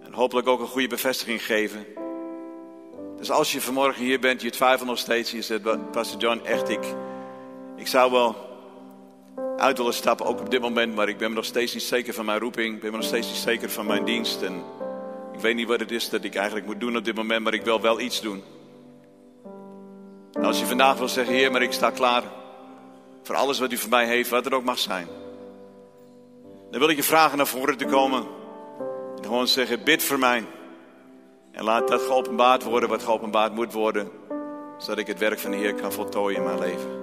En 0.04 0.12
hopelijk 0.12 0.48
ook 0.48 0.60
een 0.60 0.66
goede 0.66 0.88
bevestiging 0.88 1.44
geven. 1.44 1.86
Dus 3.16 3.30
als 3.30 3.52
je 3.52 3.60
vanmorgen 3.60 4.04
hier 4.04 4.20
bent, 4.20 4.42
je 4.42 4.50
twijfelt 4.50 4.88
nog 4.88 4.98
steeds, 4.98 5.30
je 5.30 5.42
zegt, 5.42 5.90
Pastor 5.90 6.20
John, 6.20 6.40
echt, 6.44 6.68
ik, 6.68 6.84
ik 7.76 7.86
zou 7.86 8.12
wel 8.12 8.36
uit 9.56 9.76
willen 9.76 9.94
stappen, 9.94 10.26
ook 10.26 10.40
op 10.40 10.50
dit 10.50 10.60
moment, 10.60 10.94
maar 10.94 11.08
ik 11.08 11.18
ben 11.18 11.28
me 11.28 11.34
nog 11.34 11.44
steeds 11.44 11.74
niet 11.74 11.82
zeker 11.82 12.14
van 12.14 12.24
mijn 12.24 12.38
roeping. 12.38 12.74
Ik 12.74 12.80
ben 12.80 12.90
me 12.90 12.96
nog 12.96 13.06
steeds 13.06 13.26
niet 13.26 13.36
zeker 13.36 13.70
van 13.70 13.86
mijn 13.86 14.04
dienst. 14.04 14.42
En 14.42 14.62
ik 15.34 15.40
weet 15.40 15.54
niet 15.54 15.68
wat 15.68 15.80
het 15.80 15.90
is 15.90 16.08
dat 16.08 16.24
ik 16.24 16.34
eigenlijk 16.34 16.66
moet 16.66 16.80
doen 16.80 16.96
op 16.96 17.04
dit 17.04 17.14
moment, 17.14 17.42
maar 17.42 17.54
ik 17.54 17.64
wil 17.64 17.80
wel 17.80 18.00
iets 18.00 18.20
doen. 18.20 18.42
En 20.32 20.44
als 20.44 20.58
je 20.58 20.66
vandaag 20.66 20.98
wil 20.98 21.08
zeggen, 21.08 21.34
Heer, 21.34 21.50
maar 21.50 21.62
ik 21.62 21.72
sta 21.72 21.90
klaar 21.90 22.22
voor 23.22 23.34
alles 23.34 23.58
wat 23.58 23.72
u 23.72 23.76
voor 23.76 23.90
mij 23.90 24.06
heeft, 24.06 24.30
wat 24.30 24.46
er 24.46 24.54
ook 24.54 24.64
mag 24.64 24.78
zijn. 24.78 25.06
Dan 26.70 26.80
wil 26.80 26.88
ik 26.88 26.96
je 26.96 27.02
vragen 27.02 27.36
naar 27.36 27.46
voren 27.46 27.76
te 27.76 27.84
komen. 27.84 28.26
En 29.16 29.24
gewoon 29.24 29.48
zeggen, 29.48 29.84
bid 29.84 30.02
voor 30.02 30.18
mij. 30.18 30.44
En 31.52 31.64
laat 31.64 31.88
dat 31.88 32.02
geopenbaard 32.02 32.62
worden 32.62 32.88
wat 32.88 33.02
geopenbaard 33.02 33.54
moet 33.54 33.72
worden. 33.72 34.10
Zodat 34.78 34.98
ik 34.98 35.06
het 35.06 35.18
werk 35.18 35.38
van 35.38 35.50
de 35.50 35.56
Heer 35.56 35.74
kan 35.74 35.92
voltooien 35.92 36.38
in 36.38 36.44
mijn 36.44 36.58
leven. 36.58 37.02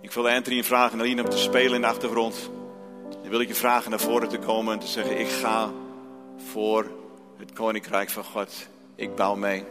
Ik 0.00 0.12
wil 0.12 0.28
Anthony 0.28 0.64
vragen 0.64 1.00
alleen 1.00 1.20
om 1.20 1.28
te 1.28 1.38
spelen 1.38 1.74
in 1.74 1.80
de 1.80 1.86
achtergrond. 1.86 2.50
Dan 3.10 3.30
wil 3.30 3.40
ik 3.40 3.48
je 3.48 3.54
vragen 3.54 3.90
naar 3.90 4.00
voren 4.00 4.28
te 4.28 4.38
komen 4.38 4.72
en 4.72 4.78
te 4.78 4.86
zeggen, 4.86 5.20
ik 5.20 5.28
ga 5.28 5.70
voor 6.36 6.90
het 7.36 7.52
koninkrijk 7.52 8.10
van 8.10 8.24
God. 8.24 8.68
Ik 8.94 9.14
bouw 9.14 9.34
mee. 9.34 9.64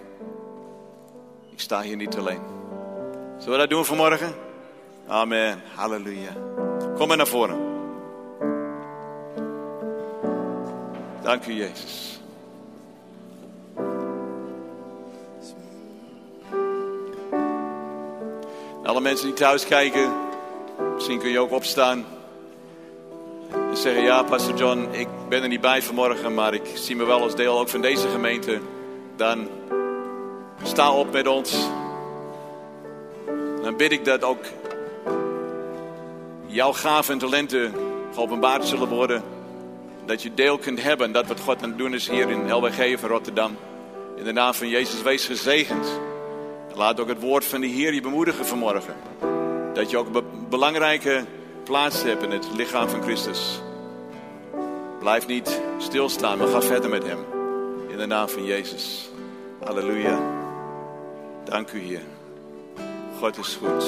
Ik 1.52 1.60
sta 1.60 1.82
hier 1.82 1.96
niet 1.96 2.18
alleen. 2.18 2.42
Zullen 3.38 3.54
we 3.54 3.58
dat 3.58 3.70
doen 3.70 3.86
vanmorgen? 3.86 4.36
Amen. 5.08 5.62
Halleluja. 5.76 6.34
Kom 6.96 7.08
maar 7.08 7.18
naar 7.18 7.28
voren. 7.28 7.72
Dank 11.22 11.46
u, 11.46 11.54
Jezus. 11.54 12.22
Alle 18.84 19.02
mensen 19.02 19.26
die 19.26 19.36
thuis 19.36 19.66
kijken, 19.66 20.14
misschien 20.94 21.20
kun 21.20 21.30
je 21.30 21.40
ook 21.40 21.52
opstaan. 21.52 22.06
En 23.74 23.80
zeggen, 23.80 24.04
ja, 24.04 24.24
Pastor 24.24 24.56
John, 24.56 24.88
ik 24.92 25.08
ben 25.30 25.42
er 25.42 25.48
niet 25.48 25.62
bij 25.62 25.82
vanmorgen, 25.82 26.34
maar 26.34 26.54
ik 26.54 26.62
zie 26.74 26.96
me 26.96 27.06
wel 27.06 27.22
als 27.22 27.36
deel 27.36 27.60
ook 27.60 27.70
van 27.70 27.82
deze 27.82 28.08
gemeente. 28.08 28.60
Dan 29.16 29.48
sta 30.64 30.94
op 30.94 31.12
met 31.12 31.28
ons. 31.28 31.68
Dan 33.62 33.78
bid 33.78 33.92
ik 33.92 34.06
dat 34.06 34.24
ook 34.24 34.44
jouw 36.46 36.74
gaven 36.74 37.14
en 37.14 37.20
talenten 37.20 37.74
geopenbaard 38.14 38.66
zullen 38.66 38.88
worden. 38.88 39.24
Dat 40.06 40.22
je 40.22 40.34
deel 40.34 40.58
kunt 40.58 40.84
hebben 40.84 41.12
dat 41.12 41.28
wat 41.28 41.40
God 41.40 41.64
aan 41.64 41.70
het 41.70 41.78
doen 41.78 41.94
is 41.94 42.10
hier 42.10 42.30
in 42.30 42.54
LWG 42.54 43.00
van 43.00 43.10
Rotterdam. 43.10 43.58
In 44.18 44.24
de 44.24 44.34
naam 44.34 44.54
van 44.54 44.68
Jezus, 44.68 45.02
wees 45.02 45.26
gezegend. 45.26 46.00
Laat 46.74 47.00
ook 47.00 47.08
het 47.08 47.22
woord 47.22 47.46
van 47.46 47.62
de 47.62 47.68
Heer 47.68 47.94
je 47.94 48.02
bemoedigen 48.02 48.46
vanmorgen. 48.46 48.96
Dat 49.74 49.90
je 49.90 49.98
ook 49.98 50.24
belangrijke 50.50 51.26
plaats 51.64 52.04
hebt 52.04 52.24
in 52.24 52.32
het 52.32 52.48
lichaam 52.56 52.90
van 52.90 53.02
Christus. 53.02 53.62
Blijf 55.00 55.28
niet 55.28 55.62
stilstaan, 55.78 56.38
maar 56.38 56.48
ga 56.48 56.62
verder 56.62 56.90
met 56.90 57.04
Hem. 57.04 57.26
In 57.88 57.98
de 57.98 58.06
naam 58.06 58.30
van 58.30 58.46
Jezus. 58.46 59.10
Halleluja. 59.64 60.20
Dank 61.44 61.72
u, 61.72 61.80
Heer. 61.80 62.02
God 63.20 63.38
is 63.38 63.60
goed. 63.62 63.84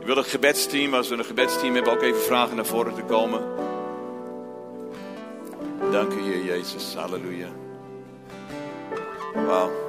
Ik 0.00 0.06
wil 0.06 0.16
het 0.16 0.26
gebedsteam, 0.26 0.94
als 0.94 1.08
we 1.08 1.16
een 1.16 1.24
gebedsteam 1.24 1.74
hebben, 1.74 1.92
ook 1.92 2.02
even 2.02 2.20
vragen 2.20 2.56
naar 2.56 2.66
voren 2.66 2.94
te 2.94 3.02
komen. 3.02 3.40
Dank 5.90 6.12
u, 6.12 6.20
Heer 6.22 6.44
Jezus. 6.44 6.94
Halleluja. 6.94 7.48
Wauw. 9.34 9.81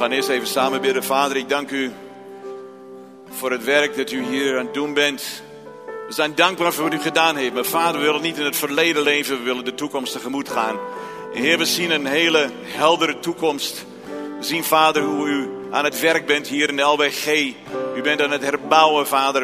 Gaan 0.00 0.10
eerst 0.10 0.28
even 0.28 0.46
samen 0.46 0.80
bidden. 0.80 1.04
Vader, 1.04 1.36
ik 1.36 1.48
dank 1.48 1.70
u 1.70 1.92
voor 3.30 3.50
het 3.50 3.64
werk 3.64 3.96
dat 3.96 4.10
u 4.10 4.24
hier 4.24 4.58
aan 4.58 4.64
het 4.64 4.74
doen 4.74 4.94
bent. 4.94 5.42
We 6.06 6.12
zijn 6.12 6.34
dankbaar 6.34 6.72
voor 6.72 6.84
wat 6.84 6.92
u 6.92 6.98
gedaan 6.98 7.36
heeft. 7.36 7.54
Maar 7.54 7.64
vader, 7.64 8.00
we 8.00 8.06
willen 8.06 8.22
niet 8.22 8.38
in 8.38 8.44
het 8.44 8.56
verleden 8.56 9.02
leven, 9.02 9.38
we 9.38 9.42
willen 9.42 9.64
de 9.64 9.74
toekomst 9.74 10.12
tegemoet 10.12 10.48
gaan. 10.48 10.78
Heer, 11.32 11.58
we 11.58 11.64
zien 11.64 11.90
een 11.90 12.06
hele 12.06 12.50
heldere 12.62 13.18
toekomst. 13.18 13.84
We 14.38 14.44
zien, 14.44 14.64
vader, 14.64 15.02
hoe 15.02 15.28
u 15.28 15.48
aan 15.70 15.84
het 15.84 16.00
werk 16.00 16.26
bent 16.26 16.48
hier 16.48 16.68
in 16.68 16.76
de 16.76 16.82
LWG. 16.82 17.54
U 17.96 18.02
bent 18.02 18.22
aan 18.22 18.30
het 18.30 18.42
herbouwen, 18.42 19.06
vader. 19.06 19.42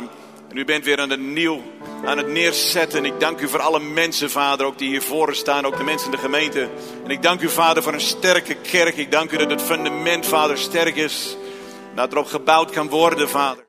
En 0.48 0.56
u 0.56 0.64
bent 0.64 0.84
weer 0.84 1.00
aan 1.00 1.10
het 1.10 1.20
nieuw 1.20 1.62
aan 2.06 2.16
het 2.16 2.28
neerzetten. 2.28 2.98
En 2.98 3.04
ik 3.04 3.20
dank 3.20 3.40
u 3.40 3.48
voor 3.48 3.60
alle 3.60 3.80
mensen, 3.80 4.30
vader, 4.30 4.66
ook 4.66 4.78
die 4.78 4.88
hier 4.88 5.02
voor 5.02 5.34
staan, 5.34 5.66
ook 5.66 5.76
de 5.76 5.84
mensen 5.84 6.06
in 6.06 6.16
de 6.16 6.22
gemeente. 6.22 6.68
En 7.04 7.10
ik 7.10 7.22
dank 7.22 7.40
u, 7.40 7.48
vader, 7.48 7.82
voor 7.82 7.92
een 7.92 8.00
sterke 8.00 8.54
kerk. 8.54 8.96
Ik 8.96 9.10
dank 9.10 9.30
u 9.30 9.36
dat 9.36 9.50
het 9.50 9.62
fundament, 9.62 10.26
vader, 10.26 10.58
sterk 10.58 10.96
is. 10.96 11.36
Dat 11.94 12.12
erop 12.12 12.26
gebouwd 12.26 12.70
kan 12.70 12.88
worden, 12.88 13.28
vader. 13.28 13.65